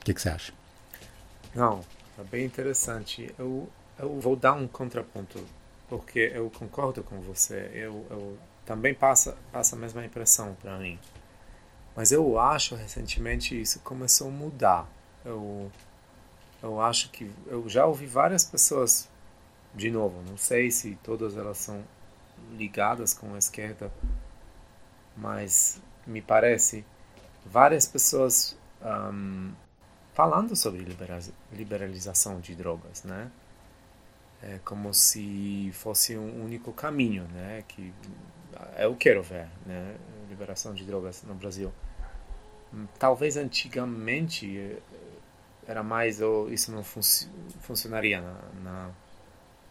O 0.01 0.05
que, 0.05 0.13
que 0.13 0.21
você 0.21 0.31
acha? 0.31 0.53
Não, 1.55 1.85
é 2.19 2.25
bem 2.25 2.45
interessante. 2.45 3.33
Eu, 3.39 3.69
eu 3.97 4.19
vou 4.19 4.35
dar 4.35 4.55
um 4.55 4.67
contraponto, 4.67 5.39
porque 5.89 6.33
eu 6.35 6.51
concordo 6.51 7.05
com 7.05 7.21
você. 7.21 7.71
Eu, 7.73 8.05
eu 8.11 8.37
também 8.65 8.93
passa, 8.93 9.37
passa 9.53 9.77
a 9.77 9.79
mesma 9.79 10.05
impressão 10.05 10.57
para 10.61 10.77
mim. 10.77 10.99
Mas 11.95 12.11
eu 12.11 12.37
acho 12.37 12.75
recentemente 12.75 13.59
isso 13.61 13.79
começou 13.79 14.27
a 14.27 14.31
mudar. 14.33 14.89
Eu, 15.25 15.71
eu 16.61 16.81
acho 16.81 17.11
que 17.11 17.31
eu 17.47 17.69
já 17.69 17.87
ouvi 17.87 18.07
várias 18.07 18.45
pessoas, 18.45 19.09
de 19.73 19.89
novo, 19.89 20.21
não 20.29 20.37
sei 20.37 20.69
se 20.73 20.99
todas 21.05 21.37
elas 21.37 21.59
são 21.59 21.85
ligadas 22.57 23.15
com 23.15 23.35
a 23.35 23.39
esquerda, 23.39 23.93
mas 25.17 25.81
me 26.07 26.23
parece 26.23 26.85
várias 27.45 27.87
pessoas 27.87 28.57
um, 28.83 29.53
falando 30.15 30.55
sobre 30.55 30.87
liberalização 31.53 32.41
de 32.41 32.55
drogas, 32.55 33.03
né? 33.05 33.31
É 34.43 34.59
como 34.65 34.93
se 34.93 35.71
fosse 35.73 36.17
um 36.17 36.45
único 36.45 36.73
caminho, 36.73 37.25
né? 37.29 37.65
Que 37.67 37.93
eu 38.79 38.95
quero 38.95 39.23
ver, 39.23 39.49
né? 39.65 39.97
Liberação 40.29 40.75
de 40.75 40.85
drogas 40.85 41.23
no 41.23 41.35
Brasil. 41.35 41.73
Talvez 42.99 43.37
antigamente 43.37 44.79
era 45.67 45.83
mais 45.83 46.21
ou 46.21 46.51
isso 46.51 46.71
não 46.71 46.85
func 46.85 47.29
funcionaria 47.61 48.21
na, 48.21 48.39
na, 48.63 48.91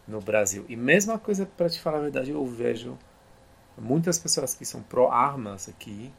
no 0.06 0.20
Brasil. 0.20 0.64
E 0.68 0.76
mesma 0.76 1.18
coisa, 1.18 1.46
para 1.46 1.68
te 1.68 1.80
falar 1.80 1.98
a 1.98 2.02
verdade, 2.02 2.30
eu 2.30 2.44
vejo 2.46 2.96
muitas 3.76 4.18
pessoas 4.18 4.54
que 4.54 4.64
são 4.64 4.82
pró-armas 4.82 5.68
aqui, 5.68 6.12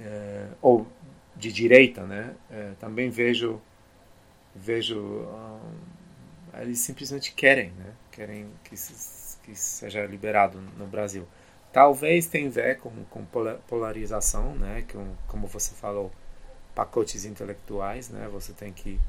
é, 0.00 0.48
ou 0.60 0.86
de 1.36 1.52
direita, 1.52 2.02
né? 2.04 2.34
É, 2.50 2.72
também 2.78 3.08
vejo, 3.10 3.60
vejo, 4.54 4.98
um, 4.98 5.60
eles 6.60 6.80
simplesmente 6.80 7.32
querem, 7.32 7.70
né? 7.72 7.92
Querem 8.10 8.50
que, 8.64 8.76
se, 8.76 9.38
que 9.38 9.54
seja 9.54 10.04
liberado 10.06 10.60
no 10.76 10.86
Brasil. 10.86 11.26
Talvez 11.72 12.26
tenha 12.26 12.48
a 12.48 12.50
ver 12.50 12.78
com, 12.78 12.90
com 13.04 13.24
polarização, 13.68 14.54
né? 14.56 14.84
Com, 14.90 15.14
como 15.28 15.46
você 15.46 15.74
falou, 15.74 16.10
pacotes 16.74 17.24
intelectuais, 17.24 18.08
né? 18.08 18.28
Você 18.32 18.52
tem 18.52 18.72
que 18.72 19.00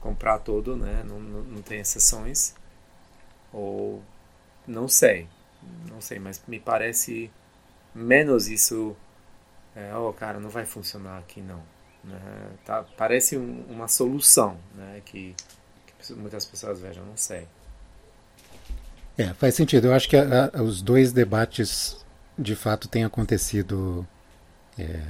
comprar 0.00 0.38
tudo, 0.40 0.76
né? 0.76 1.04
Não, 1.06 1.20
não, 1.20 1.42
não 1.42 1.62
tem 1.62 1.80
exceções. 1.80 2.54
Ou 3.52 4.02
não 4.66 4.88
sei, 4.88 5.28
não 5.88 6.00
sei, 6.00 6.18
mas 6.18 6.40
me 6.46 6.60
parece 6.60 7.30
menos 7.94 8.48
isso. 8.48 8.96
É, 9.74 9.94
oh, 9.96 10.12
cara, 10.12 10.40
não 10.40 10.50
vai 10.50 10.64
funcionar 10.64 11.18
aqui 11.18 11.40
não. 11.40 11.62
Né? 12.02 12.18
Tá, 12.64 12.84
parece 12.96 13.36
um, 13.36 13.64
uma 13.68 13.88
solução, 13.88 14.56
né? 14.74 15.02
Que, 15.04 15.34
que, 15.98 16.12
muitas 16.14 16.44
pessoas 16.44 16.80
vejam, 16.80 17.04
não 17.04 17.16
sei. 17.16 17.46
É, 19.18 19.34
faz 19.34 19.54
sentido. 19.54 19.88
Eu 19.88 19.94
acho 19.94 20.08
que 20.08 20.16
a, 20.16 20.50
a, 20.52 20.62
os 20.62 20.80
dois 20.80 21.12
debates 21.12 22.04
de 22.38 22.56
fato 22.56 22.88
têm 22.88 23.04
acontecido 23.04 24.06
é, 24.78 25.02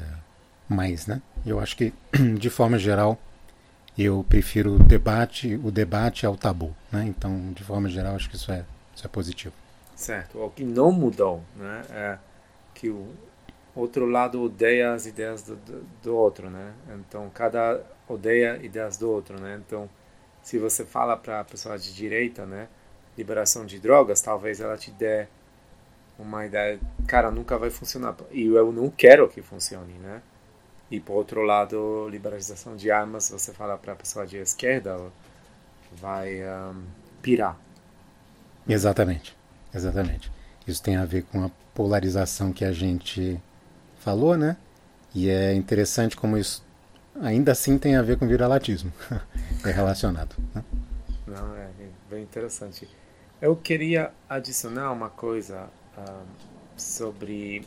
mais, 0.69 1.07
né? 1.07 1.23
Eu 1.47 1.61
acho 1.61 1.77
que 1.77 1.93
de 2.39 2.51
forma 2.51 2.79
geral 2.79 3.19
eu 4.03 4.25
prefiro 4.29 4.75
o 4.75 4.79
debate, 4.79 5.61
o 5.63 5.71
debate 5.71 6.25
ao 6.25 6.37
tabu, 6.37 6.75
né? 6.91 7.05
Então, 7.05 7.53
de 7.53 7.65
forma 7.65 7.89
geral, 7.89 8.15
acho 8.15 8.31
que 8.31 8.37
isso 8.37 8.51
é, 8.53 8.65
isso 8.95 9.05
é 9.05 9.09
positivo. 9.09 9.55
Certo. 9.95 10.39
O 10.39 10.51
que 10.51 10.65
não 10.65 10.91
mudou, 10.91 11.43
né? 11.57 11.83
É 11.91 12.19
que 12.75 12.89
o 12.89 13.09
outro 13.75 14.07
lado 14.07 14.43
odeia 14.43 14.95
as 14.95 15.05
ideias 15.07 15.43
do, 15.43 15.57
do, 15.57 15.87
do 16.03 16.17
outro, 16.17 16.49
né? 16.49 16.73
Então, 16.95 17.31
cada 17.35 17.81
odeia 18.09 18.59
ideias 18.63 18.97
do 18.97 19.11
outro, 19.11 19.39
né? 19.39 19.61
Então, 19.67 19.89
se 20.43 20.59
você 20.59 20.85
fala 20.85 21.17
para 21.17 21.41
a 21.41 21.45
pessoa 21.45 21.79
de 21.79 21.95
direita, 21.95 22.47
né? 22.47 22.69
Liberação 23.19 23.67
de 23.67 23.79
drogas, 23.79 24.23
talvez 24.23 24.61
ela 24.61 24.77
te 24.79 24.91
dê 24.91 25.27
uma 26.19 26.47
ideia, 26.47 26.79
cara, 27.07 27.31
nunca 27.31 27.59
vai 27.59 27.71
funcionar. 27.71 28.17
E 28.31 28.47
eu 28.47 28.73
não 28.73 28.91
quero 28.91 29.29
que 29.29 29.43
funcione, 29.43 29.95
né? 29.95 30.23
E 30.91 30.99
por 30.99 31.15
outro 31.15 31.43
lado, 31.43 32.09
liberalização 32.09 32.75
de 32.75 32.91
armas, 32.91 33.31
você 33.31 33.53
fala 33.53 33.79
para 33.79 33.93
a 33.93 33.97
pessoa 33.97 34.27
de 34.27 34.39
esquerda, 34.39 34.99
vai 35.93 36.43
um, 36.43 36.83
pirar. 37.23 37.57
Exatamente, 38.69 39.37
exatamente. 39.73 40.33
Isso 40.67 40.83
tem 40.83 40.97
a 40.97 41.05
ver 41.05 41.23
com 41.25 41.45
a 41.45 41.51
polarização 41.75 42.53
que 42.53 42.65
a 42.65 42.73
gente 42.73 43.41
falou, 43.99 44.37
né? 44.37 44.57
E 45.15 45.29
é 45.29 45.55
interessante 45.55 46.17
como 46.17 46.37
isso 46.37 46.65
ainda 47.21 47.53
assim 47.53 47.79
tem 47.79 47.97
a 47.97 48.03
ver 48.03 48.19
com 48.19 48.27
viralatismo. 48.27 48.93
é 49.65 49.71
relacionado. 49.71 50.37
Né? 50.55 50.65
Não, 51.27 51.55
é 51.57 51.69
bem 52.09 52.23
interessante. 52.23 52.89
Eu 53.41 53.57
queria 53.57 54.13
adicionar 54.29 54.93
uma 54.93 55.09
coisa 55.09 55.69
um, 55.97 56.25
sobre 56.77 57.67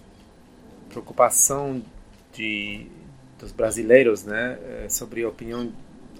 preocupação 0.89 1.81
de 2.33 2.87
dos 3.43 3.51
brasileiros, 3.51 4.23
né, 4.23 4.57
é, 4.63 4.89
sobre 4.89 5.25
opinião, 5.25 5.71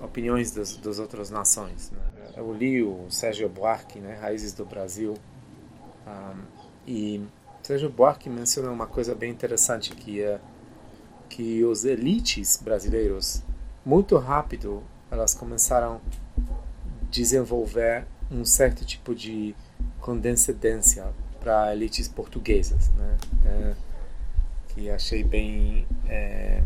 opiniões 0.01 0.51
das, 0.51 0.75
das 0.77 0.99
outras 0.99 1.29
nações. 1.29 1.89
Né? 1.91 2.33
Eu 2.36 2.53
li 2.53 2.83
o 2.83 3.05
Sérgio 3.09 3.47
Buarque, 3.47 3.99
né, 3.99 4.17
Raízes 4.21 4.53
do 4.53 4.65
Brasil, 4.65 5.15
um, 6.05 6.41
e 6.86 7.25
Sérgio 7.63 7.89
Buarque 7.89 8.29
menciona 8.29 8.69
uma 8.69 8.86
coisa 8.86 9.15
bem 9.15 9.31
interessante 9.31 9.95
que 9.95 10.21
é 10.21 10.39
que 11.29 11.63
os 11.63 11.86
elites 11.86 12.59
brasileiros 12.62 13.41
muito 13.86 14.17
rápido 14.17 14.83
elas 15.09 15.33
começaram 15.33 15.95
a 15.95 17.05
desenvolver 17.09 18.05
um 18.29 18.43
certo 18.43 18.86
tipo 18.86 19.15
de 19.15 19.55
condescendência 20.01 21.05
para 21.39 21.73
elites 21.73 22.07
portuguesas, 22.07 22.89
né? 22.89 23.17
É, 23.45 23.75
que 24.69 24.89
achei 24.89 25.23
bem 25.23 25.88
é, 26.07 26.63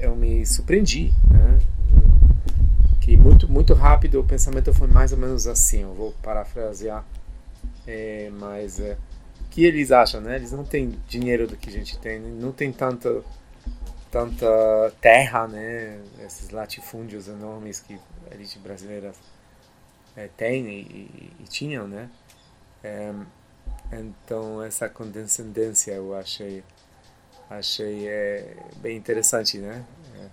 eu 0.00 0.14
me 0.14 0.44
surpreendi, 0.46 1.12
né? 1.30 1.58
Que 3.00 3.16
muito, 3.16 3.48
muito 3.48 3.74
rápido 3.74 4.20
o 4.20 4.24
pensamento 4.24 4.72
foi 4.72 4.88
mais 4.88 5.12
ou 5.12 5.18
menos 5.18 5.46
assim. 5.46 5.82
Eu 5.82 5.94
vou 5.94 6.12
parafrasear, 6.22 7.04
é, 7.86 8.30
mas 8.32 8.78
é, 8.80 8.96
que 9.50 9.64
eles 9.64 9.90
acham, 9.90 10.20
né? 10.20 10.36
Eles 10.36 10.52
não 10.52 10.64
têm 10.64 10.94
dinheiro 11.08 11.46
do 11.46 11.56
que 11.56 11.68
a 11.68 11.72
gente 11.72 11.98
tem, 11.98 12.20
não 12.20 12.52
tem 12.52 12.72
tanta 12.72 13.22
tanta 14.10 14.92
terra, 15.00 15.46
né? 15.46 16.00
Esses 16.24 16.50
latifúndios 16.50 17.28
enormes 17.28 17.80
que 17.80 17.98
a 18.30 18.34
elite 18.34 18.58
brasileira 18.58 19.12
é, 20.16 20.28
tem 20.36 20.66
e, 20.66 20.80
e, 20.80 21.32
e, 21.40 21.44
tinham, 21.44 21.86
né? 21.86 22.10
É, 22.82 23.12
então 23.92 24.62
essa 24.62 24.88
condescendência 24.88 25.92
eu 25.92 26.14
achei 26.14 26.62
achei 27.50 28.08
é, 28.08 28.56
bem 28.80 28.96
interessante, 28.96 29.58
né? 29.58 29.84
É, 30.16 30.26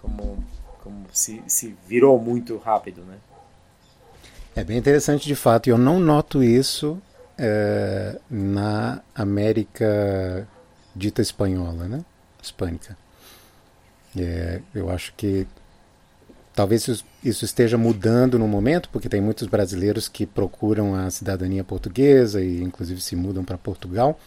como 0.00 0.42
como 0.82 1.06
se, 1.12 1.42
se 1.46 1.76
virou 1.86 2.18
muito 2.18 2.56
rápido, 2.56 3.02
né? 3.02 3.18
É 4.56 4.64
bem 4.64 4.76
interessante 4.76 5.26
de 5.26 5.34
fato. 5.34 5.68
Eu 5.68 5.78
não 5.78 6.00
noto 6.00 6.42
isso 6.42 7.00
é, 7.38 8.18
na 8.28 9.00
América 9.14 10.46
dita 10.94 11.22
espanhola, 11.22 11.86
né? 11.86 12.04
Hispânica. 12.42 12.96
É, 14.16 14.60
eu 14.74 14.90
acho 14.90 15.14
que 15.16 15.46
talvez 16.54 17.04
isso 17.22 17.44
esteja 17.44 17.78
mudando 17.78 18.38
no 18.38 18.48
momento, 18.48 18.88
porque 18.88 19.08
tem 19.08 19.20
muitos 19.20 19.46
brasileiros 19.46 20.08
que 20.08 20.26
procuram 20.26 20.94
a 20.94 21.08
cidadania 21.10 21.62
portuguesa 21.62 22.42
e 22.42 22.62
inclusive 22.62 23.00
se 23.00 23.14
mudam 23.14 23.44
para 23.44 23.56
Portugal 23.56 24.18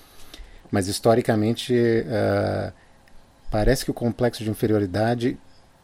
mas 0.73 0.87
historicamente 0.87 1.71
uh, 1.71 2.73
parece 3.51 3.85
que 3.85 3.91
o 3.91 3.93
complexo 3.93 4.43
de 4.43 4.49
inferioridade 4.49 5.37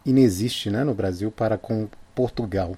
inexiste 0.04 0.72
né, 0.72 0.84
no 0.84 0.96
Brasil 0.96 1.30
para 1.30 1.60
com 1.60 1.88
Portugal, 2.16 2.76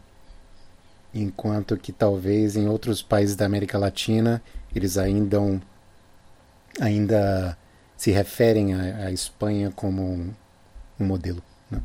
enquanto 1.13 1.78
que 1.78 1.93
talvez 1.93 2.58
em 2.58 2.67
outros 2.67 3.02
países 3.02 3.38
da 3.38 3.45
América 3.45 3.78
Latina 3.78 4.43
eles 4.76 4.97
ainda, 4.97 5.39
ainda 6.82 7.58
se 7.95 8.12
referem 8.12 8.74
à, 8.74 9.10
Espanha 9.10 9.71
como 9.74 10.02
um, 10.02 10.34
um 11.00 11.06
modelo 11.06 11.41
né, 11.69 11.82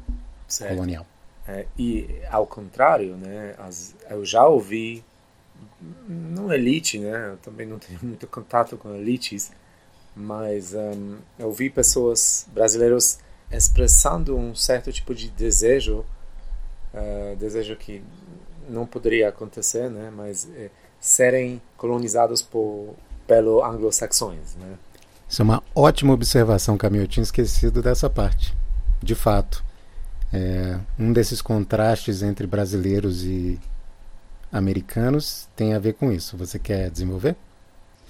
colonial. 0.67 1.07
É, 1.47 1.67
e 1.79 2.21
ao 2.29 2.49
contrário, 2.49 3.17
né, 3.17 3.55
as, 3.59 3.95
eu 4.11 4.25
já 4.25 4.45
ouvi, 4.45 5.05
não 6.09 6.53
elite, 6.53 6.99
né, 6.99 7.29
eu 7.29 7.37
também 7.37 7.65
não 7.65 7.79
tenho 7.79 8.01
muito 8.03 8.27
contato 8.27 8.77
com 8.77 8.93
elites, 8.93 9.53
mas 10.17 10.73
um, 10.73 11.19
eu 11.39 11.53
vi 11.53 11.69
pessoas 11.69 12.47
brasileiros 12.53 13.19
expressando 13.53 14.35
um 14.35 14.55
certo 14.55 14.91
tipo 14.91 15.15
de 15.15 15.29
desejo, 15.31 16.05
uh, 16.95 17.37
desejo 17.37 17.77
que 17.77 18.03
não 18.69 18.87
poderia 18.87 19.29
acontecer, 19.29 19.91
né? 19.91 20.11
Mas 20.15 20.49
é, 20.57 20.71
serem 20.99 21.61
colonizados 21.77 22.43
por 22.43 22.95
pelo 23.27 23.63
anglo-saxões, 23.65 24.55
né? 24.57 24.75
Isso 25.29 25.43
é 25.43 25.45
uma 25.45 25.63
ótima 25.75 26.15
observação, 26.15 26.79
Camilo. 26.79 27.05
Eu 27.05 27.09
tinha 27.09 27.23
esquecido 27.23 27.83
dessa 27.83 28.09
parte. 28.09 28.57
De 29.03 29.15
fato, 29.15 29.65
é, 30.33 30.79
um 30.99 31.13
desses 31.13 31.43
contrastes 31.43 32.23
entre 32.23 32.47
brasileiros 32.47 33.25
e 33.25 33.59
americanos 34.53 35.49
tem 35.57 35.75
a 35.75 35.79
ver 35.79 35.95
com 35.95 36.13
isso. 36.13 36.37
Você 36.37 36.59
quer 36.59 36.91
desenvolver? 36.91 37.37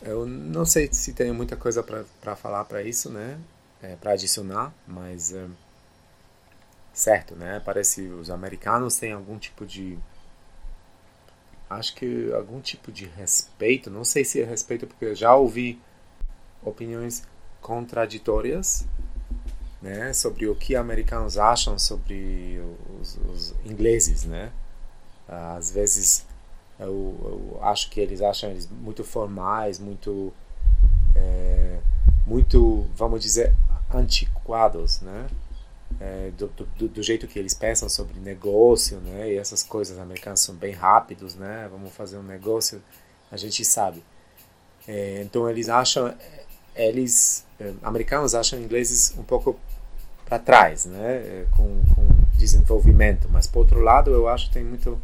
Eu 0.03 0.27
não 0.27 0.65
sei 0.65 0.93
se 0.93 1.13
tenho 1.13 1.35
muita 1.35 1.57
coisa 1.57 1.83
para 1.83 2.37
falar 2.37 2.65
para 2.65 2.83
isso, 2.83 3.11
né? 3.11 3.39
É, 3.83 3.97
para 3.97 4.13
adicionar, 4.13 4.73
mas 4.87 5.33
é, 5.33 5.47
certo, 6.93 7.35
né? 7.35 7.61
Parece 7.65 8.03
os 8.03 8.31
americanos 8.31 8.97
têm 8.97 9.13
algum 9.13 9.39
tipo 9.39 9.67
de 9.67 9.99
acho 11.69 11.95
que 11.95 12.33
algum 12.33 12.61
tipo 12.61 12.93
de 12.93 13.07
respeito, 13.07 13.91
não 13.91 14.05
sei 14.05 14.25
se 14.25 14.41
é 14.41 14.45
respeito 14.45 14.87
porque 14.87 15.15
já 15.15 15.35
ouvi 15.35 15.81
opiniões 16.63 17.25
contraditórias, 17.61 18.87
né, 19.83 20.13
sobre 20.13 20.47
o 20.47 20.55
que 20.55 20.77
americanos 20.77 21.37
acham 21.37 21.79
sobre 21.79 22.61
os, 23.01 23.19
os 23.29 23.55
ingleses, 23.65 24.25
né? 24.25 24.53
Às 25.29 25.71
vezes 25.71 26.25
eu, 26.79 27.57
eu 27.57 27.59
acho 27.63 27.91
que 27.91 28.01
eles 28.01 28.21
acham 28.21 28.51
eles 28.51 28.69
muito 28.69 29.03
formais, 29.03 29.79
muito, 29.79 30.33
é, 31.15 31.79
muito, 32.27 32.87
vamos 32.95 33.23
dizer, 33.23 33.55
antiquados, 33.93 35.01
né? 35.01 35.27
É, 36.01 36.31
do, 36.37 36.49
do, 36.49 36.89
do, 36.89 37.03
jeito 37.03 37.29
que 37.29 37.39
eles 37.39 37.55
pensam 37.55 37.89
sobre 37.89 38.19
negócio, 38.19 38.99
né? 38.99 39.33
E 39.33 39.39
essas 39.39 39.63
coisas 39.63 39.99
americanas 39.99 40.41
são 40.41 40.55
bem 40.55 40.73
rápidos, 40.73 41.35
né? 41.37 41.69
Vamos 41.71 41.93
fazer 41.95 42.19
um 42.19 42.23
negócio, 42.23 42.83
a 43.31 43.37
gente 43.37 43.65
sabe. 43.65 44.03
É, 44.87 45.23
então 45.23 45.49
eles 45.49 45.69
acham, 45.69 46.15
eles 46.75 47.45
é, 47.59 47.73
americanos 47.83 48.35
acham 48.35 48.59
ingleses 48.61 49.15
um 49.17 49.23
pouco 49.23 49.59
para 50.25 50.39
trás, 50.39 50.85
né, 50.87 51.17
é, 51.17 51.47
com, 51.57 51.83
com 51.95 52.09
desenvolvimento. 52.37 53.29
Mas 53.31 53.47
por 53.47 53.61
outro 53.61 53.81
lado, 53.81 54.11
eu 54.11 54.29
acho 54.29 54.47
que 54.47 54.55
tem 54.55 54.65
muito 54.65 55.01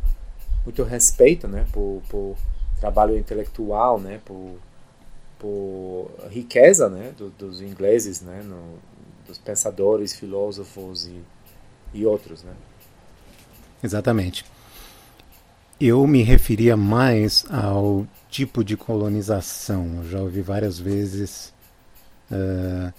muito 0.65 0.83
respeito, 0.83 1.49
né, 1.49 1.67
por, 1.73 2.03
por 2.09 2.37
trabalho 2.81 3.17
intelectual, 3.17 4.01
né, 4.01 4.21
por, 4.25 4.57
por 5.39 6.11
riqueza, 6.31 6.89
né, 6.89 7.13
do, 7.17 7.31
dos 7.31 7.61
ingleses, 7.61 8.21
né, 8.21 8.43
no, 8.43 8.79
dos 9.27 9.39
pensadores, 9.39 10.13
filósofos 10.13 11.07
e, 11.07 11.21
e 11.95 12.07
outros, 12.07 12.43
né. 12.43 12.53
Exatamente. 13.83 14.45
Eu 15.81 16.07
me 16.07 16.23
referia 16.23 16.77
mais 16.77 17.45
ao 17.51 18.07
tipo 18.31 18.63
de 18.63 18.77
colonização. 18.77 19.97
Eu 19.97 20.09
já 20.09 20.21
ouvi 20.21 20.41
várias 20.41 20.79
vezes 20.79 21.53
uh, 22.31 22.93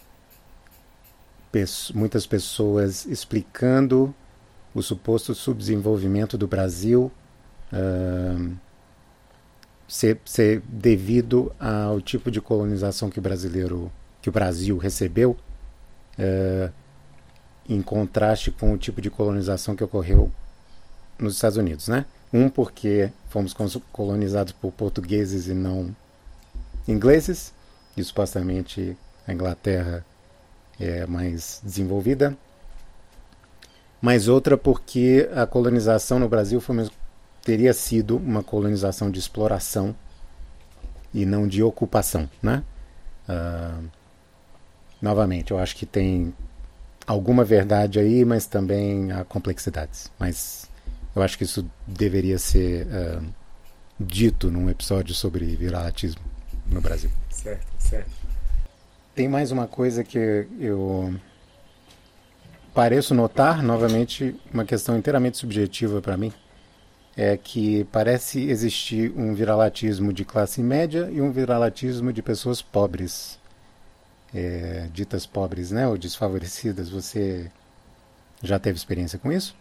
muitas 1.94 2.28
pessoas 2.28 3.06
explicando 3.06 4.14
o 4.74 4.82
suposto 4.82 5.34
subdesenvolvimento 5.34 6.38
do 6.38 6.48
Brasil 6.48 7.10
ser, 9.88 10.20
ser, 10.26 10.62
devido 10.68 11.52
ao 11.60 12.02
tipo 12.02 12.30
de 12.32 12.42
colonização 12.42 13.10
que 13.10 13.20
o 13.20 13.22
brasileiro, 13.22 13.92
que 14.22 14.30
o 14.30 14.32
Brasil 14.32 14.78
recebeu, 14.78 15.38
uh, 16.20 16.72
em 17.68 17.82
contraste 17.82 18.52
com 18.52 18.74
o 18.74 18.78
tipo 18.78 19.02
de 19.02 19.10
colonização 19.10 19.76
que 19.76 19.84
ocorreu 19.84 20.32
nos 21.18 21.36
Estados 21.36 21.58
Unidos, 21.58 21.88
né? 21.88 22.06
Um 22.32 22.50
porque 22.50 23.12
fomos 23.30 23.56
colonizados 23.92 24.52
por 24.52 24.72
portugueses 24.72 25.48
e 25.48 25.54
não 25.54 25.96
ingleses, 26.88 27.54
e 27.96 28.04
supostamente 28.04 28.98
a 29.28 29.34
Inglaterra 29.34 30.06
é 30.80 31.06
mais 31.06 31.62
desenvolvida. 31.64 32.36
Mas 34.02 34.28
outra 34.28 34.58
porque 34.58 35.30
a 35.34 35.46
colonização 35.46 36.20
no 36.20 36.28
Brasil 36.28 36.60
foi, 36.60 36.90
teria 37.44 37.74
sido 37.74 38.18
uma 38.18 38.42
colonização 38.42 39.12
de 39.12 39.20
exploração 39.20 39.96
e 41.14 41.26
não 41.26 41.48
de 41.48 41.62
ocupação, 41.62 42.30
né? 42.42 42.64
Uh, 43.28 43.88
novamente, 45.02 45.52
eu 45.52 45.60
acho 45.60 45.76
que 45.76 45.86
tem 45.86 46.34
alguma 47.06 47.44
verdade 47.44 48.00
aí, 48.00 48.26
mas 48.26 48.46
também 48.46 49.12
há 49.12 49.24
complexidades. 49.24 50.12
Mas 50.18 50.70
eu 51.16 51.22
acho 51.22 51.38
que 51.38 51.44
isso 51.44 51.70
deveria 51.86 52.40
ser 52.40 52.88
uh, 52.88 53.24
dito 54.00 54.50
num 54.50 54.70
episódio 54.70 55.14
sobre 55.14 55.56
viralatismo 55.56 56.22
no 56.68 56.82
Brasil. 56.82 57.12
Certo, 57.30 57.68
certo. 57.78 58.12
Tem 59.14 59.28
mais 59.28 59.52
uma 59.52 59.68
coisa 59.68 60.04
que 60.04 60.48
eu 60.60 61.14
pareço 62.74 63.14
notar, 63.14 63.62
novamente, 63.62 64.36
uma 64.52 64.66
questão 64.66 64.98
inteiramente 64.98 65.38
subjetiva 65.38 66.02
para 66.02 66.18
mim, 66.18 66.34
é 67.16 67.38
que 67.38 67.84
parece 67.86 68.50
existir 68.50 69.12
um 69.16 69.34
viralatismo 69.34 70.12
de 70.12 70.26
classe 70.26 70.62
média 70.62 71.10
e 71.12 71.22
um 71.22 71.32
viralatismo 71.32 72.12
de 72.12 72.22
pessoas 72.22 72.62
pobres, 72.62 73.40
é, 74.34 74.88
ditas 74.92 75.26
pobres, 75.26 75.72
né, 75.72 75.88
ou 75.88 75.98
desfavorecidas. 75.98 76.90
Você 76.90 77.52
já 78.42 78.58
teve 78.58 78.78
experiência 78.78 79.20
com 79.20 79.32
isso? 79.32 79.56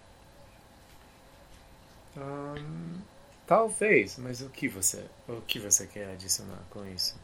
talvez, 3.47 4.17
mas 4.19 4.41
o 4.41 4.49
que 4.49 4.67
você, 4.67 5.05
o 5.29 5.41
que 5.43 5.59
você 5.59 5.87
quer 5.87 6.11
adicionar 6.12 6.62
com 6.71 6.87
isso? 6.87 7.15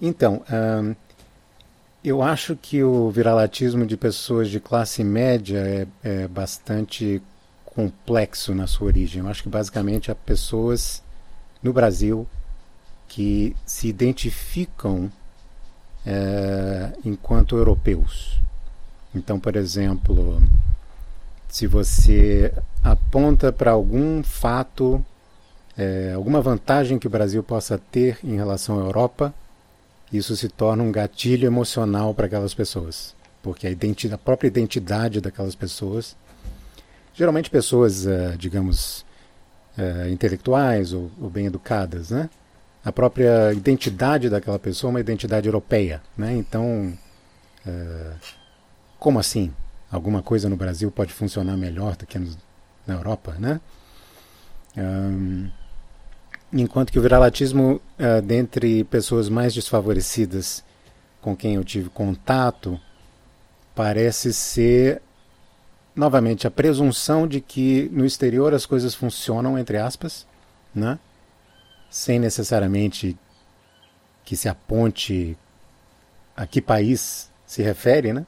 Então, 0.00 0.42
eu 2.02 2.22
acho 2.22 2.56
que 2.56 2.82
o 2.82 3.08
viralatismo 3.08 3.86
de 3.86 3.96
pessoas 3.96 4.50
de 4.50 4.58
classe 4.58 5.04
média 5.04 5.58
é, 5.58 5.86
é 6.24 6.28
bastante 6.28 7.22
complexo 7.74 8.54
na 8.54 8.66
sua 8.66 8.88
origem. 8.88 9.22
Eu 9.22 9.28
acho 9.28 9.42
que 9.42 9.48
basicamente 9.48 10.10
há 10.10 10.14
pessoas 10.14 11.02
no 11.62 11.72
Brasil 11.72 12.26
que 13.08 13.56
se 13.64 13.88
identificam 13.88 15.10
é, 16.04 16.92
enquanto 17.04 17.56
europeus. 17.56 18.40
Então, 19.14 19.38
por 19.38 19.56
exemplo, 19.56 20.42
se 21.48 21.66
você 21.66 22.52
aponta 22.82 23.52
para 23.52 23.72
algum 23.72 24.22
fato, 24.22 25.04
é, 25.76 26.12
alguma 26.14 26.40
vantagem 26.40 26.98
que 26.98 27.06
o 27.06 27.10
Brasil 27.10 27.42
possa 27.42 27.78
ter 27.78 28.18
em 28.24 28.36
relação 28.36 28.78
à 28.78 28.82
Europa, 28.82 29.34
isso 30.12 30.36
se 30.36 30.48
torna 30.48 30.82
um 30.82 30.92
gatilho 30.92 31.46
emocional 31.46 32.14
para 32.14 32.26
aquelas 32.26 32.52
pessoas, 32.52 33.14
porque 33.42 33.66
a, 33.66 34.14
a 34.14 34.18
própria 34.18 34.48
identidade 34.48 35.20
daquelas 35.20 35.54
pessoas, 35.54 36.16
geralmente 37.14 37.50
pessoas, 37.50 38.06
uh, 38.06 38.36
digamos, 38.36 39.04
uh, 39.78 40.08
intelectuais 40.08 40.92
ou, 40.92 41.10
bem 41.30 41.46
educadas, 41.46 42.10
né? 42.10 42.28
A 42.84 42.90
própria 42.90 43.52
identidade 43.52 44.28
daquela 44.28 44.58
pessoa 44.58 44.88
é 44.88 44.92
uma 44.92 45.00
identidade 45.00 45.46
europeia, 45.46 46.02
né? 46.16 46.34
Então, 46.34 46.92
uh, 47.66 48.16
como 48.98 49.18
assim? 49.18 49.52
alguma 49.90 50.22
coisa 50.22 50.48
no 50.48 50.56
Brasil 50.56 50.90
pode 50.90 51.12
funcionar 51.12 51.54
melhor 51.54 51.96
do 51.96 52.06
que 52.06 52.18
na 52.86 52.94
Europa, 52.94 53.36
né? 53.38 53.60
Enquanto 56.50 56.90
que 56.90 56.98
o 56.98 57.02
viralatismo 57.02 57.78
dentre 58.24 58.84
pessoas 58.84 59.28
mais 59.28 59.52
desfavorecidas 59.52 60.64
com 61.20 61.36
quem 61.36 61.56
eu 61.56 61.64
tive 61.64 61.90
contato 61.90 62.80
parece 63.74 64.32
ser 64.32 65.02
novamente 65.94 66.46
a 66.46 66.50
presunção 66.50 67.26
de 67.26 67.40
que 67.40 67.88
no 67.92 68.04
exterior 68.04 68.54
as 68.54 68.66
coisas 68.66 68.94
funcionam 68.94 69.58
entre 69.58 69.78
aspas, 69.78 70.26
né? 70.74 70.98
Sem 71.90 72.18
necessariamente 72.18 73.16
que 74.24 74.36
se 74.36 74.48
aponte 74.48 75.36
a 76.36 76.46
que 76.46 76.62
país 76.62 77.30
se 77.46 77.62
refere, 77.62 78.12
né? 78.12 78.26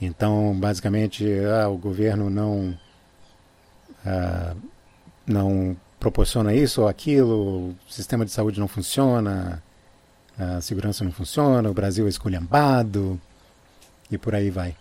Então, 0.00 0.54
basicamente, 0.58 1.26
ah, 1.44 1.68
o 1.68 1.76
governo 1.76 2.28
não, 2.28 2.78
ah, 4.04 4.54
não 5.26 5.76
proporciona 5.98 6.54
isso 6.54 6.82
ou 6.82 6.88
aquilo, 6.88 7.70
o 7.70 7.76
sistema 7.88 8.24
de 8.24 8.30
saúde 8.30 8.60
não 8.60 8.68
funciona, 8.68 9.62
a 10.38 10.60
segurança 10.60 11.02
não 11.02 11.12
funciona, 11.12 11.70
o 11.70 11.74
Brasil 11.74 12.06
é 12.06 12.08
esculhambado 12.08 13.20
e 14.10 14.18
por 14.18 14.34
aí 14.34 14.50
vai. 14.50 14.76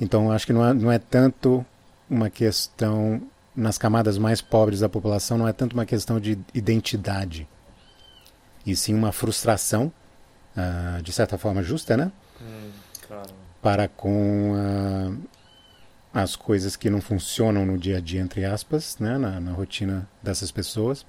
Então, 0.00 0.32
acho 0.32 0.46
que 0.46 0.52
não 0.52 0.66
é, 0.66 0.72
não 0.72 0.90
é 0.90 0.98
tanto 0.98 1.64
uma 2.08 2.30
questão, 2.30 3.20
nas 3.54 3.76
camadas 3.76 4.16
mais 4.16 4.40
pobres 4.40 4.80
da 4.80 4.88
população, 4.88 5.36
não 5.36 5.46
é 5.46 5.52
tanto 5.52 5.74
uma 5.74 5.84
questão 5.84 6.18
de 6.18 6.38
identidade, 6.54 7.46
e 8.64 8.74
sim 8.74 8.94
uma 8.94 9.12
frustração, 9.12 9.92
ah, 10.56 11.00
de 11.02 11.12
certa 11.12 11.36
forma 11.36 11.62
justa, 11.62 11.96
né? 11.96 12.10
Hum, 12.40 12.70
claro 13.06 13.30
para 13.62 13.88
com 13.88 14.52
uh, 14.52 15.28
as 16.12 16.34
coisas 16.34 16.76
que 16.76 16.90
não 16.90 17.00
funcionam 17.00 17.66
no 17.66 17.78
dia 17.78 17.98
a 17.98 18.00
dia, 18.00 18.20
entre 18.20 18.44
aspas, 18.44 18.98
né, 18.98 19.18
na, 19.18 19.40
na, 19.40 19.52
rotina 19.52 20.08
dessas 20.22 20.50
pessoas, 20.50 21.06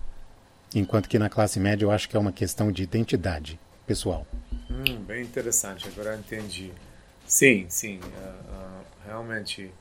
enquanto 0.76 1.10
que 1.10 1.18
na 1.18 1.30
classe 1.30 1.60
média 1.60 1.86
eu 1.86 1.92
acho 1.92 2.10
que 2.10 2.16
é 2.16 2.20
uma 2.20 2.32
questão 2.32 2.72
de 2.72 2.84
identidade 2.84 3.60
pessoal. 3.88 4.28
Hum, 4.70 5.02
bem 5.08 5.24
interessante, 5.24 5.88
agora 5.88 6.16
entendi. 6.16 6.72
Sim, 7.32 7.66
sim, 7.70 7.98
uh, 7.98 8.28
uh, 8.28 8.86
realmente, 9.06 9.72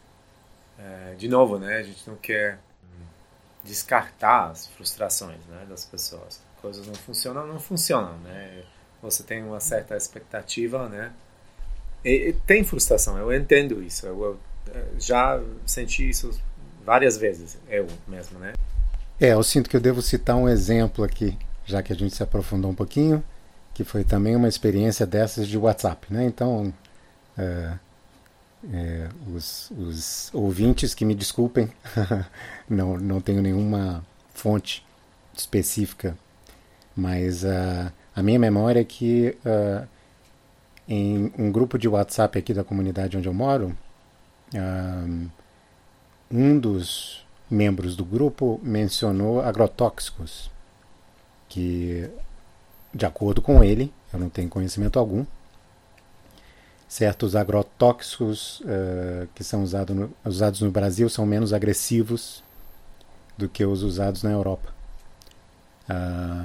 uh, 0.79 1.17
de 1.17 1.27
novo, 1.27 1.59
né, 1.59 1.79
a 1.79 1.83
gente 1.83 2.09
não 2.09 2.15
quer 2.15 2.61
descartar 3.65 4.51
as 4.51 4.69
frustrações 4.69 5.41
né, 5.49 5.67
das 5.69 5.85
pessoas. 5.85 6.41
Coisas 6.63 6.87
não 6.87 6.95
funcionam, 6.95 7.49
não 7.49 7.59
funcionam, 7.59 8.17
né? 8.19 8.63
Você 9.03 9.25
tem 9.25 9.43
uma 9.43 9.59
certa 9.59 9.97
expectativa, 9.97 10.89
né? 10.89 11.13
E, 12.05 12.29
e 12.29 12.33
tem 12.33 12.63
frustração, 12.63 13.19
eu 13.19 13.35
entendo 13.35 13.83
isso. 13.83 14.07
Eu, 14.07 14.23
eu, 14.23 14.41
eh, 14.73 14.87
já 15.01 15.43
senti 15.67 16.09
isso 16.09 16.31
várias 16.87 17.17
vezes, 17.17 17.59
eu 17.69 17.89
mesmo, 18.07 18.39
né? 18.39 18.53
É, 19.21 19.33
eu 19.33 19.43
sinto 19.43 19.69
que 19.69 19.77
eu 19.77 19.81
devo 19.81 20.01
citar 20.01 20.37
um 20.37 20.49
exemplo 20.49 21.03
aqui, 21.03 21.37
já 21.67 21.83
que 21.83 21.93
a 21.93 21.97
gente 21.97 22.15
se 22.15 22.23
aprofundou 22.23 22.71
um 22.71 22.77
pouquinho, 22.77 23.25
que 23.75 23.83
foi 23.83 24.05
também 24.05 24.37
uma 24.37 24.49
experiência 24.49 25.05
dessas 25.05 25.49
de 25.49 25.59
WhatsApp, 25.59 26.07
né? 26.13 26.25
Então, 26.25 26.73
é, 27.39 27.72
é, 28.72 29.09
os, 29.35 29.70
os, 29.70 30.31
ouvintes 30.35 30.95
que 30.95 31.05
me 31.05 31.14
desculpem, 31.14 31.70
não, 32.68 32.97
não 32.99 33.20
tenho 33.20 33.41
nenhuma 33.41 34.05
fonte 34.35 34.85
específica, 35.35 36.16
mas 36.95 37.43
uh, 37.45 37.91
a 38.14 38.22
minha 38.22 38.39
memória 38.39 38.81
é 38.81 38.85
que 38.85 39.37
uh, 39.45 39.87
em 40.89 41.33
um 41.39 41.51
grupo 41.51 41.78
de 41.78 41.89
WhatsApp 41.89 42.39
aqui 42.39 42.53
da 42.53 42.64
comunidade 42.64 43.16
onde 43.16 43.28
eu 43.28 43.35
moro, 43.35 43.76
um 46.28 46.59
dos 46.59 47.24
membros 47.49 47.95
do 47.95 48.05
grupo 48.05 48.61
mencionou 48.62 49.41
agrotóxicos, 49.41 50.51
que 51.49 52.11
de 52.93 53.07
acordo 53.07 53.41
com 53.41 53.62
ele, 53.62 53.93
eu 54.12 54.18
não 54.18 54.28
tenho 54.28 54.49
conhecimento 54.49 54.99
algum, 54.99 55.24
certos 56.91 57.36
agrotóxicos 57.36 58.61
uh, 58.62 59.28
que 59.32 59.45
são 59.45 59.62
usado 59.62 59.95
no, 59.95 60.12
usados 60.24 60.61
no 60.61 60.72
Brasil 60.72 61.09
são 61.09 61.24
menos 61.24 61.53
agressivos 61.53 62.43
do 63.38 63.49
que 63.49 63.64
os 63.64 63.84
usados 63.84 64.24
na 64.24 64.32
Europa. 64.32 64.74
Uh, 65.88 66.45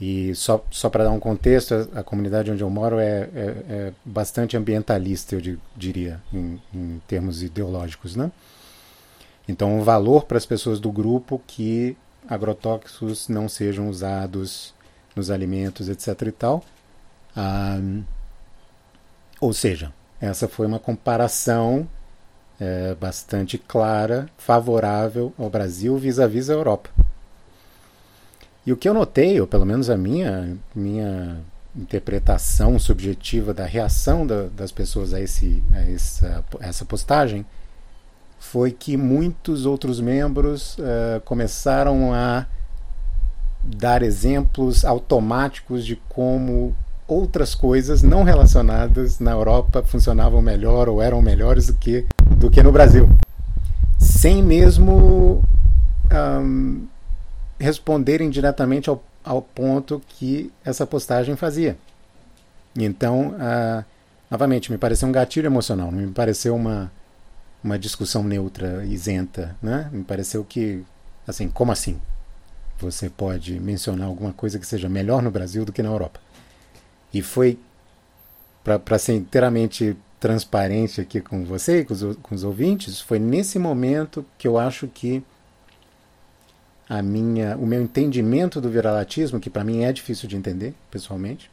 e 0.00 0.32
só, 0.36 0.64
só 0.70 0.88
para 0.88 1.02
dar 1.02 1.10
um 1.10 1.18
contexto, 1.18 1.74
a, 1.74 2.00
a, 2.00 2.04
comunidade 2.04 2.48
onde 2.48 2.62
eu 2.62 2.70
moro 2.70 3.00
é, 3.00 3.28
é, 3.34 3.64
é 3.68 3.92
bastante 4.04 4.56
ambientalista, 4.56 5.34
eu 5.34 5.58
diria, 5.74 6.22
em, 6.32 6.62
em, 6.72 7.02
termos 7.08 7.42
ideológicos. 7.42 8.14
Né? 8.14 8.30
Então, 9.48 9.80
o 9.80 9.82
valor 9.82 10.26
para 10.26 10.38
as 10.38 10.46
pessoas 10.46 10.78
do 10.78 10.92
grupo 10.92 11.42
que 11.44 11.96
agrotóxicos 12.28 13.28
não 13.28 13.48
sejam 13.48 13.88
usados 13.88 14.72
nos 15.16 15.28
alimentos, 15.28 15.88
etc. 15.88 16.22
e 16.28 16.32
tal. 16.32 16.64
Ah, 17.34 17.80
ou 19.40 19.52
seja, 19.52 19.92
essa 20.20 20.48
foi 20.48 20.66
uma 20.66 20.78
comparação 20.78 21.88
é, 22.58 22.94
bastante 22.94 23.58
clara, 23.58 24.28
favorável 24.38 25.32
ao 25.38 25.50
Brasil 25.50 25.96
vis-à-vis 25.98 26.46
-vis 26.46 26.50
a 26.50 26.58
Europa. 26.58 26.90
E 28.66 28.72
o 28.72 28.76
que 28.76 28.88
eu 28.88 28.94
notei, 28.94 29.40
ou 29.40 29.46
pelo 29.46 29.64
menos 29.64 29.88
a 29.88 29.96
minha, 29.96 30.56
minha 30.74 31.38
interpretação 31.74 32.78
subjetiva 32.78 33.52
da 33.52 33.64
reação 33.64 34.26
da, 34.26 34.44
das 34.48 34.72
pessoas 34.72 35.12
a, 35.12 35.20
esse, 35.20 35.62
a 35.72 35.80
essa, 35.90 36.44
essa 36.60 36.84
postagem, 36.84 37.46
foi 38.38 38.72
que 38.72 38.96
muitos 38.96 39.66
outros 39.66 40.00
membros 40.00 40.78
uh, 40.78 41.20
começaram 41.24 42.12
a 42.12 42.46
dar 43.62 44.02
exemplos 44.02 44.84
automáticos 44.84 45.84
de 45.84 45.96
como 46.08 46.74
outras 47.08 47.54
coisas 47.54 48.02
não 48.02 48.22
relacionadas 48.22 49.20
na 49.20 49.30
Europa 49.30 49.82
funcionavam 49.82 50.42
melhor 50.42 50.88
ou 50.88 51.00
eram 51.00 51.22
melhores 51.22 51.66
do 51.66 51.74
que, 51.74 52.04
do 52.36 52.50
que 52.50 52.62
no 52.62 52.72
Brasil. 52.72 53.08
Sem 53.98 54.42
mesmo 54.42 55.42
responderem 57.58 58.30
diretamente 58.30 58.88
ao, 58.88 59.02
ao 59.24 59.40
ponto 59.42 60.02
que 60.08 60.52
essa 60.64 60.86
postagem 60.86 61.36
fazia. 61.36 61.76
Então, 62.76 63.30
uh, 63.30 63.84
novamente, 64.30 64.70
me 64.70 64.78
pareceu 64.78 65.08
um 65.08 65.12
gatilho 65.12 65.46
emocional, 65.46 65.90
não 65.90 66.00
me 66.00 66.12
pareceu 66.12 66.54
uma, 66.54 66.92
uma 67.62 67.78
discussão 67.78 68.22
neutra, 68.22 68.84
isenta. 68.84 69.56
Né? 69.62 69.88
Me 69.92 70.04
pareceu 70.04 70.44
que, 70.44 70.84
assim, 71.26 71.48
como 71.48 71.72
assim? 71.72 71.98
Você 72.78 73.08
pode 73.08 73.58
mencionar 73.58 74.06
alguma 74.06 74.32
coisa 74.32 74.58
que 74.58 74.66
seja 74.66 74.88
melhor 74.88 75.22
no 75.22 75.30
Brasil 75.30 75.64
do 75.64 75.72
que 75.72 75.82
na 75.82 75.88
Europa. 75.88 76.20
E 77.16 77.22
foi, 77.22 77.58
para 78.62 78.98
ser 78.98 79.14
inteiramente 79.14 79.96
transparente 80.20 81.00
aqui 81.00 81.18
com 81.18 81.46
você 81.46 81.80
e 81.80 81.84
com 81.86 81.94
os, 81.94 82.16
com 82.16 82.34
os 82.34 82.44
ouvintes, 82.44 83.00
foi 83.00 83.18
nesse 83.18 83.58
momento 83.58 84.22
que 84.36 84.46
eu 84.46 84.58
acho 84.58 84.86
que 84.86 85.22
a 86.86 87.00
minha, 87.00 87.56
o 87.56 87.66
meu 87.66 87.80
entendimento 87.80 88.60
do 88.60 88.68
viralatismo, 88.68 89.40
que 89.40 89.48
para 89.48 89.64
mim 89.64 89.82
é 89.82 89.92
difícil 89.94 90.28
de 90.28 90.36
entender, 90.36 90.74
pessoalmente, 90.90 91.50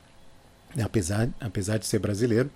apesar, 0.84 1.30
apesar 1.40 1.78
de 1.78 1.86
ser 1.86 2.00
brasileiro, 2.00 2.52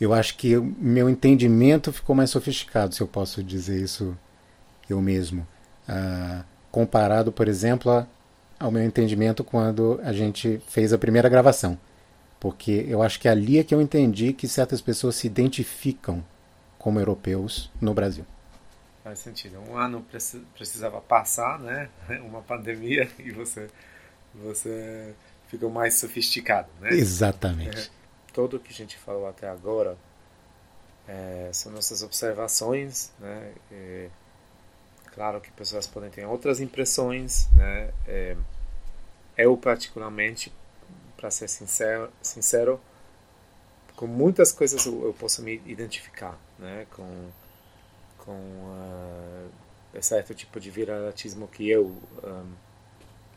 eu 0.00 0.12
acho 0.12 0.36
que 0.36 0.56
o 0.56 0.64
meu 0.64 1.08
entendimento 1.08 1.92
ficou 1.92 2.16
mais 2.16 2.30
sofisticado, 2.30 2.92
se 2.92 3.00
eu 3.00 3.06
posso 3.06 3.40
dizer 3.40 3.80
isso 3.80 4.18
eu 4.90 5.00
mesmo. 5.00 5.46
Uh, 5.88 6.42
comparado, 6.72 7.30
por 7.30 7.46
exemplo, 7.46 7.92
a, 7.92 8.06
ao 8.62 8.70
meu 8.70 8.84
entendimento 8.84 9.42
quando 9.42 10.00
a 10.04 10.12
gente 10.12 10.62
fez 10.68 10.92
a 10.92 10.98
primeira 10.98 11.28
gravação. 11.28 11.78
Porque 12.38 12.84
eu 12.88 13.02
acho 13.02 13.18
que 13.20 13.28
é 13.28 13.30
ali 13.30 13.58
é 13.58 13.64
que 13.64 13.74
eu 13.74 13.80
entendi 13.80 14.32
que 14.32 14.46
certas 14.46 14.80
pessoas 14.80 15.16
se 15.16 15.26
identificam 15.26 16.24
como 16.78 16.98
europeus 16.98 17.70
no 17.80 17.92
Brasil. 17.92 18.24
Faz 19.02 19.18
sentido. 19.18 19.58
Um 19.68 19.76
ano 19.76 20.04
precisava 20.54 21.00
passar, 21.00 21.58
né? 21.58 21.88
Uma 22.24 22.40
pandemia 22.40 23.10
e 23.18 23.30
você 23.32 23.68
você 24.34 25.14
ficou 25.48 25.68
mais 25.68 25.94
sofisticado, 25.98 26.68
né? 26.80 26.90
Exatamente. 26.90 27.90
É, 27.90 28.32
tudo 28.32 28.58
que 28.58 28.72
a 28.72 28.74
gente 28.74 28.96
falou 28.96 29.28
até 29.28 29.48
agora 29.48 29.98
é, 31.06 31.50
são 31.52 31.70
nossas 31.72 32.02
observações, 32.02 33.12
né? 33.18 33.52
É, 33.70 34.08
claro 35.14 35.40
que 35.40 35.50
pessoas 35.52 35.86
podem 35.86 36.10
ter 36.10 36.26
outras 36.26 36.60
impressões, 36.60 37.48
né? 37.54 37.92
É, 38.06 38.36
eu 39.36 39.56
particularmente, 39.56 40.52
para 41.16 41.30
ser 41.30 41.48
sincero, 41.48 42.10
sincero, 42.20 42.80
com 43.96 44.06
muitas 44.06 44.52
coisas 44.52 44.84
eu, 44.86 45.04
eu 45.04 45.14
posso 45.14 45.42
me 45.42 45.62
identificar, 45.66 46.38
né? 46.58 46.86
Com 46.90 47.30
com 48.24 48.32
uh, 48.32 49.50
certo 50.00 50.32
tipo 50.32 50.60
de 50.60 50.70
viralatismo 50.70 51.48
que 51.48 51.68
eu 51.68 51.86
um, 52.22 52.52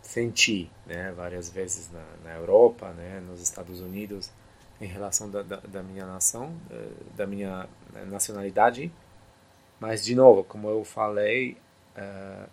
senti, 0.01 0.69
né? 0.85 1.11
Várias 1.11 1.49
vezes 1.49 1.91
na, 1.91 2.05
na 2.23 2.35
Europa, 2.35 2.91
né? 2.91 3.19
Nos 3.27 3.41
Estados 3.41 3.81
Unidos, 3.81 4.31
em 4.79 4.85
relação 4.85 5.29
da, 5.29 5.41
da, 5.41 5.57
da 5.57 5.83
minha 5.83 6.05
nação, 6.05 6.55
eh, 6.69 6.91
da 7.15 7.25
minha 7.25 7.67
nacionalidade. 8.07 8.91
Mas 9.79 10.03
de 10.05 10.15
novo, 10.15 10.43
como 10.43 10.69
eu 10.69 10.83
falei, 10.83 11.57
uh, 11.97 12.49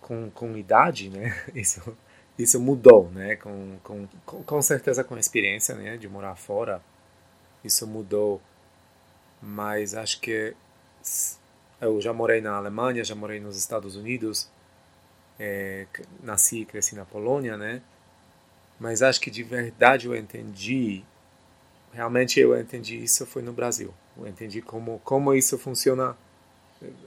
com, 0.00 0.30
com 0.30 0.56
idade, 0.56 1.10
né? 1.10 1.36
Isso 1.54 1.96
isso 2.38 2.60
mudou, 2.60 3.10
né? 3.10 3.36
Com, 3.36 3.78
com, 3.82 4.08
com 4.26 4.62
certeza 4.62 5.04
com 5.04 5.14
a 5.14 5.20
experiência, 5.20 5.74
né? 5.74 5.96
De 5.96 6.08
morar 6.08 6.34
fora, 6.34 6.82
isso 7.62 7.86
mudou. 7.86 8.40
Mas 9.40 9.94
acho 9.94 10.20
que 10.20 10.54
eu 11.80 12.00
já 12.00 12.12
morei 12.12 12.40
na 12.40 12.56
Alemanha, 12.56 13.04
já 13.04 13.14
morei 13.14 13.40
nos 13.40 13.56
Estados 13.56 13.94
Unidos, 13.94 14.48
é, 15.38 15.86
nasci 16.22 16.62
e 16.62 16.64
cresci 16.64 16.96
na 16.96 17.04
Polônia, 17.04 17.56
né? 17.56 17.82
Mas 18.80 19.02
acho 19.02 19.20
que 19.20 19.30
de 19.30 19.42
verdade 19.42 20.06
eu 20.06 20.16
entendi, 20.16 21.04
realmente 21.92 22.40
eu 22.40 22.58
entendi 22.58 23.02
isso 23.02 23.26
foi 23.26 23.42
no 23.42 23.52
Brasil. 23.52 23.94
Eu 24.16 24.26
entendi 24.26 24.62
como 24.62 25.00
como 25.04 25.34
isso 25.34 25.58
funciona, 25.58 26.16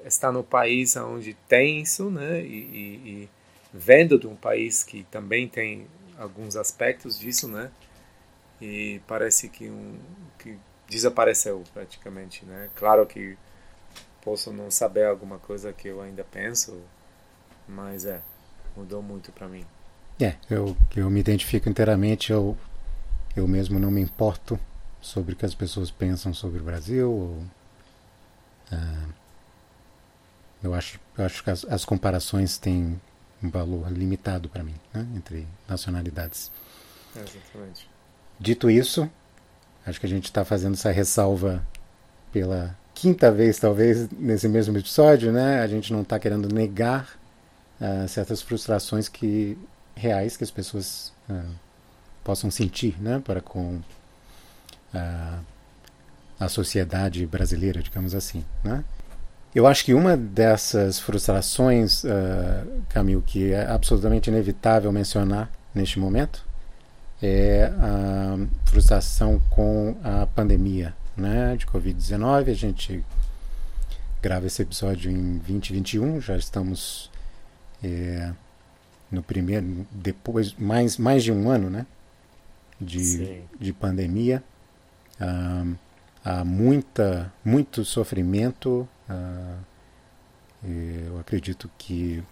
está 0.05 0.31
no 0.31 0.43
país 0.43 0.95
onde 0.95 1.33
tem 1.47 1.81
isso, 1.81 2.09
né? 2.09 2.41
E, 2.41 2.45
e, 2.45 3.09
e 3.09 3.29
vendo 3.73 4.17
de 4.17 4.27
um 4.27 4.35
país 4.35 4.83
que 4.83 5.03
também 5.11 5.47
tem 5.47 5.87
alguns 6.17 6.55
aspectos 6.55 7.19
disso, 7.19 7.47
né? 7.47 7.71
E 8.61 9.01
parece 9.07 9.49
que 9.49 9.69
um 9.69 9.97
que 10.39 10.57
desapareceu 10.89 11.63
praticamente, 11.73 12.45
né? 12.45 12.69
Claro 12.75 13.05
que 13.05 13.37
posso 14.21 14.51
não 14.51 14.71
saber 14.71 15.05
alguma 15.05 15.37
coisa 15.37 15.71
que 15.71 15.87
eu 15.87 16.01
ainda 16.01 16.23
penso, 16.23 16.81
mas 17.67 18.05
é 18.05 18.21
mudou 18.75 19.01
muito 19.01 19.31
para 19.31 19.47
mim. 19.47 19.65
É, 20.19 20.35
eu 20.49 20.75
eu 20.95 21.09
me 21.09 21.19
identifico 21.19 21.69
inteiramente, 21.69 22.31
eu 22.31 22.57
eu 23.35 23.47
mesmo 23.47 23.79
não 23.79 23.91
me 23.91 24.01
importo 24.01 24.59
sobre 24.99 25.33
o 25.33 25.35
que 25.35 25.45
as 25.45 25.53
pessoas 25.53 25.91
pensam 25.91 26.33
sobre 26.33 26.59
o 26.59 26.63
Brasil. 26.63 27.11
Ou, 27.11 27.43
uh, 28.71 29.13
eu 30.63 30.73
acho, 30.73 30.99
eu 31.17 31.25
acho 31.25 31.43
que 31.43 31.49
as, 31.49 31.65
as 31.65 31.85
comparações 31.85 32.57
têm 32.57 32.99
um 33.41 33.49
valor 33.49 33.91
limitado 33.91 34.49
para 34.49 34.63
mim, 34.63 34.75
né, 34.93 35.05
entre 35.15 35.47
nacionalidades. 35.67 36.51
exatamente. 37.15 37.89
Dito 38.39 38.69
isso, 38.69 39.09
acho 39.85 39.99
que 39.99 40.05
a 40.05 40.09
gente 40.09 40.25
está 40.25 40.45
fazendo 40.45 40.73
essa 40.73 40.91
ressalva 40.91 41.65
pela 42.31 42.75
quinta 42.93 43.31
vez, 43.31 43.57
talvez, 43.59 44.09
nesse 44.11 44.47
mesmo 44.47 44.77
episódio, 44.77 45.31
né? 45.31 45.61
A 45.61 45.67
gente 45.67 45.93
não 45.93 46.01
está 46.01 46.19
querendo 46.19 46.51
negar 46.53 47.17
uh, 47.79 48.07
certas 48.07 48.41
frustrações 48.41 49.07
que 49.07 49.57
reais 49.95 50.35
que 50.35 50.43
as 50.43 50.51
pessoas 50.51 51.13
uh, 51.29 51.55
possam 52.23 52.49
sentir, 52.49 52.99
né? 53.01 53.21
Para 53.23 53.39
com 53.39 53.75
uh, 54.93 55.39
a 56.39 56.49
sociedade 56.49 57.25
brasileira, 57.25 57.81
digamos 57.81 58.13
assim, 58.13 58.43
né? 58.63 58.83
Eu 59.55 59.65
acho 59.65 59.83
que 59.83 59.93
uma 59.93 60.15
dessas 60.15 60.99
frustrações, 60.99 62.03
uh, 62.03 62.07
Camil, 62.89 63.23
que 63.25 63.53
é 63.53 63.65
absolutamente 63.65 64.29
inevitável 64.29 64.91
mencionar 64.91 65.49
neste 65.73 65.99
momento, 65.99 66.45
é 67.21 67.71
a 67.79 68.37
frustração 68.65 69.41
com 69.49 69.95
a 70.03 70.27
pandemia 70.27 70.93
né, 71.15 71.55
de 71.57 71.65
Covid-19. 71.65 72.51
A 72.51 72.53
gente 72.53 73.03
grava 74.21 74.45
esse 74.45 74.61
episódio 74.61 75.09
em 75.09 75.37
2021, 75.37 76.21
já 76.21 76.37
estamos 76.37 77.11
é, 77.83 78.31
no 79.11 79.23
primeiro, 79.23 79.87
depois, 79.91 80.53
mais, 80.53 80.97
mais 80.97 81.23
de 81.23 81.31
um 81.31 81.49
ano 81.49 81.69
né, 81.69 81.85
de, 82.79 83.41
de 83.59 83.73
pandemia. 83.73 84.43
Uh, 85.19 85.75
há 86.23 86.43
muita, 86.43 87.33
muito 87.43 87.83
sofrimento. 87.83 88.87
Uh, 89.09 89.57
eu 90.63 91.19
acredito 91.19 91.69
que 91.77 92.23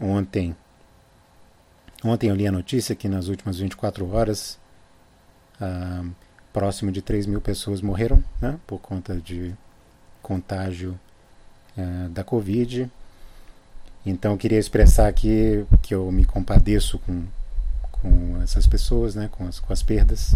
ontem 0.00 0.54
ontem 2.04 2.28
eu 2.28 2.34
li 2.34 2.46
a 2.46 2.52
notícia 2.52 2.94
que 2.94 3.08
nas 3.08 3.28
últimas 3.28 3.58
24 3.58 4.08
horas, 4.12 4.58
uh, 5.60 6.10
próximo 6.52 6.92
de 6.92 7.00
3 7.00 7.26
mil 7.26 7.40
pessoas 7.40 7.80
morreram 7.80 8.22
né, 8.40 8.58
por 8.66 8.78
conta 8.78 9.16
de 9.16 9.54
contágio 10.20 10.98
uh, 11.76 12.08
da 12.10 12.22
Covid. 12.22 12.90
Então 14.04 14.32
eu 14.32 14.38
queria 14.38 14.58
expressar 14.58 15.08
aqui 15.08 15.64
que 15.80 15.94
eu 15.94 16.10
me 16.10 16.24
compadeço 16.24 16.98
com, 16.98 17.24
com 17.92 18.42
essas 18.42 18.66
pessoas, 18.66 19.14
né, 19.14 19.28
com, 19.30 19.46
as, 19.46 19.60
com 19.60 19.72
as 19.72 19.82
perdas, 19.82 20.34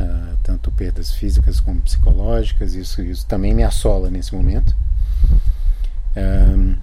uh, 0.00 0.38
tanto 0.42 0.70
perdas 0.70 1.12
físicas 1.12 1.60
como 1.60 1.80
psicológicas. 1.80 2.74
Isso, 2.74 3.02
isso 3.02 3.26
também 3.26 3.54
me 3.54 3.62
assola 3.62 4.10
nesse 4.10 4.34
momento. 4.34 4.74
Um, 6.16 6.76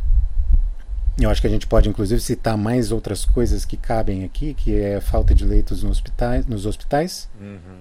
eu 1.19 1.29
acho 1.29 1.41
que 1.41 1.47
a 1.47 1.49
gente 1.49 1.65
pode 1.67 1.89
inclusive 1.89 2.21
citar 2.21 2.55
mais 2.55 2.91
outras 2.91 3.25
coisas 3.25 3.65
que 3.65 3.75
cabem 3.75 4.23
aqui, 4.23 4.53
que 4.53 4.75
é 4.75 4.97
a 4.97 5.01
falta 5.01 5.33
de 5.33 5.43
leitos 5.43 5.83
nos 5.83 5.93
hospitais, 5.93 6.45
nos 6.45 6.65
hospitais 6.65 7.27
uhum. 7.41 7.79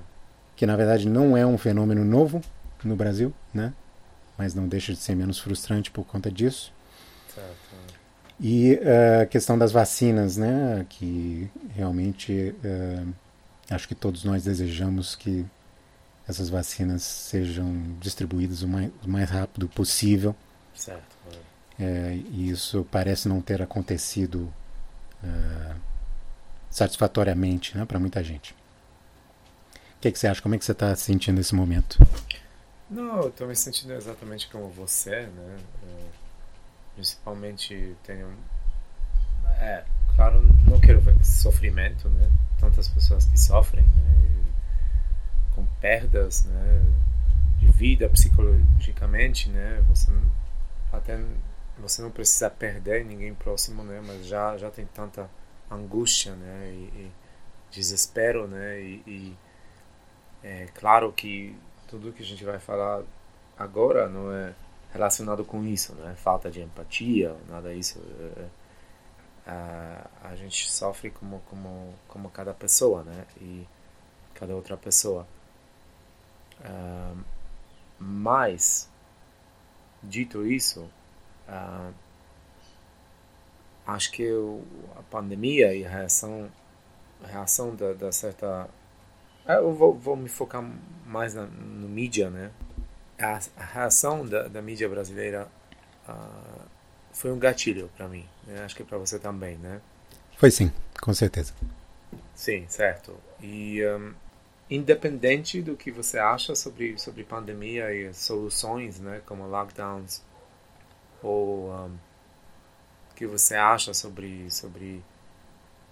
que 0.56 0.64
na 0.64 0.74
verdade 0.74 1.06
não 1.08 1.36
é 1.36 1.46
um 1.46 1.58
fenômeno 1.58 2.02
novo 2.04 2.40
no 2.82 2.96
Brasil, 2.96 3.32
né? 3.52 3.74
mas 4.36 4.54
não 4.54 4.68
deixa 4.68 4.92
de 4.92 4.98
ser 4.98 5.14
menos 5.14 5.38
frustrante 5.38 5.90
por 5.90 6.04
conta 6.04 6.30
disso. 6.30 6.72
Certo. 7.34 7.56
E 8.38 8.74
uh, 8.74 9.22
a 9.22 9.26
questão 9.26 9.56
das 9.56 9.72
vacinas, 9.72 10.36
né? 10.36 10.84
Que 10.90 11.50
realmente 11.74 12.54
uh, 12.62 13.08
acho 13.70 13.88
que 13.88 13.94
todos 13.94 14.24
nós 14.24 14.44
desejamos 14.44 15.14
que 15.14 15.46
essas 16.28 16.48
vacinas 16.48 17.02
sejam 17.02 17.96
distribuídas 18.00 18.62
o 18.62 18.68
mais, 18.68 18.90
o 19.04 19.08
mais 19.08 19.30
rápido 19.30 19.68
possível. 19.68 20.34
Certo. 20.74 21.16
É, 21.78 22.14
e 22.14 22.48
isso 22.50 22.86
parece 22.90 23.28
não 23.28 23.40
ter 23.40 23.60
acontecido 23.60 24.52
uh, 25.22 25.80
satisfatoriamente 26.70 27.76
né, 27.76 27.84
para 27.84 27.98
muita 27.98 28.24
gente. 28.24 28.52
O 29.96 30.00
que, 30.00 30.10
que, 30.10 30.18
você 30.18 30.26
acha? 30.26 30.40
Como 30.40 30.54
é 30.54 30.58
que 30.58 30.64
você 30.64 30.72
está 30.72 30.94
se 30.96 31.04
sentindo 31.04 31.36
nesse 31.36 31.54
momento? 31.54 31.98
Não, 32.88 33.22
eu 33.22 33.28
estou 33.28 33.46
me 33.46 33.56
sentindo 33.56 33.92
exatamente 33.92 34.48
como 34.48 34.68
você, 34.68 35.26
né? 35.26 35.58
principalmente 36.94 37.94
tenho 38.02 38.34
é 39.60 39.84
claro 40.16 40.42
não 40.66 40.80
quero 40.80 41.00
ver 41.00 41.16
sofrimento 41.24 42.08
né 42.08 42.28
tantas 42.58 42.88
pessoas 42.88 43.24
que 43.26 43.38
sofrem 43.38 43.84
né? 43.84 44.44
com 45.54 45.64
perdas 45.80 46.44
né 46.44 46.82
de 47.58 47.70
vida 47.72 48.08
psicologicamente 48.08 49.48
né 49.48 49.82
você 49.88 50.10
até 50.92 51.22
você 51.78 52.02
não 52.02 52.10
precisa 52.10 52.50
perder 52.50 53.04
ninguém 53.04 53.34
próximo 53.34 53.84
né 53.84 54.02
mas 54.04 54.26
já 54.26 54.56
já 54.56 54.70
tem 54.70 54.86
tanta 54.86 55.30
angústia 55.70 56.34
né 56.34 56.70
e, 56.72 56.84
e 56.96 57.12
desespero 57.70 58.48
né 58.48 58.80
e, 58.80 59.02
e 59.06 59.36
é 60.42 60.66
claro 60.74 61.12
que 61.12 61.56
tudo 61.88 62.12
que 62.12 62.22
a 62.22 62.26
gente 62.26 62.44
vai 62.44 62.58
falar 62.58 63.02
agora 63.58 64.08
não 64.08 64.32
é 64.32 64.54
relacionado 64.92 65.44
com 65.44 65.64
isso, 65.64 65.94
né? 65.94 66.14
Falta 66.16 66.50
de 66.50 66.60
empatia, 66.60 67.34
nada 67.48 67.74
disso. 67.74 68.00
É, 68.20 68.40
é, 68.40 68.46
a, 69.46 70.06
a 70.24 70.36
gente 70.36 70.70
sofre 70.70 71.10
como, 71.10 71.40
como, 71.48 71.94
como 72.08 72.30
cada 72.30 72.52
pessoa, 72.52 73.02
né? 73.04 73.26
E 73.40 73.66
cada 74.34 74.54
outra 74.54 74.76
pessoa. 74.76 75.26
Uh, 76.60 77.22
mas, 77.98 78.90
dito 80.02 80.46
isso, 80.46 80.88
uh, 81.48 81.94
acho 83.86 84.10
que 84.12 84.30
o, 84.32 84.64
a 84.96 85.02
pandemia 85.04 85.74
e 85.74 85.84
a 85.84 85.88
reação, 85.88 86.50
a 87.22 87.26
reação 87.26 87.74
da, 87.74 87.92
da 87.92 88.12
certa... 88.12 88.68
Eu 89.46 89.72
vou, 89.72 89.94
vou 89.94 90.16
me 90.16 90.28
focar 90.28 90.62
mais 91.06 91.34
na, 91.34 91.46
no 91.46 91.88
mídia, 91.88 92.28
né? 92.30 92.50
a, 93.18 93.40
a 93.56 93.64
reação 93.64 94.26
da, 94.26 94.48
da, 94.48 94.60
mídia 94.60 94.88
brasileira 94.88 95.48
uh, 96.08 96.62
foi 97.16 97.32
um 97.32 97.38
gatilho 97.38 97.90
para 97.96 98.06
mim. 98.06 98.28
Né? 98.46 98.62
Acho 98.62 98.76
que 98.76 98.84
para 98.84 98.98
você 98.98 99.18
também, 99.18 99.56
né? 99.56 99.80
Foi 100.36 100.50
sim, 100.50 100.70
com 101.00 101.14
certeza. 101.14 101.54
Sim, 102.34 102.66
certo. 102.68 103.16
E 103.40 103.80
um, 103.86 104.14
independente 104.70 105.62
do 105.62 105.76
que 105.76 105.90
você 105.90 106.18
acha 106.18 106.54
sobre 106.54 106.98
sobre 106.98 107.24
pandemia 107.24 107.92
e 107.92 108.12
soluções, 108.12 109.00
né, 109.00 109.22
como 109.24 109.46
lockdowns, 109.46 110.22
ou 111.22 111.72
um, 111.72 111.96
o 113.10 113.14
que 113.14 113.26
você 113.26 113.54
acha 113.54 113.94
sobre 113.94 114.50
sobre 114.50 115.02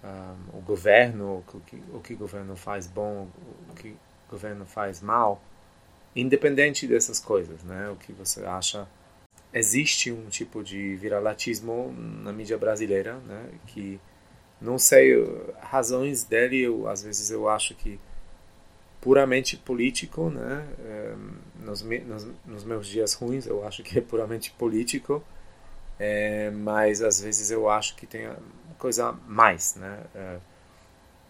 um, 0.03 0.59
o 0.59 0.61
governo, 0.61 1.43
o 1.47 1.59
que 1.61 1.83
o 1.91 1.99
que 1.99 2.13
o 2.13 2.17
governo 2.17 2.55
faz 2.55 2.85
bom, 2.85 3.27
o 3.71 3.73
que 3.73 3.89
o 3.89 4.31
governo 4.31 4.65
faz 4.65 5.01
mal 5.01 5.41
independente 6.15 6.87
dessas 6.87 7.19
coisas, 7.19 7.61
né? 7.63 7.89
O 7.89 7.95
que 7.95 8.13
você 8.13 8.45
acha? 8.45 8.87
Existe 9.55 10.11
um 10.11 10.27
tipo 10.27 10.61
de 10.61 10.97
viralatismo 10.97 11.95
na 12.21 12.33
mídia 12.33 12.57
brasileira, 12.57 13.13
né? 13.25 13.51
Que 13.67 13.97
não 14.59 14.77
sei 14.77 15.15
razões 15.61 16.25
dele. 16.25 16.63
Eu, 16.63 16.89
às 16.89 17.03
vezes 17.03 17.31
eu 17.31 17.47
acho 17.47 17.73
que 17.73 17.97
puramente 18.99 19.55
político, 19.55 20.29
né? 20.29 20.67
É, 20.79 21.15
nos, 21.63 21.81
nos, 21.81 22.27
nos, 22.45 22.63
meus 22.65 22.85
dias 22.85 23.13
ruins 23.13 23.47
eu 23.47 23.65
acho 23.65 23.81
que 23.81 23.97
é 23.99 24.01
puramente 24.01 24.51
político, 24.51 25.23
é, 25.97 26.49
mas 26.51 27.01
às 27.01 27.21
vezes 27.21 27.49
eu 27.49 27.69
acho 27.69 27.95
que 27.95 28.05
tem 28.05 28.29
coisa 28.77 29.13
mais, 29.25 29.75
né? 29.75 30.03
É, 30.13 30.37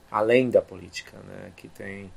além 0.10 0.50
da 0.50 0.64
política, 0.64 1.16
né? 1.28 1.52
Que 1.56 1.68
tem 1.68 2.12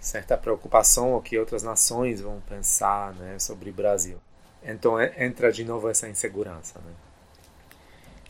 certa 0.00 0.38
preocupação 0.38 1.14
o 1.14 1.20
que 1.20 1.38
outras 1.38 1.62
nações 1.62 2.22
vão 2.22 2.40
pensar 2.48 3.12
né, 3.14 3.38
sobre 3.38 3.70
o 3.70 3.72
Brasil. 3.72 4.18
Então 4.64 4.98
é, 4.98 5.12
entra 5.24 5.52
de 5.52 5.64
novo 5.64 5.88
essa 5.88 6.08
insegurança. 6.08 6.78
Né? 6.78 6.92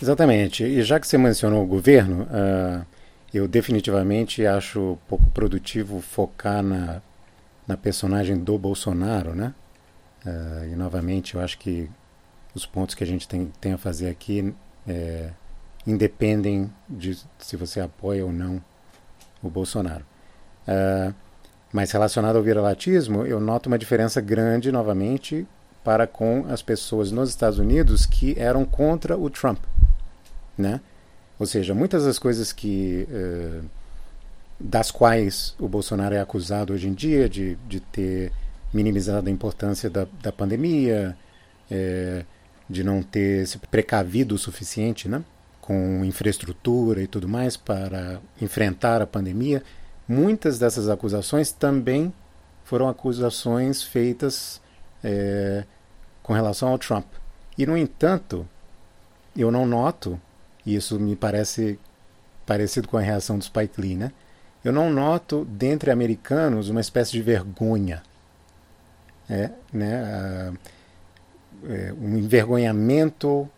Exatamente. 0.00 0.64
E 0.64 0.82
já 0.82 0.98
que 0.98 1.06
você 1.06 1.16
mencionou 1.16 1.62
o 1.62 1.66
governo, 1.66 2.24
uh, 2.24 2.84
eu 3.32 3.46
definitivamente 3.46 4.46
acho 4.46 4.98
pouco 5.08 5.30
produtivo 5.30 6.00
focar 6.00 6.62
na, 6.62 7.00
na 7.66 7.76
personagem 7.76 8.36
do 8.36 8.58
Bolsonaro, 8.58 9.34
né? 9.34 9.54
Uh, 10.24 10.72
e 10.72 10.76
novamente, 10.76 11.34
eu 11.34 11.40
acho 11.40 11.58
que 11.58 11.88
os 12.54 12.64
pontos 12.64 12.94
que 12.94 13.04
a 13.04 13.06
gente 13.06 13.28
tem, 13.28 13.52
tem 13.60 13.72
a 13.72 13.78
fazer 13.78 14.08
aqui 14.08 14.54
é, 14.86 15.30
independem 15.86 16.72
de 16.88 17.18
se 17.38 17.56
você 17.56 17.80
apoia 17.80 18.24
ou 18.24 18.32
não 18.32 18.62
o 19.42 19.50
Bolsonaro. 19.50 20.04
Uh, 20.66 21.14
mas 21.72 21.90
relacionado 21.90 22.36
ao 22.36 22.42
viralatismo, 22.42 23.26
eu 23.26 23.40
noto 23.40 23.66
uma 23.66 23.78
diferença 23.78 24.20
grande, 24.20 24.70
novamente, 24.70 25.46
para 25.84 26.06
com 26.06 26.46
as 26.48 26.62
pessoas 26.62 27.12
nos 27.12 27.28
Estados 27.28 27.58
Unidos 27.58 28.06
que 28.06 28.34
eram 28.38 28.64
contra 28.64 29.16
o 29.16 29.30
Trump. 29.30 29.58
Né? 30.56 30.80
Ou 31.38 31.46
seja, 31.46 31.74
muitas 31.74 32.04
das 32.04 32.18
coisas 32.18 32.52
que. 32.52 33.06
Uh, 33.10 33.64
das 34.58 34.90
quais 34.90 35.54
o 35.58 35.68
Bolsonaro 35.68 36.14
é 36.14 36.20
acusado 36.20 36.72
hoje 36.72 36.88
em 36.88 36.94
dia 36.94 37.28
de, 37.28 37.56
de 37.68 37.80
ter 37.80 38.32
minimizado 38.72 39.28
a 39.28 39.30
importância 39.30 39.90
da, 39.90 40.06
da 40.22 40.30
pandemia, 40.30 41.16
é, 41.68 42.24
de 42.70 42.84
não 42.84 43.02
ter 43.02 43.46
se 43.48 43.58
precavido 43.58 44.36
o 44.36 44.38
suficiente 44.38 45.08
né, 45.08 45.24
com 45.60 46.04
infraestrutura 46.04 47.02
e 47.02 47.08
tudo 47.08 47.28
mais 47.28 47.56
para 47.56 48.20
enfrentar 48.40 49.02
a 49.02 49.06
pandemia 49.06 49.60
Muitas 50.06 50.58
dessas 50.58 50.88
acusações 50.88 51.50
também 51.50 52.12
foram 52.62 52.88
acusações 52.88 53.82
feitas 53.82 54.60
é, 55.02 55.64
com 56.24 56.32
relação 56.32 56.70
ao 56.70 56.78
Trump. 56.78 57.06
E, 57.56 57.64
no 57.64 57.76
entanto, 57.76 58.48
eu 59.36 59.52
não 59.52 59.64
noto, 59.64 60.20
e 60.66 60.74
isso 60.74 60.98
me 60.98 61.14
parece 61.14 61.78
parecido 62.44 62.88
com 62.88 62.96
a 62.96 63.00
reação 63.00 63.38
do 63.38 63.44
Spike 63.44 63.80
Lee, 63.80 63.94
né? 63.94 64.10
Eu 64.64 64.72
não 64.72 64.90
noto, 64.90 65.44
dentre 65.44 65.90
americanos, 65.90 66.70
uma 66.70 66.80
espécie 66.80 67.12
de 67.12 67.20
vergonha. 67.20 68.02
É, 69.28 69.50
né? 69.72 70.52
é, 71.68 71.92
um 71.92 72.16
envergonhamento 72.16 73.48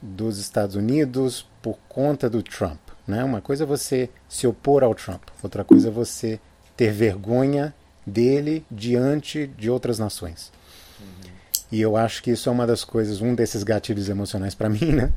dos 0.00 0.38
Estados 0.38 0.76
Unidos 0.76 1.46
por 1.60 1.78
conta 1.88 2.28
do 2.28 2.42
Trump. 2.42 2.80
Né? 3.06 3.22
Uma 3.24 3.40
coisa 3.40 3.64
é 3.64 3.66
você 3.66 4.10
se 4.28 4.46
opor 4.46 4.82
ao 4.82 4.94
Trump, 4.94 5.22
outra 5.42 5.64
coisa 5.64 5.88
é 5.88 5.90
você 5.90 6.40
ter 6.76 6.92
vergonha 6.92 7.74
dele 8.06 8.64
diante 8.70 9.46
de 9.46 9.70
outras 9.70 9.98
nações. 9.98 10.52
Uhum. 11.00 11.31
E 11.72 11.80
eu 11.80 11.96
acho 11.96 12.22
que 12.22 12.30
isso 12.30 12.50
é 12.50 12.52
uma 12.52 12.66
das 12.66 12.84
coisas, 12.84 13.22
um 13.22 13.34
desses 13.34 13.62
gatilhos 13.62 14.10
emocionais 14.10 14.54
para 14.54 14.68
mim, 14.70 14.92
né? 14.92 15.10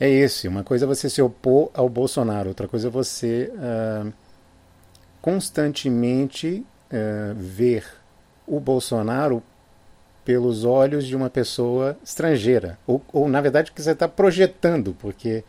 É 0.00 0.08
esse. 0.08 0.48
Uma 0.48 0.64
coisa 0.64 0.86
é 0.86 0.88
você 0.88 1.08
se 1.10 1.20
opor 1.20 1.70
ao 1.74 1.86
Bolsonaro, 1.88 2.48
outra 2.48 2.66
coisa 2.66 2.88
é 2.88 2.90
você 2.90 3.52
uh, 3.54 4.10
constantemente 5.20 6.64
uh, 6.90 7.34
ver 7.34 7.84
o 8.46 8.58
Bolsonaro 8.58 9.42
pelos 10.24 10.64
olhos 10.64 11.06
de 11.06 11.14
uma 11.14 11.28
pessoa 11.28 11.96
estrangeira. 12.02 12.78
Ou, 12.86 13.04
ou 13.12 13.28
na 13.28 13.40
verdade, 13.42 13.70
que 13.70 13.82
você 13.82 13.92
está 13.92 14.08
projetando, 14.08 14.94
porque 14.98 15.44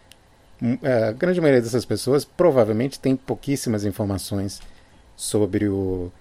a 1.08 1.12
grande 1.12 1.40
maioria 1.40 1.62
dessas 1.62 1.86
pessoas 1.86 2.26
provavelmente 2.26 3.00
tem 3.00 3.16
pouquíssimas 3.16 3.86
informações 3.86 4.60
sobre 5.16 5.68
o, 5.68 6.12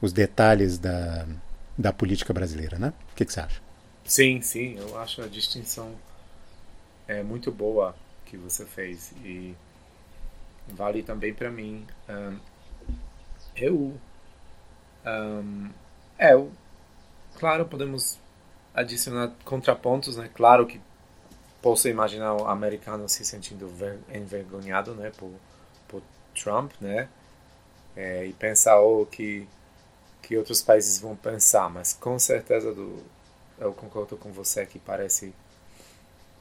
os 0.00 0.12
detalhes 0.12 0.78
da, 0.78 1.26
da 1.76 1.92
política 1.92 2.32
brasileira, 2.32 2.78
né? 2.78 2.92
O 3.12 3.14
que, 3.14 3.24
que, 3.24 3.32
você 3.32 3.40
acha? 3.40 3.60
Sim, 4.04 4.40
sim, 4.40 4.76
eu 4.78 4.98
acho 4.98 5.22
a 5.22 5.26
distinção 5.26 5.94
é 7.06 7.22
muito 7.22 7.50
boa 7.50 7.94
que 8.26 8.36
você 8.36 8.64
fez 8.64 9.12
e 9.24 9.54
vale 10.68 11.02
também 11.02 11.34
para 11.34 11.50
mim. 11.50 11.86
Um, 12.08 12.38
eu, 13.56 13.98
um, 15.06 15.70
é, 16.18 16.32
eu, 16.34 16.50
claro, 17.38 17.66
podemos 17.66 18.18
adicionar 18.74 19.32
contrapontos, 19.44 20.16
né? 20.16 20.30
Claro 20.34 20.66
que 20.66 20.80
posso 21.64 21.88
imaginar 21.88 22.34
o 22.34 22.46
americano 22.46 23.08
se 23.08 23.24
sentindo 23.24 23.72
envergonhado, 24.12 24.94
né, 24.94 25.10
por, 25.16 25.30
por 25.88 26.02
Trump, 26.34 26.72
né, 26.78 27.08
é, 27.96 28.26
e 28.26 28.34
pensar 28.34 28.78
o 28.80 29.06
que 29.06 29.48
que 30.26 30.36
outros 30.36 30.62
países 30.62 30.98
vão 30.98 31.14
pensar, 31.16 31.68
mas 31.70 31.92
com 31.92 32.18
certeza 32.18 32.72
do, 32.72 33.02
eu 33.58 33.72
concordo 33.72 34.16
com 34.16 34.32
você 34.32 34.66
que 34.66 34.78
parece 34.78 35.34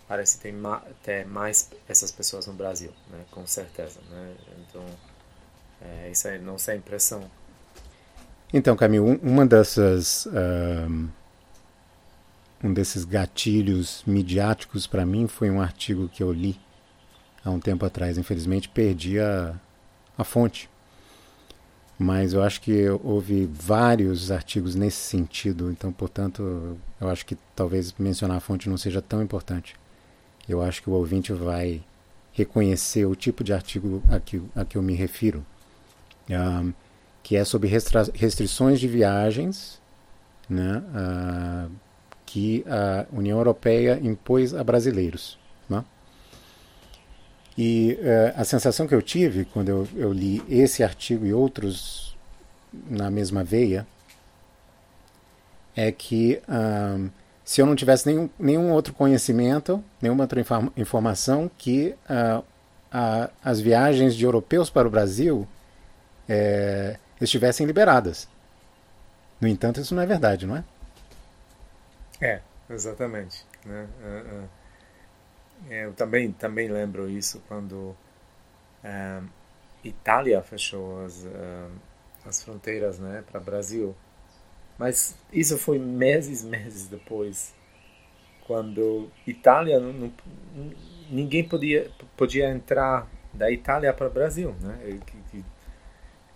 parece 0.08 0.38
ter, 0.40 0.52
ma, 0.52 0.82
ter 1.02 1.26
mais 1.26 1.70
essas 1.88 2.12
pessoas 2.12 2.46
no 2.46 2.54
Brasil, 2.54 2.92
né, 3.10 3.24
com 3.32 3.48
certeza, 3.48 4.00
né, 4.10 4.36
então 4.60 4.86
é, 5.82 6.10
isso 6.12 6.28
é 6.28 6.38
nossa 6.38 6.76
impressão. 6.76 7.30
Então, 8.54 8.76
Camilo, 8.76 9.20
uma 9.24 9.46
dessas 9.46 10.26
uh 10.28 11.10
um 12.64 12.74
desses 12.74 13.04
gatilhos 13.04 14.04
midiáticos 14.08 14.88
para 14.88 15.06
mim 15.06 15.28
foi 15.28 15.52
um 15.52 15.62
artigo 15.62 16.08
que 16.08 16.24
eu 16.24 16.32
li 16.32 16.58
há 17.44 17.52
um 17.52 17.60
tempo 17.60 17.86
atrás. 17.86 18.18
Infelizmente 18.18 18.70
perdi 18.70 19.20
a, 19.20 19.54
a 20.18 20.24
fonte. 20.24 20.70
Mas 21.98 22.34
eu 22.34 22.42
acho 22.42 22.60
que 22.62 22.90
houve 23.04 23.46
vários 23.46 24.32
artigos 24.32 24.76
nesse 24.76 24.98
sentido, 24.98 25.72
então, 25.72 25.92
portanto, 25.92 26.78
eu 27.00 27.10
acho 27.10 27.26
que 27.26 27.38
talvez 27.56 27.94
mencionar 28.00 28.38
a 28.38 28.40
fonte 28.40 28.68
não 28.68 28.78
seja 28.78 29.02
tão 29.02 29.22
importante. 29.22 29.76
Eu 30.50 30.62
acho 30.62 30.82
que 30.82 30.90
o 30.90 30.94
ouvinte 30.94 31.32
vai 31.32 31.82
reconhecer 32.34 33.06
o 33.06 33.16
tipo 33.16 33.44
de 33.44 33.54
artigo 33.54 34.02
a 34.10 34.20
que, 34.20 34.42
a 34.56 34.66
que 34.66 34.76
eu 34.76 34.82
me 34.82 34.96
refiro, 34.96 35.46
que 37.22 37.36
é 37.36 37.46
sobre 37.46 37.70
restrições 37.70 38.80
de 38.80 38.88
viagens 38.88 39.82
né, 40.50 40.84
uh, 40.90 41.72
que 42.26 42.66
a 42.68 43.06
União 43.12 43.38
Europeia 43.38 44.00
impôs 44.02 44.54
a 44.54 44.64
brasileiros. 44.64 45.38
E 47.58 48.00
uh, 48.00 48.42
a 48.42 48.44
sensação 48.44 48.88
que 48.88 48.96
eu 48.96 49.02
tive 49.02 49.46
quando 49.46 49.70
eu, 49.70 49.88
eu, 49.96 50.12
li 50.12 50.44
esse 50.50 50.84
artigo 50.84 51.26
e 51.26 51.34
outros 51.34 52.18
na 52.90 53.12
mesma 53.12 53.44
veia 53.44 53.86
é 55.76 55.92
que 55.92 56.42
uh, 56.48 57.10
se 57.46 57.62
eu 57.62 57.66
não 57.66 57.76
tivesse 57.76 58.08
nenhum, 58.08 58.30
nenhum 58.40 58.72
outro 58.72 58.94
conhecimento, 58.94 59.84
nenhuma 60.02 60.24
outra 60.24 60.40
inform 60.40 60.70
informação, 60.76 61.50
que 61.58 61.96
uh, 62.10 62.44
as 63.44 63.60
viagens 63.60 64.16
de 64.16 64.24
europeus 64.24 64.70
para 64.70 64.88
o 64.88 64.92
Brasil 64.92 65.48
é, 66.30 66.98
estivessem 67.20 67.66
liberadas. 67.66 68.28
No 69.42 69.48
entanto, 69.48 69.82
isso 69.82 69.96
não 69.96 70.04
é 70.04 70.06
verdade, 70.06 70.46
não 70.46 70.56
é? 70.56 70.64
É, 72.22 72.40
exatamente. 72.70 73.44
Né? 73.66 73.88
É. 74.04 74.63
Eu 75.70 75.94
também, 75.94 76.32
também 76.32 76.68
lembro 76.68 77.10
isso 77.10 77.42
quando 77.48 77.96
é, 78.84 79.22
Itália 79.84 80.42
fechou 80.42 81.04
as, 81.06 81.26
as 82.26 82.44
fronteiras 82.44 83.00
né, 83.00 83.24
para 83.30 83.40
o 83.40 83.44
Brasil. 83.44 83.96
Mas 84.78 85.16
isso 85.32 85.58
foi 85.58 85.78
meses, 85.80 86.44
meses 86.44 86.88
depois, 86.88 87.54
quando 88.46 89.10
Itália 89.26 89.80
não, 89.80 89.94
não, 89.94 90.14
ninguém 91.10 91.48
podia 91.48 91.90
podia 92.18 92.50
entrar 92.50 93.08
da 93.34 93.52
Itália 93.52 93.94
para 93.94 94.08
o 94.08 94.12
Brasil, 94.12 94.56
né? 94.62 95.00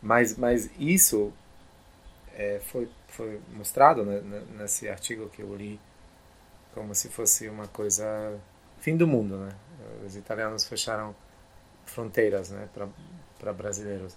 Mas 0.02 0.38
mas 0.38 0.70
isso 0.80 1.34
é, 2.36 2.60
foi 2.62 2.90
foi 3.08 3.40
mostrado 3.54 4.04
né, 4.06 4.22
nesse 4.58 4.88
artigo 4.90 5.30
que 5.30 5.42
eu 5.42 5.56
li 5.56 5.80
como 6.74 6.94
se 6.94 7.10
fosse 7.10 7.50
uma 7.50 7.68
coisa 7.68 8.40
fim 8.88 8.96
do 8.96 9.06
mundo, 9.06 9.36
né? 9.36 9.52
Os 10.06 10.16
italianos 10.16 10.66
fecharam 10.66 11.14
fronteiras, 11.86 12.52
né, 12.52 12.70
para 13.38 13.52
brasileiros. 13.52 14.16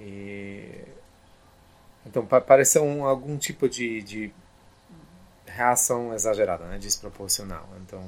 E 0.00 0.84
então 2.04 2.26
pareceu 2.26 2.82
um, 2.82 3.04
algum 3.04 3.38
tipo 3.38 3.68
de, 3.68 4.02
de 4.02 4.34
reação 5.46 6.12
exagerada, 6.12 6.64
né, 6.64 6.76
desproporcional. 6.76 7.68
Então, 7.80 8.04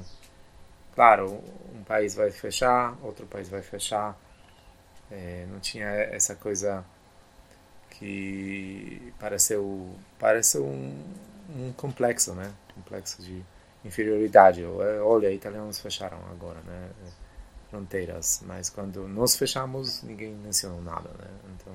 claro, 0.93 1.41
um 1.73 1.83
país 1.85 2.13
vai 2.13 2.31
fechar, 2.31 2.93
outro 3.01 3.25
país 3.25 3.47
vai 3.47 3.61
fechar. 3.61 4.19
É, 5.09 5.45
não 5.49 5.61
tinha 5.61 5.87
essa 5.87 6.35
coisa 6.35 6.83
que 7.91 9.13
pareceu 9.17 9.95
pareceu 10.19 10.65
um, 10.65 11.01
um 11.55 11.71
complexo, 11.71 12.33
né? 12.33 12.53
Complexo 12.73 13.21
de 13.21 13.54
inferioridade. 13.85 14.63
É, 14.63 14.99
olha, 15.01 15.31
italianos 15.31 15.79
fecharam 15.79 16.17
agora, 16.31 16.59
né? 16.65 16.89
Fronteiras, 17.69 18.41
mas 18.45 18.69
quando 18.69 19.07
nós 19.07 19.35
fechamos, 19.35 20.01
ninguém 20.03 20.33
mencionou 20.35 20.81
nada, 20.81 21.09
né? 21.19 21.27
Então. 21.55 21.73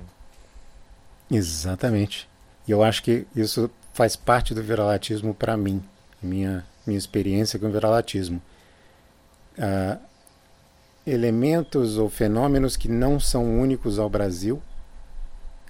Exatamente. 1.29 2.29
E 2.67 2.71
eu 2.71 2.83
acho 2.83 3.01
que 3.03 3.25
isso 3.35 3.69
faz 3.93 4.15
parte 4.15 4.53
do 4.53 4.61
viralatismo 4.61 5.33
para 5.33 5.57
mim, 5.57 5.83
minha 6.21 6.65
minha 6.85 6.97
experiência 6.97 7.59
com 7.59 7.67
o 7.67 7.71
viralatismo. 7.71 8.41
Uh, 9.57 9.99
elementos 11.05 11.97
ou 11.97 12.09
fenômenos 12.09 12.77
que 12.77 12.87
não 12.87 13.19
são 13.19 13.59
únicos 13.59 13.99
ao 13.99 14.09
Brasil 14.09 14.61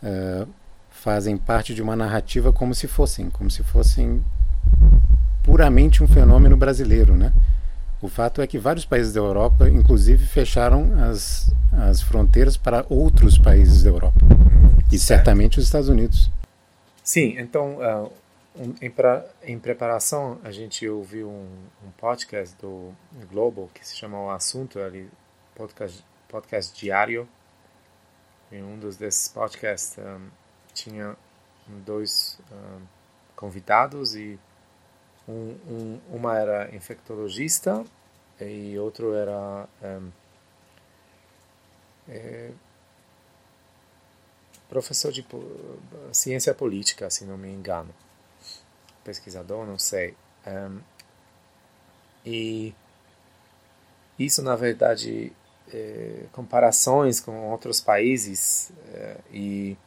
uh, 0.03 0.47
fazem 0.89 1.37
parte 1.37 1.73
de 1.73 1.81
uma 1.81 1.95
narrativa 1.95 2.53
como 2.53 2.75
se 2.75 2.87
fossem, 2.87 3.29
como 3.29 3.49
se 3.49 3.63
fossem 3.63 4.23
puramente 5.43 6.03
um 6.03 6.07
fenômeno 6.07 6.55
brasileiro, 6.55 7.15
né? 7.15 7.33
O 8.01 8.07
fato 8.07 8.41
é 8.41 8.47
que 8.47 8.57
vários 8.57 8.83
países 8.83 9.13
da 9.13 9.19
Europa, 9.19 9.69
inclusive, 9.69 10.25
fecharam 10.25 10.91
as, 11.03 11.53
as 11.71 12.01
fronteiras 12.01 12.57
para 12.57 12.85
outros 12.89 13.37
países 13.37 13.83
da 13.83 13.89
Europa. 13.89 14.19
E 14.91 14.97
certamente 14.97 15.59
os 15.59 15.65
Estados 15.65 15.87
Unidos. 15.87 16.31
Sim, 17.03 17.35
então, 17.37 17.77
uh, 17.77 18.11
um, 18.55 18.73
em, 18.81 18.89
pra, 18.89 19.25
em, 19.43 19.57
preparação, 19.59 20.39
a 20.43 20.51
gente 20.51 20.87
ouviu 20.87 21.29
um, 21.29 21.47
um, 21.85 21.91
podcast 21.97 22.55
do 22.59 22.91
Globo 23.29 23.69
que 23.73 23.87
se 23.87 23.95
chama 23.95 24.19
O 24.19 24.29
Assunto, 24.31 24.79
ali, 24.79 25.07
podcast, 25.55 26.03
podcast 26.27 26.77
diário, 26.77 27.27
em 28.51 28.63
um 28.63 28.77
dos 28.79 28.97
desses 28.97 29.27
podcasts 29.27 29.97
um, 29.97 30.27
tinha 30.73 31.15
dois 31.85 32.39
um, 32.51 32.81
convidados 33.35 34.15
e 34.15 34.39
um, 35.28 35.55
um, 35.67 35.99
uma 36.11 36.38
era 36.38 36.76
infectologista 36.76 37.84
e 38.39 38.78
outro 38.78 39.13
era 39.13 39.67
é, 42.07 42.51
professor 44.69 45.11
de 45.11 45.26
ciência 46.11 46.53
política, 46.53 47.09
se 47.09 47.26
não 47.26 47.38
me 47.38 47.49
engano, 47.49 47.93
pesquisador, 49.03 49.65
não 49.65 49.78
sei. 49.78 50.15
e 52.26 52.74
isso, 54.17 54.41
na 54.41 54.55
verdade, 54.55 55.34
é, 55.74 56.26
comparações 56.32 57.19
com 57.19 57.49
outros 57.51 57.82
países 57.82 58.72
é, 58.93 59.17
e, 59.32 59.78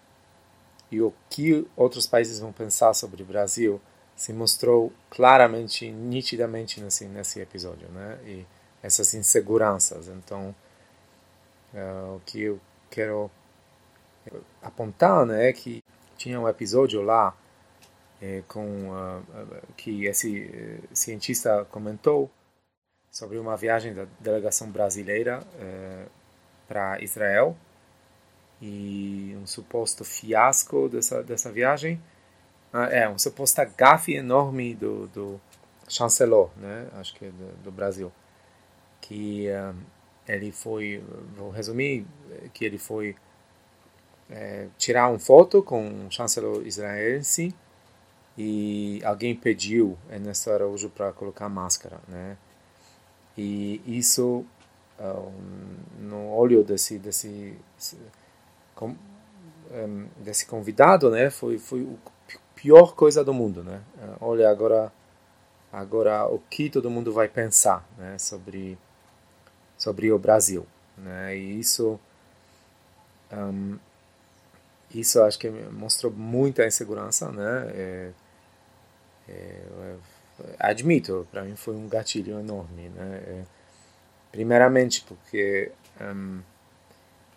e 0.91 1.01
o 1.01 1.13
que 1.31 1.67
outros 1.77 2.07
países 2.07 2.39
vão 2.39 2.53
pensar 2.53 2.95
sobre 2.95 3.23
o 3.23 3.27
Brasil 3.27 3.81
se 4.17 4.33
mostrou 4.33 4.93
claramente, 5.11 5.91
nitidamente 5.91 6.81
nesse, 6.81 7.07
nesse 7.07 7.41
episódio, 7.41 7.89
né? 7.89 8.19
E 8.25 8.47
essas 8.83 9.15
inseguranças. 9.15 10.09
Então, 10.09 10.55
é, 11.73 11.83
o 12.15 12.21
que 12.25 12.43
eu 12.43 12.61
quero 12.91 13.31
apontar, 14.63 15.27
né, 15.27 15.49
é 15.49 15.53
que 15.53 15.83
tinha 16.17 16.41
um 16.41 16.49
episódio 16.49 17.03
lá 17.03 17.37
é, 18.21 18.43
com 18.49 18.91
uh, 18.91 19.23
que 19.77 20.07
esse 20.07 20.45
uh, 20.45 20.97
cientista 20.97 21.67
comentou 21.71 22.31
sobre 23.11 23.39
uma 23.39 23.57
viagem 23.57 23.93
da 23.93 24.07
delegação 24.19 24.69
brasileira 24.71 25.41
eh, 25.61 26.07
para 26.67 27.01
Israel 27.01 27.57
e 28.61 29.37
um 29.41 29.47
suposto 29.47 30.05
fiasco 30.05 30.89
dessa 30.89 31.23
dessa 31.23 31.53
viagem 31.53 32.03
é 32.91 33.09
um 33.09 33.19
suposta 33.19 33.65
gafe 33.65 34.15
enorme 34.15 34.75
do, 34.75 35.07
do 35.09 35.41
chancelor 35.89 36.51
né 36.57 36.89
acho 36.95 37.15
que 37.15 37.27
é 37.27 37.31
do, 37.31 37.65
do 37.65 37.73
Brasil 37.73 38.13
que 39.01 39.49
uh, 39.49 39.75
ele 40.27 40.51
foi, 40.51 41.03
vou 41.37 41.51
resumir, 41.51 42.07
que 42.53 42.65
ele 42.65 42.79
foi 42.79 43.15
é, 44.31 44.69
tirar 44.79 45.09
uma 45.09 45.19
foto 45.19 45.63
com 45.63 45.87
um 45.87 46.11
chanceler 46.11 46.67
israelense 46.67 47.55
e 48.37 49.01
alguém 49.05 49.35
pediu 49.35 49.99
Ernesto 50.11 50.51
Araújo 50.51 50.89
para 50.89 51.13
colocar 51.13 51.49
máscara, 51.49 52.01
né? 52.09 52.37
E 53.37 53.83
isso 53.87 54.45
um, 54.99 56.07
no 56.07 56.31
olho 56.31 56.65
desse 56.65 56.99
desse 56.99 57.57
com, 58.75 58.97
um, 59.71 60.07
desse 60.19 60.47
convidado, 60.47 61.11
né? 61.11 61.31
Foi 61.31 61.59
foi 61.59 61.83
o 61.83 61.99
pior 62.65 62.95
coisa 62.95 63.23
do 63.23 63.35
mundo, 63.35 63.63
né? 63.63 63.83
Olha 64.23 64.49
agora 64.49 64.91
agora 65.71 66.27
o 66.29 66.39
que 66.39 66.71
todo 66.71 66.91
mundo 66.91 67.13
vai 67.13 67.29
pensar, 67.29 67.87
né? 67.99 68.17
Sobre 68.17 68.79
sobre 69.77 70.11
o 70.11 70.19
Brasil, 70.19 70.67
né? 70.97 71.37
E 71.37 71.61
isso 71.61 72.01
um, 73.31 73.79
isso 74.95 75.23
acho 75.23 75.39
que 75.39 75.51
mostrou 75.51 76.11
muita 76.11 76.67
insegurança, 76.67 77.31
né? 77.31 77.71
É, 77.75 78.11
é, 79.29 79.97
admito, 80.59 81.29
para 81.31 81.43
mim 81.43 81.57
foi 81.57 81.75
um 81.75 81.87
gatilho 81.87 82.41
enorme, 82.41 82.89
né? 82.89 83.23
É, 83.27 83.43
primeiramente 84.33 85.05
porque 85.07 85.71
um, 86.01 86.41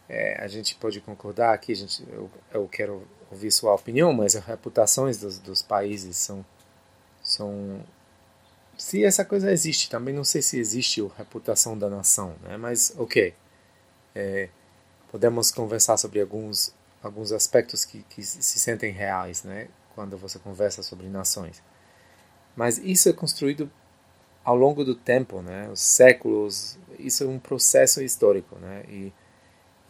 é, 0.08 0.42
a 0.42 0.48
gente 0.48 0.74
pode 0.76 1.02
concordar 1.02 1.54
aqui, 1.54 1.76
gente, 1.76 2.02
eu, 2.14 2.32
eu 2.54 2.66
quero 2.70 3.06
ouvir 3.32 3.52
sua 3.52 3.74
opinião, 3.74 4.14
mas 4.14 4.36
as 4.36 4.46
reputações 4.46 5.18
dos, 5.18 5.40
dos 5.40 5.62
países 5.62 6.18
são 6.18 6.46
são 7.24 7.84
se 8.78 9.04
essa 9.04 9.26
coisa 9.26 9.52
existe, 9.52 9.90
também 9.90 10.14
não 10.14 10.24
sei 10.24 10.42
se 10.42 10.60
existe 10.60 11.02
a 11.02 11.18
reputação 11.18 11.78
da 11.78 11.90
nação, 11.90 12.36
né? 12.44 12.58
Mas 12.58 12.94
ok, 12.98 13.34
é, 14.16 14.50
podemos 15.12 15.52
conversar 15.52 15.98
sobre 15.98 16.22
alguns 16.22 16.74
alguns 17.02 17.32
aspectos 17.32 17.86
que, 17.86 18.04
que 18.10 18.24
se 18.24 18.60
sentem 18.60 18.92
reais, 18.92 19.44
né? 19.44 19.68
Quando 19.96 20.18
você 20.18 20.40
conversa 20.40 20.84
sobre 20.84 21.08
nações. 21.08 21.62
Mas 22.56 22.78
isso 22.80 23.10
é 23.10 23.14
construído 23.14 23.70
ao 24.44 24.56
longo 24.56 24.84
do 24.84 24.96
tempo, 24.96 25.42
né? 25.42 25.70
Os 25.70 25.82
séculos. 25.82 26.78
Isso 26.98 27.24
é 27.24 27.28
um 27.28 27.40
processo 27.40 28.02
histórico, 28.02 28.56
né? 28.60 28.84
E 28.88 29.14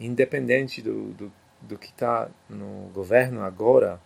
independente 0.00 0.82
do, 0.82 1.12
do, 1.12 1.32
do 1.60 1.78
que 1.78 1.88
está 1.88 2.28
no 2.48 2.90
governo 2.92 3.42
agora, 3.42 4.00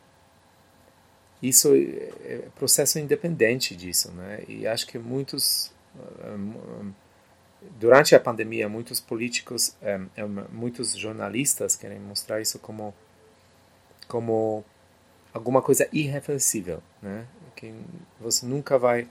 isso 1.42 1.74
é, 1.74 2.10
é 2.24 2.48
processo 2.56 2.98
independente 2.98 3.74
disso, 3.76 4.10
né? 4.12 4.44
E 4.48 4.66
acho 4.66 4.86
que 4.86 4.98
muitos 4.98 5.72
durante 7.78 8.14
a 8.14 8.20
pandemia, 8.20 8.68
muitos 8.68 9.00
políticos, 9.00 9.76
é, 9.82 10.00
é, 10.16 10.24
muitos 10.24 10.96
jornalistas 10.96 11.76
querem 11.76 11.98
mostrar 11.98 12.40
isso 12.40 12.58
como 12.58 12.94
como 14.08 14.64
alguma 15.32 15.62
coisa 15.62 15.88
irreversível, 15.92 16.82
né? 17.00 17.26
Que 17.56 17.72
você 18.20 18.44
nunca 18.44 18.78
vai 18.78 19.08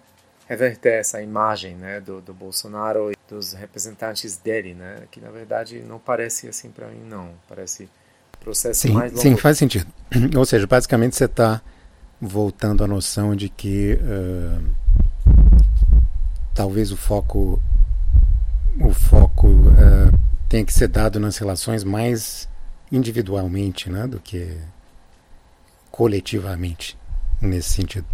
reverter 0.48 0.94
essa 1.00 1.22
imagem, 1.22 1.76
né, 1.76 2.02
do, 2.02 2.20
do 2.20 2.34
Bolsonaro 2.34 3.12
e 3.12 3.16
dos 3.28 3.54
representantes 3.54 4.38
dele, 4.38 4.74
né? 4.74 5.08
Que 5.10 5.20
na 5.20 5.32
verdade 5.32 5.80
não 5.80 5.98
parece 5.98 6.48
assim 6.48 6.70
para 6.70 6.88
mim, 6.88 7.02
não. 7.04 7.34
Parece 7.48 7.89
processo 8.42 8.82
sim, 8.82 8.92
mais 8.92 9.12
longo. 9.12 9.22
Sim, 9.22 9.38
faz 9.38 9.58
sentido. 9.58 9.88
Ou 10.36 10.46
seja, 10.46 10.68
basicamente 10.68 11.16
você 11.16 11.26
está 11.26 11.62
voltando 12.20 12.84
à 12.84 12.88
noção 12.88 13.36
de 13.36 13.50
que 13.50 13.98
uh, 14.02 14.64
talvez 16.54 16.92
o 16.92 16.98
foco 16.98 17.62
o 18.80 18.94
foco 18.94 19.48
uh, 19.48 20.20
tem 20.48 20.66
que 20.66 20.74
ser 20.74 20.88
dado 20.88 21.20
nas 21.20 21.38
relações 21.38 21.84
mais 21.84 22.48
individualmente, 22.92 23.89
né, 23.89 24.06
do 24.06 24.20
que 24.20 24.58
coletivamente 25.89 26.98
nesse 27.42 27.70
sentido. 27.70 28.06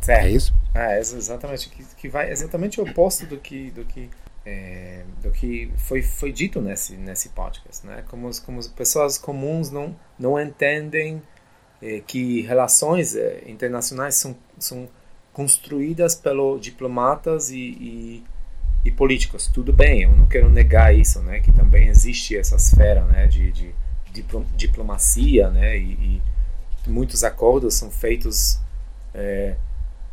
Certo. 0.00 0.24
É 0.24 0.30
isso? 0.30 0.54
É, 0.74 0.98
exatamente. 0.98 1.68
Que, 1.68 1.84
que 1.96 2.08
vai 2.08 2.30
exatamente 2.30 2.80
o 2.80 2.84
oposto 2.84 3.26
do 3.26 3.36
que 3.36 3.70
do 3.70 3.84
que 3.84 4.08
é, 4.44 5.04
do 5.22 5.30
que 5.30 5.70
foi 5.76 6.02
foi 6.02 6.32
dito 6.32 6.60
nesse 6.60 6.96
nesse 6.96 7.30
podcast, 7.30 7.86
né? 7.86 8.04
Como 8.08 8.30
como 8.42 8.68
pessoas 8.70 9.18
comuns 9.18 9.70
não 9.70 9.96
não 10.18 10.40
entendem 10.40 11.22
é, 11.82 12.00
que 12.00 12.42
relações 12.42 13.14
é, 13.14 13.42
internacionais 13.46 14.14
são 14.14 14.36
são 14.58 14.88
construídas 15.32 16.14
pelos 16.14 16.60
diplomatas 16.60 17.50
e, 17.50 17.58
e 17.58 18.24
e 18.84 18.90
políticos. 18.90 19.46
Tudo 19.46 19.72
bem, 19.72 20.02
eu 20.02 20.12
não 20.16 20.26
quero 20.26 20.50
negar 20.50 20.94
isso, 20.94 21.20
né? 21.20 21.40
Que 21.40 21.52
também 21.52 21.88
existe 21.88 22.36
essa 22.36 22.56
esfera, 22.56 23.04
né? 23.04 23.26
De, 23.26 23.52
de, 23.52 23.74
de 24.12 24.24
diplomacia, 24.56 25.50
né? 25.50 25.76
E, 25.76 25.92
e, 25.92 26.22
muitos 26.86 27.22
acordos 27.22 27.74
são 27.74 27.90
feitos 27.90 28.58
é, 29.14 29.56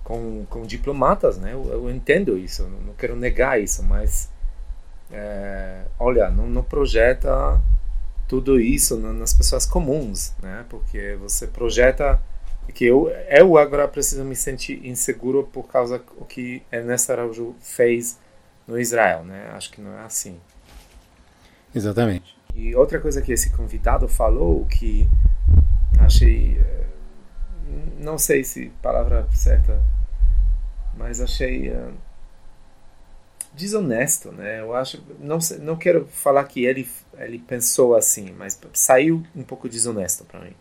com, 0.08 0.46
com 0.50 0.66
diplomatas, 0.66 1.38
né? 1.38 1.52
Eu, 1.52 1.66
eu 1.70 1.90
entendo 1.92 2.38
isso, 2.38 2.62
eu 2.62 2.70
não 2.70 2.94
quero 2.94 3.14
negar 3.14 3.62
isso, 3.62 3.84
mas 3.84 4.30
é, 5.12 5.82
olha, 6.00 6.30
não, 6.30 6.48
não 6.48 6.64
projeta 6.64 7.62
tudo 8.26 8.58
isso 8.58 8.96
nas 8.96 9.34
pessoas 9.34 9.66
comuns, 9.66 10.34
né? 10.42 10.66
Porque 10.70 11.18
você 11.20 11.46
projeta 11.46 12.22
que 12.74 12.86
eu 12.86 13.10
eu 13.30 13.58
agora 13.58 13.86
preciso 13.86 14.24
me 14.24 14.36
sentir 14.36 14.80
inseguro 14.86 15.44
por 15.44 15.64
causa 15.64 16.00
do 16.00 16.24
que 16.24 16.64
Ernesto 16.72 17.12
Araújo 17.12 17.54
fez 17.60 18.18
no 18.66 18.80
Israel, 18.80 19.26
né? 19.26 19.52
Acho 19.56 19.70
que 19.72 19.82
não 19.82 19.92
é 19.92 20.04
assim. 20.04 20.40
Exatamente. 21.76 22.38
E 22.56 22.74
outra 22.78 22.98
coisa 23.02 23.22
que 23.22 23.34
esse 23.34 23.50
convidado 23.50 24.08
falou 24.08 24.66
que 24.68 25.06
achei 26.00 26.58
eh, 26.62 26.86
não 28.00 28.18
sei 28.18 28.46
se 28.46 28.72
palavra 28.82 29.28
certa, 29.34 29.82
mas 30.98 31.22
achei 31.22 31.70
uh, 31.70 31.94
desonesto, 33.54 34.32
né? 34.32 34.62
Eu 34.62 34.76
acho 34.76 35.02
não 35.20 35.40
não 35.60 35.76
quero 35.76 36.06
falar 36.08 36.44
que 36.46 36.66
ele 36.66 36.88
ele 37.18 37.40
pensou 37.40 37.96
assim, 37.96 38.32
mas 38.38 38.60
saiu 38.74 39.24
um 39.36 39.44
pouco 39.44 39.68
desonesto 39.68 40.26
para 40.26 40.40
mim. 40.42 40.56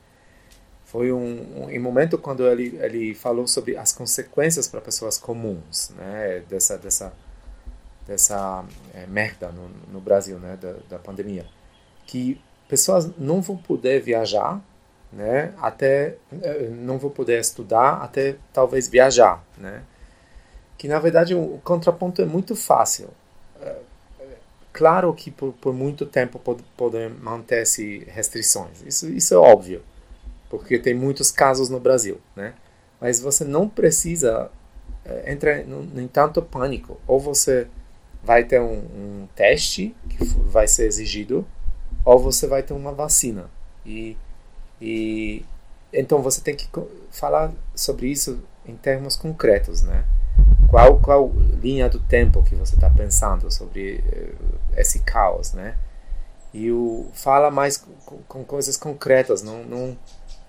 Foi 0.84 1.12
um, 1.12 1.64
um, 1.64 1.76
um 1.76 1.80
momento 1.80 2.16
quando 2.16 2.46
ele 2.46 2.78
ele 2.80 3.14
falou 3.14 3.46
sobre 3.46 3.76
as 3.76 3.92
consequências 3.92 4.68
para 4.68 4.80
pessoas 4.80 5.18
comuns, 5.18 5.90
né? 5.96 6.42
Dessa 6.48 6.78
dessa 6.78 7.12
dessa 8.06 8.64
é, 8.94 9.06
merda 9.06 9.48
no, 9.48 9.68
no, 9.92 10.00
Brasil, 10.00 10.38
né, 10.38 10.56
da, 10.60 10.74
da 10.88 10.98
pandemia, 10.98 11.44
que 12.06 12.40
pessoas 12.68 13.10
não 13.18 13.42
vão 13.42 13.56
poder 13.56 14.00
viajar, 14.00 14.62
né, 15.12 15.52
até 15.58 16.16
é, 16.40 16.68
não 16.68 16.98
vão 16.98 17.10
poder 17.10 17.40
estudar, 17.40 18.02
até 18.02 18.36
talvez 18.52 18.86
viajar, 18.86 19.44
né, 19.58 19.82
que 20.76 20.88
na 20.88 20.98
verdade 20.98 21.34
o 21.34 21.58
contraponto 21.64 22.22
é 22.22 22.24
muito 22.24 22.54
fácil. 22.54 23.08
É, 23.60 23.76
claro 24.72 25.12
que 25.14 25.30
por, 25.30 25.52
por 25.54 25.72
muito 25.72 26.06
tempo 26.06 26.38
pod, 26.38 26.62
podem 26.76 27.08
manter-se 27.08 28.04
restrições, 28.08 28.82
isso, 28.86 29.08
isso 29.08 29.34
é 29.34 29.38
óbvio, 29.38 29.82
porque 30.50 30.78
tem 30.78 30.94
muitos 30.94 31.30
casos 31.30 31.68
no 31.68 31.80
Brasil, 31.80 32.20
né, 32.34 32.54
mas 33.00 33.20
você 33.20 33.44
não 33.44 33.68
precisa 33.68 34.50
é, 35.04 35.32
entrar 35.32 35.60
em 35.60 36.08
tanto 36.08 36.42
pânico, 36.42 37.00
ou 37.06 37.18
você 37.18 37.66
vai 38.22 38.44
ter 38.44 38.60
um, 38.60 38.74
um 38.74 39.28
teste 39.36 39.94
que 40.08 40.24
vai 40.24 40.66
ser 40.66 40.86
exigido, 40.86 41.46
ou 42.04 42.18
você 42.18 42.46
vai 42.46 42.62
ter 42.62 42.72
uma 42.72 42.92
vacina. 42.92 43.48
E, 43.84 44.16
e 44.80 45.44
então 45.92 46.20
você 46.20 46.40
tem 46.40 46.56
que 46.56 46.68
falar 47.10 47.52
sobre 47.74 48.08
isso 48.08 48.42
em 48.66 48.74
termos 48.74 49.16
concretos, 49.16 49.82
né? 49.82 50.04
Qual 50.68 50.98
qual 50.98 51.32
linha 51.62 51.88
do 51.88 52.00
tempo 52.00 52.42
que 52.42 52.54
você 52.54 52.74
está 52.74 52.90
pensando 52.90 53.50
sobre 53.50 54.02
uh, 54.06 54.78
esse 54.78 55.00
caos, 55.00 55.52
né? 55.52 55.76
E 56.52 56.70
o 56.70 57.08
fala 57.12 57.50
mais 57.50 57.76
com, 57.76 58.18
com 58.28 58.44
coisas 58.44 58.76
concretas, 58.76 59.42
não, 59.42 59.62
não 59.64 59.96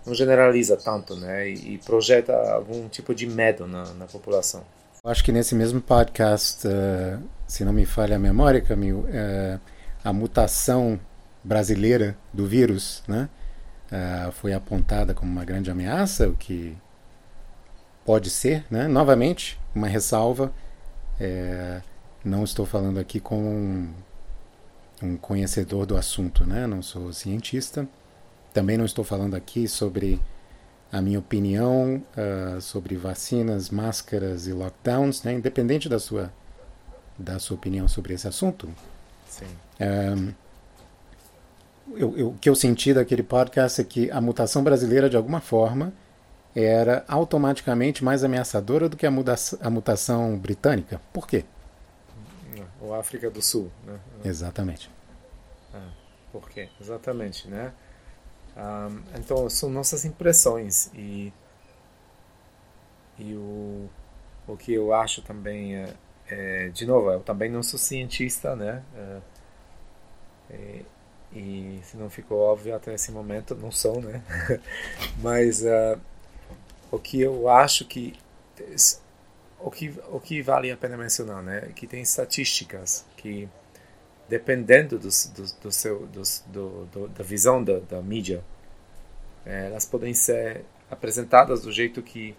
não 0.05 0.15
generaliza 0.15 0.77
tanto, 0.77 1.15
né? 1.17 1.49
E, 1.49 1.73
e 1.73 1.77
projeta 1.79 2.33
algum 2.53 2.87
tipo 2.87 3.13
de 3.13 3.27
medo 3.27 3.67
na, 3.67 3.93
na 3.93 4.05
população. 4.05 4.63
Acho 5.03 5.23
que 5.23 5.31
nesse 5.31 5.53
mesmo 5.53 5.81
podcast, 5.81 6.67
uh, 6.67 7.21
se 7.47 7.63
não 7.63 7.73
me 7.73 7.85
falha 7.85 8.15
a 8.15 8.19
memória, 8.19 8.61
Camil, 8.61 8.99
uh, 8.99 9.59
a 10.03 10.11
mutação 10.11 10.99
brasileira 11.43 12.17
do 12.33 12.45
vírus 12.45 13.03
né, 13.07 13.29
uh, 13.91 14.31
foi 14.31 14.53
apontada 14.53 15.13
como 15.13 15.31
uma 15.31 15.45
grande 15.45 15.69
ameaça, 15.69 16.27
o 16.27 16.33
que 16.33 16.75
pode 18.07 18.29
ser, 18.29 18.63
né? 18.71 18.87
novamente, 18.87 19.59
uma 19.75 19.85
ressalva. 19.85 20.53
não 22.23 22.45
estou 22.45 22.65
falando 22.65 23.01
aqui 23.01 23.19
com 23.19 23.37
um, 23.37 23.93
um 25.03 25.17
conhecedor 25.17 25.85
do 25.85 25.97
assunto, 25.97 26.45
né? 26.45 26.65
não 26.65 26.81
sou 26.81 27.11
cientista. 27.11 27.85
Também 28.53 28.77
não 28.77 28.85
estou 28.85 29.03
falando 29.03 29.35
aqui 29.35 29.67
sobre 29.67 30.21
a 30.89 31.01
minha 31.01 31.19
opinião 31.19 32.01
uh, 32.15 32.61
sobre 32.61 32.95
vacinas, 32.95 33.69
máscaras 33.69 34.47
e 34.47 34.53
lockdowns, 34.53 35.23
né? 35.23 35.33
independente 35.33 35.89
da 35.89 35.99
sua, 35.99 36.31
da 37.19 37.37
sua 37.39 37.57
opinião 37.57 37.89
sobre 37.89 38.13
esse 38.13 38.25
assunto. 38.25 38.69
Sim. 39.27 39.47
Um, 39.81 40.33
eu, 41.93 42.17
eu, 42.17 42.27
o 42.29 42.37
que 42.37 42.47
eu 42.47 42.55
senti 42.55 42.93
daquele 42.93 43.21
podcast 43.21 43.81
é 43.81 43.83
que 43.83 44.09
a 44.09 44.21
mutação 44.21 44.63
brasileira, 44.63 45.09
de 45.09 45.17
alguma 45.17 45.41
forma, 45.41 45.91
era 46.63 47.05
automaticamente 47.07 48.03
mais 48.03 48.23
ameaçadora 48.23 48.89
do 48.89 48.97
que 48.97 49.05
a, 49.05 49.11
a 49.61 49.69
mutação 49.69 50.37
britânica. 50.37 50.99
Por 51.13 51.27
quê? 51.27 51.45
O 52.81 52.93
África 52.93 53.29
do 53.29 53.41
Sul, 53.41 53.71
né? 53.85 53.99
Exatamente. 54.23 54.89
Ah, 55.73 55.89
por 56.31 56.49
quê? 56.49 56.69
Exatamente, 56.79 57.47
né? 57.47 57.73
Um, 58.55 59.03
então, 59.19 59.47
são 59.49 59.69
nossas 59.69 60.03
impressões 60.03 60.89
e, 60.95 61.31
e 63.19 63.35
o, 63.35 63.87
o 64.47 64.57
que 64.57 64.73
eu 64.73 64.93
acho 64.93 65.21
também 65.21 65.75
é, 65.75 65.93
é 66.27 66.69
de 66.69 66.87
novo, 66.87 67.11
eu 67.11 67.19
também 67.19 67.51
não 67.51 67.61
sou 67.61 67.77
cientista, 67.77 68.55
né? 68.55 68.81
É, 68.95 69.19
é, 70.49 70.81
e 71.33 71.79
se 71.83 71.97
não 71.97 72.09
ficou 72.09 72.39
óbvio 72.39 72.75
até 72.75 72.95
esse 72.95 73.11
momento, 73.11 73.53
não 73.53 73.71
sou, 73.71 74.01
né? 74.01 74.23
Mas 75.21 75.61
uh, 75.61 75.99
o 76.91 76.99
que 76.99 77.21
eu 77.21 77.49
acho 77.49 77.85
que 77.85 78.13
o 79.59 79.71
que 79.71 79.93
o 80.09 80.19
que 80.19 80.41
vale 80.41 80.71
a 80.71 80.77
pena 80.77 80.97
mencionar, 80.97 81.43
né? 81.43 81.71
Que 81.75 81.87
tem 81.87 82.01
estatísticas 82.01 83.05
que 83.17 83.47
dependendo 84.29 84.99
do, 84.99 85.07
do, 85.07 85.53
do 85.61 85.71
seu 85.71 86.07
do, 86.07 86.85
do, 86.85 87.07
da 87.09 87.23
visão 87.23 87.63
da, 87.63 87.79
da 87.79 88.01
mídia, 88.01 88.43
é, 89.45 89.67
elas 89.67 89.85
podem 89.85 90.13
ser 90.13 90.65
apresentadas 90.89 91.61
do 91.61 91.71
jeito 91.71 92.01
que 92.01 92.35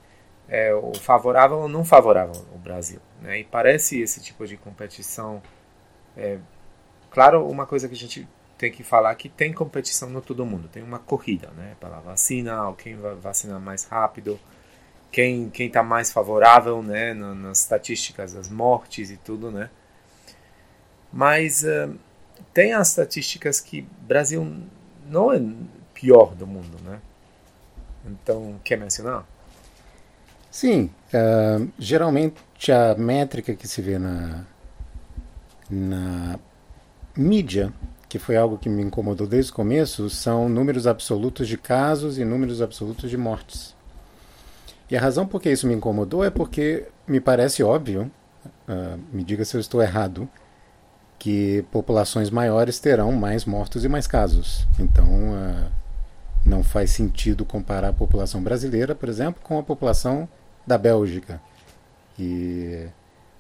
é 0.49 0.75
o 0.75 0.95
favorável 0.95 1.59
ou 1.59 1.69
não 1.69 1.85
favorável 1.85 2.45
ao 2.53 2.59
Brasil, 2.59 3.01
né? 3.21 3.41
E 3.41 3.45
parece 3.45 4.01
esse 4.01 4.21
tipo 4.21 4.47
de 4.47 4.57
competição 4.57 5.43
é, 6.17 6.39
claro, 7.11 7.47
uma 7.47 7.67
coisa 7.67 7.89
que 7.89 7.95
a 7.95 7.97
gente 7.97 8.29
tem 8.59 8.73
que 8.73 8.83
falar 8.83 9.15
que 9.15 9.29
tem 9.29 9.53
competição 9.53 10.11
no 10.11 10.21
todo 10.21 10.45
mundo, 10.45 10.69
tem 10.69 10.83
uma 10.83 10.99
corrida, 10.99 11.49
né, 11.57 11.77
pela 11.81 12.01
vacina, 12.01 12.73
quem 12.77 12.97
vai 12.97 13.15
vacinar 13.15 13.61
mais 13.61 13.85
rápido, 13.85 14.39
quem 15.13 15.49
quem 15.49 15.69
está 15.69 15.83
mais 15.83 16.11
favorável, 16.11 16.83
né, 16.83 17.15
nas 17.15 17.61
estatísticas 17.61 18.35
das 18.35 18.49
mortes 18.49 19.11
e 19.11 19.17
tudo, 19.17 19.51
né. 19.51 19.71
Mas 21.13 21.63
uh, 21.63 21.97
tem 22.53 22.73
as 22.73 22.89
estatísticas 22.89 23.61
que 23.61 23.83
Brasil 24.03 24.45
não 25.07 25.33
é 25.33 25.41
pior 25.95 26.35
do 26.35 26.47
mundo, 26.47 26.77
né. 26.85 27.01
Então, 28.05 28.59
quer 28.65 28.77
mencionar? 28.77 29.25
Sim, 30.51 30.91
uh, 31.15 31.71
geralmente 31.79 32.73
a 32.73 32.95
métrica 32.95 33.55
que 33.55 33.69
se 33.69 33.81
vê 33.81 33.99
na, 33.99 34.45
na 35.71 36.39
mídia 37.17 37.73
que 38.09 38.19
foi 38.19 38.37
algo 38.37 38.57
que 38.57 38.69
me 38.69 38.83
incomodou 38.83 39.27
desde 39.27 39.53
o 39.53 39.55
começo, 39.55 40.09
são 40.09 40.49
números 40.49 40.87
absolutos 40.87 41.47
de 41.47 41.59
casos 41.59 42.19
e 42.19 42.25
números 42.25 42.63
absolutos 42.63 43.11
de 43.11 43.17
mortes. 43.17 43.77
E 44.91 44.97
a 44.97 45.01
razão 45.01 45.27
por 45.27 45.43
que 45.43 45.51
isso 45.51 45.67
me 45.67 45.75
incomodou 45.75 46.25
é 46.25 46.31
porque 46.31 46.89
me 47.07 47.21
parece 47.21 47.63
óbvio, 47.63 48.11
uh, 48.67 48.99
me 49.13 49.23
diga 49.23 49.45
se 49.45 49.55
eu 49.57 49.61
estou 49.61 49.83
errado, 49.83 50.29
que 51.19 51.65
populações 51.71 52.31
maiores 52.31 52.79
terão 52.79 53.13
mais 53.13 53.45
mortos 53.45 53.85
e 53.85 53.89
mais 53.89 54.07
casos. 54.07 54.67
Então, 54.79 55.07
uh, 55.07 55.71
não 56.45 56.63
faz 56.63 56.91
sentido 56.91 57.45
comparar 57.45 57.89
a 57.89 57.93
população 57.93 58.43
brasileira, 58.43 58.95
por 58.95 59.09
exemplo, 59.09 59.43
com 59.43 59.59
a 59.59 59.63
população 59.63 60.27
da 60.67 60.79
Bélgica. 60.79 61.41
E 62.19 62.87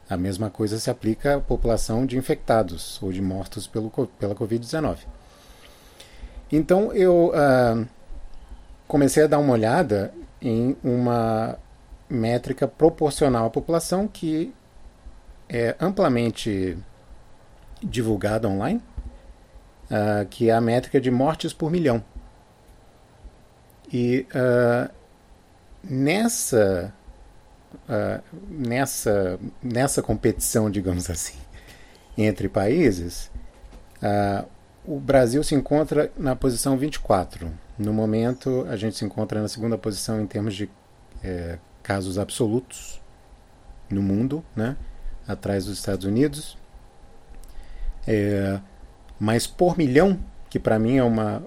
a 0.08 0.16
mesma 0.16 0.48
coisa 0.48 0.78
se 0.78 0.90
aplica 0.90 1.36
à 1.36 1.40
população 1.40 2.06
de 2.06 2.16
infectados 2.16 3.00
ou 3.02 3.12
de 3.12 3.20
mortos 3.20 3.66
pelo, 3.66 3.90
pela 4.18 4.34
Covid-19. 4.34 4.98
Então 6.50 6.92
eu 6.92 7.28
uh, 7.28 7.86
comecei 8.86 9.24
a 9.24 9.26
dar 9.26 9.38
uma 9.38 9.52
olhada 9.52 10.12
em 10.40 10.76
uma 10.82 11.58
métrica 12.08 12.66
proporcional 12.66 13.46
à 13.46 13.50
população 13.50 14.08
que 14.08 14.52
é 15.48 15.76
amplamente 15.78 16.76
divulgada 17.82 18.48
online, 18.48 18.82
uh, 19.90 20.26
que 20.30 20.48
é 20.48 20.54
a 20.54 20.60
métrica 20.60 21.00
de 21.00 21.10
mortes 21.10 21.52
por 21.52 21.70
milhão. 21.70 22.02
E 23.92 24.26
uh, 24.34 24.90
nessa 25.82 26.92
uh, 27.88 28.22
nessa, 28.48 29.38
nessa 29.62 30.02
competição, 30.02 30.70
digamos 30.70 31.10
assim, 31.10 31.38
entre 32.16 32.48
países, 32.48 33.30
uh, 34.02 34.46
o 34.84 34.98
Brasil 34.98 35.42
se 35.44 35.54
encontra 35.54 36.10
na 36.16 36.34
posição 36.34 36.76
24. 36.76 37.50
No 37.78 37.92
momento, 37.92 38.66
a 38.70 38.76
gente 38.76 38.96
se 38.96 39.04
encontra 39.04 39.40
na 39.40 39.48
segunda 39.48 39.76
posição 39.76 40.20
em 40.20 40.26
termos 40.26 40.54
de 40.54 40.68
é, 41.22 41.58
casos 41.82 42.18
absolutos 42.18 43.00
no 43.90 44.02
mundo, 44.02 44.42
né? 44.56 44.76
atrás 45.26 45.66
dos 45.66 45.78
Estados 45.78 46.06
Unidos. 46.06 46.56
É, 48.06 48.58
mas 49.20 49.46
por 49.46 49.76
milhão, 49.76 50.18
que 50.48 50.58
para 50.58 50.78
mim 50.78 50.96
é 50.96 51.04
uma 51.04 51.42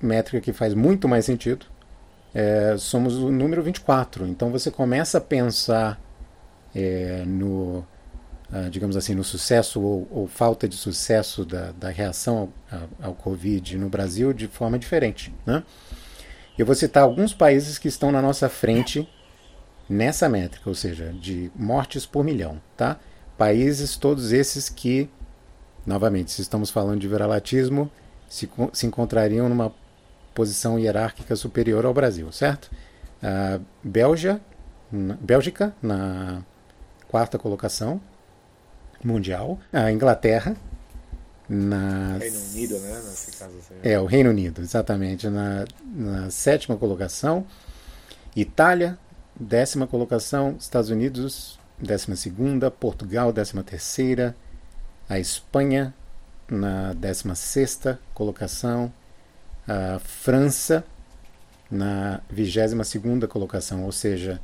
métrica 0.00 0.40
que 0.40 0.52
faz 0.52 0.72
muito 0.72 1.06
mais 1.06 1.26
sentido, 1.26 1.66
é, 2.34 2.76
somos 2.78 3.16
o 3.16 3.30
número 3.30 3.62
24. 3.62 4.26
Então 4.26 4.50
você 4.50 4.70
começa 4.70 5.18
a 5.18 5.20
pensar 5.20 6.00
é, 6.74 7.22
no, 7.26 7.84
uh, 8.52 8.70
digamos 8.70 8.96
assim, 8.96 9.14
no 9.14 9.24
sucesso 9.24 9.80
ou, 9.80 10.08
ou, 10.10 10.26
falta 10.26 10.68
de 10.68 10.76
sucesso 10.76 11.44
da, 11.44 11.72
da 11.72 11.90
reação 11.90 12.52
ao, 12.70 13.08
ao, 13.08 13.14
Covid 13.14 13.76
no 13.76 13.88
Brasil 13.88 14.32
de 14.32 14.48
forma 14.48 14.78
diferente. 14.78 15.34
Né? 15.44 15.62
Eu 16.56 16.64
vou 16.64 16.74
citar 16.74 17.02
alguns 17.02 17.34
países 17.34 17.78
que 17.78 17.88
estão 17.88 18.10
na 18.10 18.22
nossa 18.22 18.48
frente 18.48 19.08
nessa 19.88 20.28
métrica, 20.28 20.68
ou 20.68 20.74
seja, 20.74 21.12
de 21.12 21.50
mortes 21.54 22.06
por 22.06 22.24
milhão. 22.24 22.60
Tá? 22.76 22.98
Países 23.36 23.96
todos 23.96 24.32
esses 24.32 24.68
que, 24.68 25.08
novamente, 25.86 26.30
se 26.30 26.40
estamos 26.40 26.70
falando 26.70 27.00
de 27.00 27.08
viralatismo, 27.08 27.90
se, 28.28 28.48
se 28.72 28.86
encontrariam 28.86 29.48
numa 29.48 29.74
posição 30.34 30.78
hierárquica 30.78 31.36
superior 31.36 31.84
ao 31.84 31.94
Brasil, 31.94 32.30
certo? 32.32 32.70
A 33.22 33.60
Bélgia, 33.82 34.40
Bélgica 34.90 35.74
na 35.82 36.42
quarta 37.08 37.38
colocação 37.38 38.00
mundial, 39.04 39.58
a 39.72 39.90
Inglaterra 39.92 40.56
na 41.48 42.16
Reino 42.18 42.38
Unido, 42.38 42.78
né? 42.78 42.94
Nesse 42.94 43.32
caso, 43.32 43.58
assim. 43.58 43.74
é 43.82 43.98
o 43.98 44.06
Reino 44.06 44.30
Unido, 44.30 44.62
exatamente 44.62 45.28
na, 45.28 45.64
na 45.84 46.30
sétima 46.30 46.76
colocação, 46.76 47.46
Itália 48.34 48.98
décima 49.38 49.86
colocação, 49.86 50.56
Estados 50.58 50.90
Unidos 50.90 51.58
décima 51.78 52.16
segunda, 52.16 52.70
Portugal 52.70 53.32
décima 53.32 53.62
terceira, 53.62 54.34
a 55.08 55.18
Espanha 55.18 55.92
na 56.48 56.92
décima 56.94 57.34
sexta 57.34 57.98
colocação, 58.14 58.92
a 59.66 59.98
França 59.98 60.84
na 61.70 62.20
22ª 62.32 63.26
colocação, 63.26 63.84
ou 63.84 63.92
seja, 63.92 64.40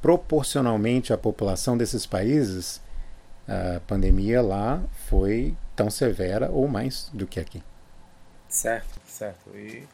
proporcionalmente 0.00 1.12
à 1.12 1.18
população 1.18 1.76
desses 1.76 2.06
países, 2.06 2.80
a 3.46 3.80
pandemia 3.80 4.40
lá 4.42 4.82
foi 5.08 5.54
tão 5.74 5.90
severa 5.90 6.50
ou 6.50 6.66
mais 6.66 7.10
do 7.12 7.26
que 7.26 7.38
aqui. 7.38 7.62
Certo, 8.48 9.00
certo. 9.06 9.50
E 9.54 9.86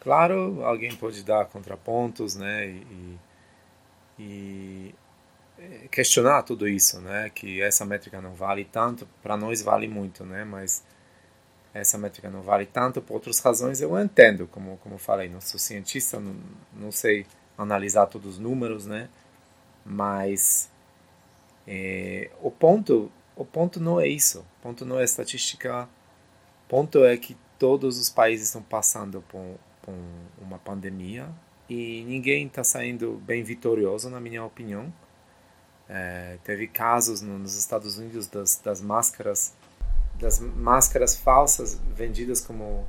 claro, 0.00 0.62
alguém 0.64 0.94
pode 0.94 1.22
dar 1.22 1.46
contrapontos, 1.46 2.36
né, 2.36 2.68
e, 2.68 3.18
e 4.18 4.94
questionar 5.90 6.42
tudo 6.42 6.68
isso, 6.68 7.00
né, 7.00 7.30
que 7.34 7.60
essa 7.62 7.84
métrica 7.84 8.20
não 8.20 8.34
vale 8.34 8.64
tanto, 8.64 9.08
para 9.22 9.36
nós 9.36 9.62
vale 9.62 9.88
muito, 9.88 10.24
né, 10.24 10.44
mas 10.44 10.84
essa 11.80 11.98
métrica 11.98 12.30
não 12.30 12.42
vale 12.42 12.66
tanto 12.66 13.00
por 13.02 13.14
outras 13.14 13.38
razões, 13.38 13.80
eu 13.80 13.98
entendo, 13.98 14.46
como 14.48 14.76
como 14.78 14.98
falei, 14.98 15.28
não 15.28 15.40
sou 15.40 15.58
cientista, 15.58 16.20
não, 16.20 16.36
não 16.74 16.92
sei 16.92 17.26
analisar 17.56 18.06
todos 18.06 18.34
os 18.34 18.38
números, 18.38 18.86
né? 18.86 19.08
Mas 19.84 20.70
é, 21.66 22.30
o 22.40 22.50
ponto 22.50 23.10
o 23.36 23.44
ponto 23.44 23.78
não 23.78 24.00
é 24.00 24.08
isso, 24.08 24.40
o 24.40 24.62
ponto 24.62 24.84
não 24.86 24.98
é 24.98 25.04
estatística, 25.04 25.84
o 26.64 26.68
ponto 26.68 27.04
é 27.04 27.16
que 27.16 27.36
todos 27.58 27.98
os 27.98 28.08
países 28.08 28.46
estão 28.46 28.62
passando 28.62 29.22
por, 29.28 29.58
por 29.82 29.94
uma 30.40 30.58
pandemia 30.58 31.28
e 31.68 32.04
ninguém 32.06 32.46
está 32.46 32.64
saindo 32.64 33.20
bem 33.26 33.42
vitorioso, 33.42 34.08
na 34.08 34.20
minha 34.20 34.44
opinião. 34.44 34.92
É, 35.88 36.38
teve 36.42 36.66
casos 36.66 37.20
nos 37.20 37.56
Estados 37.56 37.96
Unidos 37.98 38.26
das, 38.26 38.56
das 38.58 38.80
máscaras 38.80 39.52
das 40.18 40.40
máscaras 40.40 41.16
falsas 41.16 41.80
vendidas 41.94 42.40
como 42.40 42.86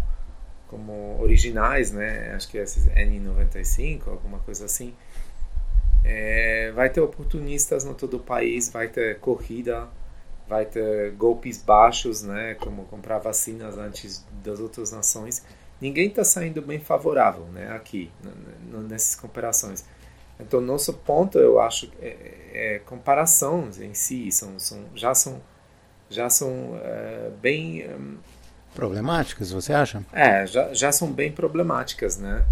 como 0.68 1.18
originais, 1.22 1.94
né? 1.94 2.34
Acho 2.36 2.50
que 2.50 2.58
é 2.58 2.64
esses 2.64 2.88
N95, 2.88 4.08
alguma 4.08 4.40
coisa 4.40 4.66
assim. 4.66 4.94
É, 6.04 6.72
vai 6.74 6.90
ter 6.90 7.00
oportunistas 7.00 7.86
no 7.86 7.94
todo 7.94 8.18
o 8.18 8.20
país, 8.20 8.70
vai 8.70 8.90
ter 8.90 9.18
corrida 9.20 9.88
vai 10.48 10.66
ter 10.66 11.12
golpes 11.12 11.62
baixos, 11.62 12.24
né, 12.24 12.56
como 12.56 12.86
comprar 12.86 13.20
vacinas 13.20 13.78
antes 13.78 14.26
das 14.44 14.60
outras 14.60 14.92
nações. 14.92 15.44
Ninguém 15.80 16.08
está 16.08 16.24
saindo 16.24 16.62
bem 16.62 16.80
favorável, 16.80 17.46
né, 17.48 17.72
aqui 17.76 18.10
nessas 18.88 19.16
comparações. 19.16 19.86
Então 20.40 20.62
nosso 20.62 20.94
ponto, 20.94 21.38
eu 21.38 21.60
acho, 21.60 21.92
é, 22.00 22.16
é 22.54 22.80
comparações 22.86 23.80
em 23.82 23.94
si 23.94 24.32
são, 24.32 24.58
são 24.60 24.86
já 24.96 25.14
são 25.14 25.42
já 26.10 26.30
são 26.30 26.80
é, 26.84 27.30
bem 27.42 27.88
um, 27.90 28.18
problemáticas, 28.74 29.52
você 29.52 29.74
acha? 29.74 30.04
É, 30.14 30.46
já, 30.46 30.74
já 30.74 30.92
são 30.92 31.12
bem 31.12 31.32
problemáticas, 31.32 32.18
né? 32.18 32.44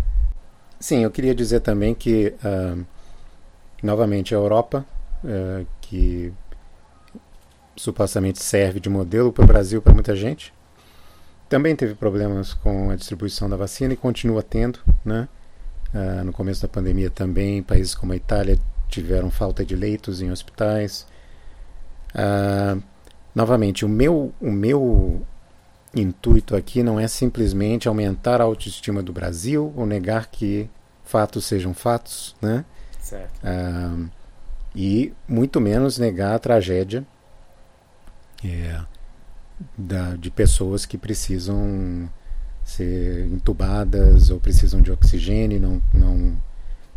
Sim, 0.79 1.03
eu 1.03 1.11
queria 1.11 1.33
dizer 1.33 1.61
também 1.61 1.93
que 1.93 2.33
uh, 2.43 2.85
novamente 3.81 4.33
a 4.33 4.37
Europa, 4.37 4.85
uh, 5.23 5.65
que 5.81 6.33
supostamente 7.75 8.41
serve 8.41 8.79
de 8.79 8.89
modelo 8.89 9.31
para 9.31 9.43
o 9.43 9.47
Brasil 9.47 9.81
para 9.81 9.93
muita 9.93 10.15
gente. 10.15 10.53
Também 11.47 11.75
teve 11.75 11.93
problemas 11.93 12.53
com 12.53 12.89
a 12.89 12.95
distribuição 12.95 13.49
da 13.49 13.55
vacina 13.55 13.93
e 13.93 13.97
continua 13.97 14.41
tendo, 14.41 14.79
né? 15.03 15.27
Uh, 15.93 16.23
no 16.25 16.33
começo 16.33 16.61
da 16.61 16.67
pandemia 16.67 17.09
também, 17.09 17.61
países 17.61 17.95
como 17.95 18.13
a 18.13 18.15
Itália 18.15 18.59
tiveram 18.89 19.29
falta 19.29 19.63
de 19.63 19.75
leitos 19.75 20.21
em 20.21 20.31
hospitais. 20.31 21.05
Uh, 22.13 22.81
novamente, 23.35 23.83
o 23.83 23.89
meu, 23.89 24.33
o 24.41 24.49
meu 24.49 25.21
intuito 25.93 26.55
aqui 26.55 26.81
não 26.81 26.99
é 26.99 27.07
simplesmente 27.07 27.87
aumentar 27.87 28.41
a 28.41 28.45
autoestima 28.45 29.03
do 29.03 29.13
Brasil 29.13 29.73
ou 29.75 29.85
negar 29.85 30.27
que 30.27 30.69
fatos 31.03 31.45
sejam 31.45 31.73
fatos, 31.73 32.35
né? 32.41 32.65
Certo. 32.99 33.41
Uh, 33.43 34.09
e 34.75 35.13
muito 35.27 35.61
menos 35.61 35.97
negar 35.97 36.35
a 36.35 36.39
tragédia 36.39 37.05
é, 38.43 38.81
da, 39.77 40.15
de 40.15 40.29
pessoas 40.29 40.85
que 40.85 40.97
precisam 40.97 42.09
ser 42.63 43.27
entubadas 43.27 44.29
ou 44.29 44.39
precisam 44.39 44.81
de 44.81 44.91
oxigênio, 44.91 45.59
não, 45.59 45.81
não 45.93 46.37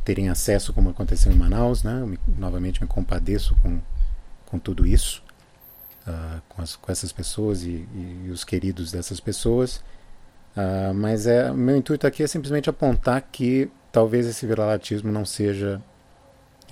terem 0.05 0.31
acesso 0.31 0.73
como 0.73 0.89
aconteceu 0.89 1.31
em 1.31 1.37
Manaus, 1.37 1.83
né? 1.83 1.95
Me, 2.05 2.19
novamente 2.27 2.81
me 2.81 2.89
compadeço 2.89 3.55
com, 3.63 3.79
com 4.47 4.59
tudo 4.59 4.87
isso, 4.87 5.23
uh, 6.09 6.43
com, 6.49 6.63
as, 6.63 6.77
com, 6.77 6.91
essas 6.91 7.13
pessoas 7.13 7.63
e, 7.63 7.87
e, 7.95 8.31
os 8.31 8.45
queridos 8.45 8.91
dessas 8.91 9.21
pessoas. 9.21 9.77
Uh, 10.57 10.95
mas 10.95 11.27
é 11.27 11.53
meu 11.53 11.77
intuito 11.77 12.07
aqui 12.07 12.23
é 12.23 12.27
simplesmente 12.27 12.71
apontar 12.71 13.23
que 13.31 13.71
talvez 13.93 14.27
esse 14.27 14.47
viralatismo 14.47 15.13
não 15.13 15.25
seja 15.25 15.81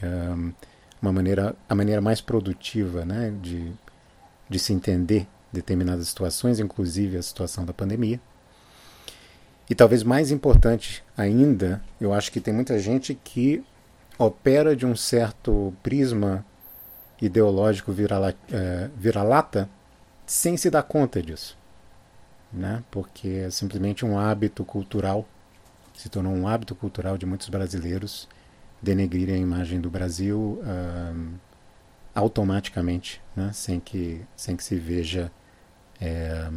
uh, 0.03 0.55
uma 1.01 1.13
maneira 1.13 1.55
a 1.69 1.75
maneira 1.75 2.01
mais 2.01 2.21
produtiva, 2.21 3.05
né, 3.05 3.33
de 3.41 3.73
de 4.49 4.59
se 4.59 4.73
entender 4.73 5.27
determinadas 5.53 6.09
situações, 6.09 6.61
inclusive 6.61 7.17
a 7.17 7.23
situação 7.23 7.65
da 7.65 7.73
pandemia. 7.73 8.21
E 9.69 9.75
talvez 9.75 10.05
mais 10.05 10.31
importante 10.31 11.05
ainda, 11.17 11.83
eu 12.01 12.13
acho 12.13 12.31
que 12.31 12.41
tem 12.41 12.55
muita 12.55 12.79
gente 12.79 13.19
que 13.25 13.65
opera 14.17 14.77
de 14.77 14.87
um 14.87 14.95
certo 14.95 15.75
prisma 15.83 16.45
ideológico 17.21 17.93
vira-lata 17.93 18.39
é, 18.53 18.91
vira 18.97 19.69
sem 20.27 20.57
se 20.57 20.71
dar 20.71 20.83
conta 20.83 21.23
disso. 21.23 21.57
Né? 22.53 22.83
Porque 22.91 23.29
é 23.47 23.51
simplesmente 23.51 24.05
um 24.05 24.19
hábito 24.19 24.65
cultural, 24.65 25.27
se 25.95 26.09
tornou 26.09 26.33
um 26.33 26.47
hábito 26.47 26.75
cultural 26.75 27.17
de 27.17 27.27
muitos 27.27 27.49
brasileiros 27.49 28.29
denegrirem 28.83 29.37
a 29.37 29.39
imagem 29.39 29.81
do 29.81 29.91
Brasil. 29.91 30.61
Automaticamente, 32.15 33.21
né? 33.35 33.51
sem, 33.53 33.79
que, 33.79 34.23
sem 34.35 34.57
que 34.57 34.65
se 34.65 34.77
veja 34.77 35.31
é, 36.01 36.51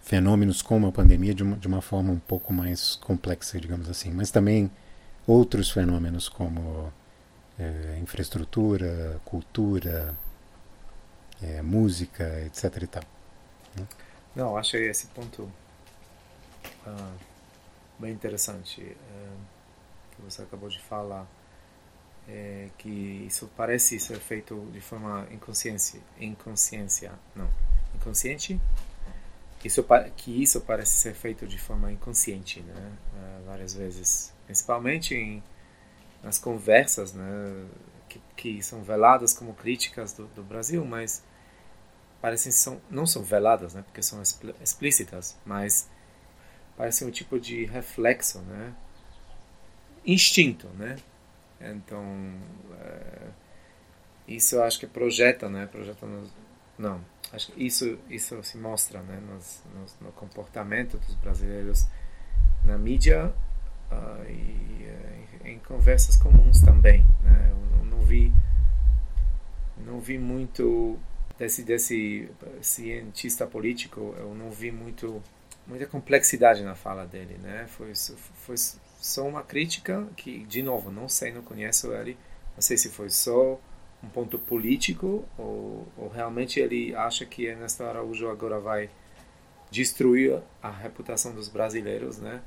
fenômenos 0.00 0.62
como 0.62 0.86
a 0.86 0.92
pandemia 0.92 1.34
de 1.34 1.42
uma, 1.42 1.56
de 1.56 1.66
uma 1.66 1.82
forma 1.82 2.12
um 2.12 2.18
pouco 2.18 2.52
mais 2.52 2.96
complexa, 2.96 3.60
digamos 3.60 3.90
assim. 3.90 4.10
Mas 4.10 4.30
também 4.30 4.70
outros 5.26 5.70
fenômenos 5.70 6.28
como 6.28 6.92
é, 7.58 7.98
infraestrutura, 8.00 9.20
cultura, 9.24 10.14
é, 11.42 11.62
música, 11.62 12.24
etc. 12.46 12.82
E 12.82 12.86
tal, 12.86 13.02
né? 13.76 13.86
Não, 14.34 14.56
achei 14.56 14.88
esse 14.88 15.06
ponto 15.08 15.50
ah, 16.86 17.12
bem 17.98 18.12
interessante 18.12 18.82
é, 18.82 19.28
que 20.14 20.22
você 20.22 20.42
acabou 20.42 20.68
de 20.68 20.80
falar 20.80 21.26
é, 22.28 22.68
que 22.76 23.24
isso 23.26 23.50
parece 23.56 23.98
ser 23.98 24.18
feito 24.18 24.68
de 24.72 24.80
forma 24.80 25.26
inconsciente, 25.30 26.02
inconsciência, 26.18 27.12
não, 27.34 27.48
inconsciente, 27.94 28.60
isso 29.66 29.84
que 30.16 30.42
isso 30.42 30.60
parece 30.60 30.92
ser 30.92 31.14
feito 31.14 31.46
de 31.46 31.58
forma 31.58 31.90
inconsciente, 31.90 32.60
né, 32.60 32.92
uh, 33.14 33.44
várias 33.46 33.74
vezes, 33.74 34.32
principalmente 34.44 35.14
em, 35.14 35.42
nas 36.26 36.38
conversas, 36.38 37.12
né, 37.12 37.66
que, 38.08 38.20
que 38.36 38.62
são 38.62 38.82
veladas 38.82 39.32
como 39.32 39.54
críticas 39.54 40.12
do, 40.12 40.26
do 40.28 40.42
Brasil, 40.42 40.84
mas 40.84 41.24
parecem 42.20 42.50
são 42.50 42.80
não 42.90 43.06
são 43.06 43.22
veladas, 43.22 43.74
né, 43.74 43.82
porque 43.82 44.02
são 44.02 44.20
explícitas, 44.60 45.36
mas 45.46 45.88
parecem 46.76 47.06
um 47.06 47.10
tipo 47.10 47.38
de 47.38 47.64
reflexo, 47.64 48.40
né, 48.40 48.74
instinto, 50.04 50.68
né, 50.70 50.96
então, 51.60 52.04
é, 52.80 53.28
isso 54.28 54.56
eu 54.56 54.64
acho 54.64 54.78
que 54.78 54.86
projeta, 54.86 55.48
né? 55.48 55.66
Projeta 55.66 56.06
nos, 56.06 56.30
não, 56.78 57.00
acho 57.32 57.52
que 57.52 57.64
isso 57.64 57.98
isso 58.10 58.42
se 58.42 58.58
mostra, 58.58 59.00
né? 59.02 59.20
Nos, 59.20 59.62
nos, 59.74 59.98
no 60.00 60.12
comportamento 60.12 60.98
dos 60.98 61.14
brasileiros 61.14 61.86
na 62.64 62.76
mídia 62.76 63.32
uh, 63.90 64.30
e 64.30 64.86
uh, 64.86 65.15
em, 65.56 65.58
conversas 65.60 66.16
comuns 66.16 66.60
também, 66.60 67.04
né? 67.22 67.50
Eu 67.50 67.84
não 67.86 68.00
vi 68.00 68.32
não 69.78 70.00
vi 70.00 70.18
muito 70.18 70.98
desse 71.38 71.62
desse 71.62 72.28
cientista 72.60 73.46
político, 73.46 74.14
eu 74.18 74.34
não 74.34 74.50
vi 74.50 74.70
muito 74.70 75.22
muita 75.66 75.86
complexidade 75.86 76.62
na 76.62 76.74
fala 76.74 77.06
dele, 77.06 77.38
né? 77.42 77.66
Foi 77.68 77.92
foi 77.94 78.56
só 78.56 79.26
uma 79.26 79.42
crítica 79.42 80.06
que, 80.16 80.44
de 80.46 80.62
novo, 80.62 80.90
não 80.90 81.08
sei, 81.08 81.32
não 81.32 81.42
conheço 81.42 81.92
ele, 81.92 82.16
não 82.54 82.62
sei 82.62 82.76
se 82.76 82.90
foi 82.90 83.10
só 83.10 83.60
um 84.02 84.08
ponto 84.08 84.38
político 84.38 85.24
ou, 85.38 85.86
ou 85.96 86.08
realmente 86.08 86.60
ele 86.60 86.94
acha 86.94 87.24
que 87.24 87.46
Ernesto 87.46 87.82
Araújo 87.82 88.28
agora 88.28 88.60
vai 88.60 88.90
destruir 89.70 90.40
a 90.62 90.70
reputação 90.70 91.34
dos 91.34 91.48
brasileiros, 91.48 92.18
né? 92.18 92.40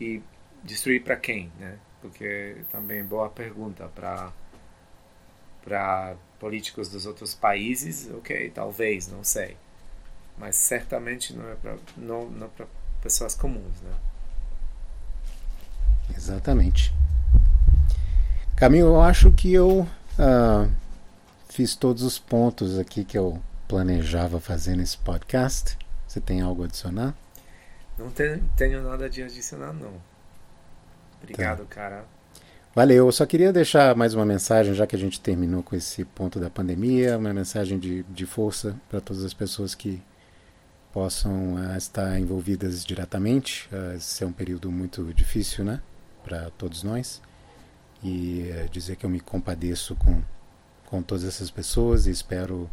E 0.00 0.22
destruir 0.64 1.02
para 1.02 1.16
quem, 1.16 1.52
né? 1.58 1.78
Porque 2.02 2.56
também 2.70 3.02
boa 3.04 3.30
pergunta 3.30 3.88
para 3.94 4.30
para 5.64 6.16
políticos 6.40 6.88
dos 6.88 7.06
outros 7.06 7.36
países, 7.36 8.10
ok, 8.12 8.50
talvez, 8.50 9.06
não 9.06 9.22
sei, 9.22 9.56
mas 10.36 10.56
certamente 10.56 11.32
não 11.32 11.48
é 11.48 11.54
para 11.54 11.76
não, 11.96 12.28
não 12.30 12.48
para 12.48 12.66
pessoas 13.00 13.36
comuns, 13.36 13.80
né? 13.80 13.92
Exatamente. 16.16 16.92
Caminho, 18.56 18.86
eu 18.86 19.00
acho 19.00 19.30
que 19.30 19.52
eu 19.52 19.80
uh, 19.80 20.70
fiz 21.48 21.76
todos 21.76 22.02
os 22.02 22.18
pontos 22.18 22.78
aqui 22.78 23.04
que 23.04 23.16
eu 23.16 23.40
planejava 23.68 24.40
fazer 24.40 24.76
nesse 24.76 24.98
podcast. 24.98 25.78
Você 26.06 26.20
tem 26.20 26.40
algo 26.40 26.62
a 26.62 26.66
adicionar? 26.66 27.14
Não 27.96 28.10
tenho, 28.10 28.42
tenho 28.56 28.82
nada 28.82 29.08
de 29.08 29.22
adicionar, 29.22 29.72
não. 29.72 29.92
Obrigado, 31.22 31.60
tá. 31.60 31.74
cara. 31.74 32.04
Valeu. 32.74 33.06
Eu 33.06 33.12
só 33.12 33.26
queria 33.26 33.52
deixar 33.52 33.94
mais 33.94 34.14
uma 34.14 34.24
mensagem, 34.24 34.74
já 34.74 34.86
que 34.86 34.96
a 34.96 34.98
gente 34.98 35.20
terminou 35.20 35.62
com 35.62 35.76
esse 35.76 36.04
ponto 36.04 36.40
da 36.40 36.48
pandemia, 36.48 37.18
uma 37.18 37.32
mensagem 37.32 37.78
de, 37.78 38.02
de 38.04 38.26
força 38.26 38.74
para 38.88 39.00
todas 39.00 39.24
as 39.24 39.34
pessoas 39.34 39.74
que 39.74 40.02
possam 40.92 41.54
uh, 41.54 41.76
estar 41.76 42.18
envolvidas 42.18 42.84
diretamente. 42.84 43.68
Uh, 43.72 43.96
esse 43.96 44.24
é 44.24 44.26
um 44.26 44.32
período 44.32 44.70
muito 44.70 45.12
difícil, 45.14 45.64
né? 45.64 45.80
para 46.22 46.50
todos 46.50 46.82
nós 46.82 47.20
e 48.02 48.50
é, 48.50 48.66
dizer 48.70 48.96
que 48.96 49.04
eu 49.04 49.10
me 49.10 49.20
compadeço 49.20 49.94
com, 49.96 50.22
com 50.86 51.02
todas 51.02 51.24
essas 51.24 51.50
pessoas 51.50 52.06
e 52.06 52.10
espero 52.10 52.68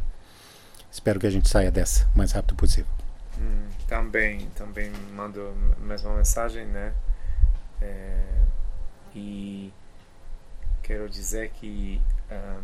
espero 0.90 1.20
que 1.20 1.26
a 1.26 1.30
gente 1.30 1.48
saia 1.48 1.70
dessa 1.70 2.08
o 2.14 2.18
mais 2.18 2.32
rápido 2.32 2.56
possível. 2.56 2.90
Hum, 3.38 3.68
também 3.86 4.48
também 4.54 4.90
mando 5.14 5.54
a 5.76 5.84
mesma 5.84 6.16
mensagem, 6.16 6.66
né? 6.66 6.92
É, 7.80 8.42
e 9.14 9.72
quero 10.82 11.08
dizer 11.08 11.50
que 11.50 12.00
uh, 12.30 12.62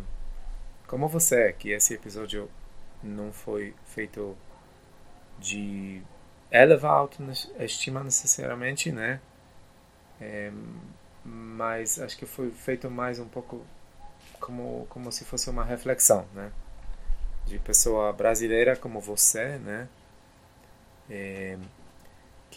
como 0.87 1.07
você 1.07 1.53
que 1.53 1.71
esse 1.71 1.93
episódio 1.93 2.49
não 3.03 3.31
foi 3.31 3.73
feito 3.85 4.37
de 5.39 6.01
elevar 6.51 6.91
a 6.91 6.97
autoestima 6.97 8.03
necessariamente, 8.03 8.91
né? 8.91 9.19
É, 10.19 10.51
mas 11.23 11.99
acho 11.99 12.17
que 12.17 12.25
foi 12.25 12.51
feito 12.51 12.89
mais 12.89 13.19
um 13.19 13.27
pouco 13.27 13.65
como, 14.39 14.87
como 14.89 15.11
se 15.11 15.25
fosse 15.25 15.49
uma 15.49 15.63
reflexão, 15.63 16.25
né? 16.33 16.51
de 17.47 17.57
pessoa 17.59 18.11
brasileira 18.11 18.75
como 18.75 18.99
você, 18.99 19.57
né? 19.57 19.87
É, 21.09 21.57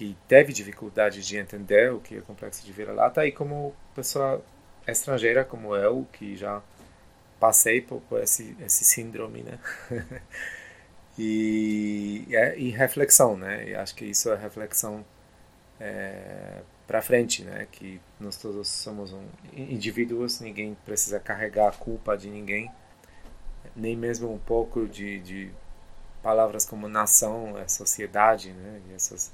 que 0.01 0.16
teve 0.26 0.51
dificuldade 0.51 1.22
de 1.22 1.36
entender 1.36 1.92
o 1.92 2.01
que 2.01 2.16
é 2.16 2.20
complexo 2.22 2.64
de 2.64 2.72
vira-lata 2.72 3.26
e 3.26 3.30
como 3.30 3.74
pessoa 3.94 4.42
estrangeira 4.88 5.44
como 5.44 5.76
eu 5.76 6.07
que 6.11 6.34
já 6.38 6.62
passei 7.38 7.82
por, 7.82 8.01
por 8.09 8.18
esse 8.22 8.57
esse 8.64 8.82
síndrome, 8.82 9.42
né? 9.42 9.59
e, 11.18 12.26
e, 12.57 12.70
reflexão, 12.70 13.36
né? 13.36 13.68
E 13.68 13.74
acho 13.74 13.94
que 13.94 14.07
isso 14.07 14.30
é 14.30 14.36
reflexão 14.36 15.05
é, 15.78 16.62
para 16.86 17.03
frente, 17.03 17.44
né? 17.44 17.68
Que 17.70 18.01
nós 18.18 18.38
todos 18.38 18.68
somos 18.68 19.12
um, 19.12 19.26
indivíduos, 19.55 20.40
ninguém 20.40 20.74
precisa 20.86 21.20
carregar 21.20 21.68
a 21.68 21.72
culpa 21.72 22.16
de 22.16 22.30
ninguém, 22.30 22.70
nem 23.76 23.94
mesmo 23.94 24.32
um 24.32 24.38
pouco 24.38 24.86
de, 24.86 25.20
de 25.20 25.51
palavras 26.22 26.64
como 26.64 26.88
nação, 26.88 27.59
é 27.59 27.68
sociedade, 27.68 28.51
né? 28.55 28.80
E 28.88 28.94
essas, 28.94 29.30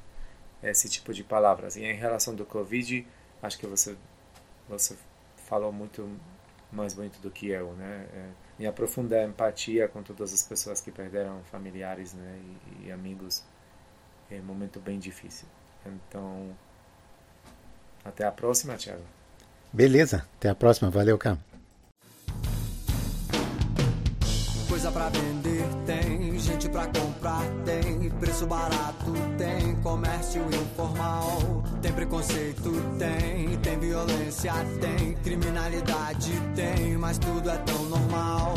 esse 0.71 0.89
tipo 0.89 1.13
de 1.13 1.23
palavras. 1.25 1.77
E 1.77 1.85
em 1.85 1.95
relação 1.95 2.35
do 2.35 2.45
Covid, 2.45 3.07
acho 3.43 3.59
que 3.59 3.67
você 3.67 3.97
você 4.69 4.97
falou 5.37 5.73
muito 5.73 6.09
mais 6.73 6.93
bonito 6.93 7.21
do 7.21 7.31
que 7.31 7.49
eu, 7.49 7.73
né? 7.75 8.07
É, 8.13 8.29
me 8.59 8.67
aprofundar 8.67 9.21
a 9.21 9.25
empatia 9.25 9.87
com 9.87 10.03
todas 10.03 10.33
as 10.33 10.43
pessoas 10.43 10.81
que 10.81 10.91
perderam 10.91 11.41
familiares, 11.51 12.13
né? 12.13 12.41
E, 12.83 12.87
e 12.87 12.93
amigos 12.93 13.45
é 14.31 14.37
um 14.37 14.45
momento 14.45 14.81
bem 14.81 14.99
difícil. 14.99 15.47
Então, 15.85 16.57
até 18.05 18.25
a 18.25 18.33
próxima, 18.33 18.75
Thiago. 18.77 19.03
Beleza, 19.73 20.27
até 20.37 20.49
a 20.49 20.55
próxima. 20.55 20.91
Valeu, 20.91 21.17
Cam. 21.19 21.39
Coisa 24.69 24.91
pra 24.91 25.09
vender 25.09 25.65
tem, 25.87 26.26
gente 26.47 26.69
pra 26.69 26.87
comprar 26.87 27.43
tem, 27.65 28.09
preço 28.21 28.47
barato 28.47 29.13
tem, 29.37 29.75
comércio 29.83 30.43
informal, 30.55 31.65
tem 31.83 31.93
preconceito 31.93 32.71
tem, 32.99 33.57
tem 33.59 33.79
violência 33.81 34.53
tem, 34.81 35.15
criminalidade 35.25 36.33
tem, 36.55 36.97
mas 36.97 37.19
tudo 37.19 37.51
é 37.51 37.57
tão 37.59 37.85
normal. 37.87 38.55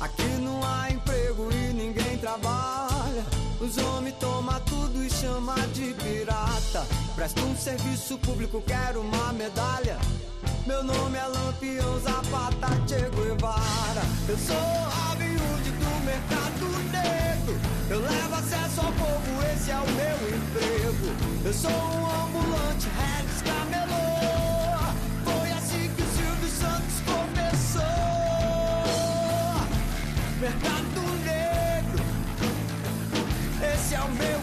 Aqui 0.00 0.28
não 0.40 0.64
há 0.64 0.90
emprego 0.90 1.48
e 1.52 1.74
ninguém 1.74 2.16
trabalha. 2.18 3.24
Os 3.60 3.76
homens 3.76 4.14
tomam 4.18 4.58
tudo 4.60 5.04
e 5.04 5.10
chama 5.10 5.54
de 5.74 5.92
pirata. 5.94 6.86
Presto 7.14 7.44
um 7.44 7.54
serviço 7.54 8.16
público, 8.18 8.62
quero 8.66 9.02
uma 9.02 9.32
medalha. 9.34 9.98
Meu 10.66 10.82
nome 10.82 11.18
é 11.18 11.26
Lampião 11.26 12.00
Zapata 12.00 12.68
Che 12.86 13.10
Guevara. 13.10 14.02
Eu 14.26 14.38
sou 14.38 14.56
Robin 14.56 15.34
Hood 15.36 15.70
do 15.70 16.04
mercado 16.06 16.59
eu 17.88 18.00
levo 18.00 18.34
acesso 18.34 18.80
ao 18.80 18.92
povo, 18.92 19.42
esse 19.52 19.70
é 19.70 19.76
o 19.76 19.86
meu 19.86 20.16
emprego. 20.36 21.14
Eu 21.44 21.52
sou 21.52 21.70
um 21.70 22.24
ambulante, 22.24 22.88
Rex 22.98 23.42
Camelô. 23.42 24.10
Foi 25.24 25.50
assim 25.52 25.90
que 25.96 26.02
o 26.02 26.06
Silvio 26.06 26.48
Santos 26.48 27.00
começou. 27.04 27.82
Mercado 30.40 31.00
Negro, 31.24 32.04
esse 33.74 33.94
é 33.94 34.00
o 34.00 34.10
meu 34.10 34.39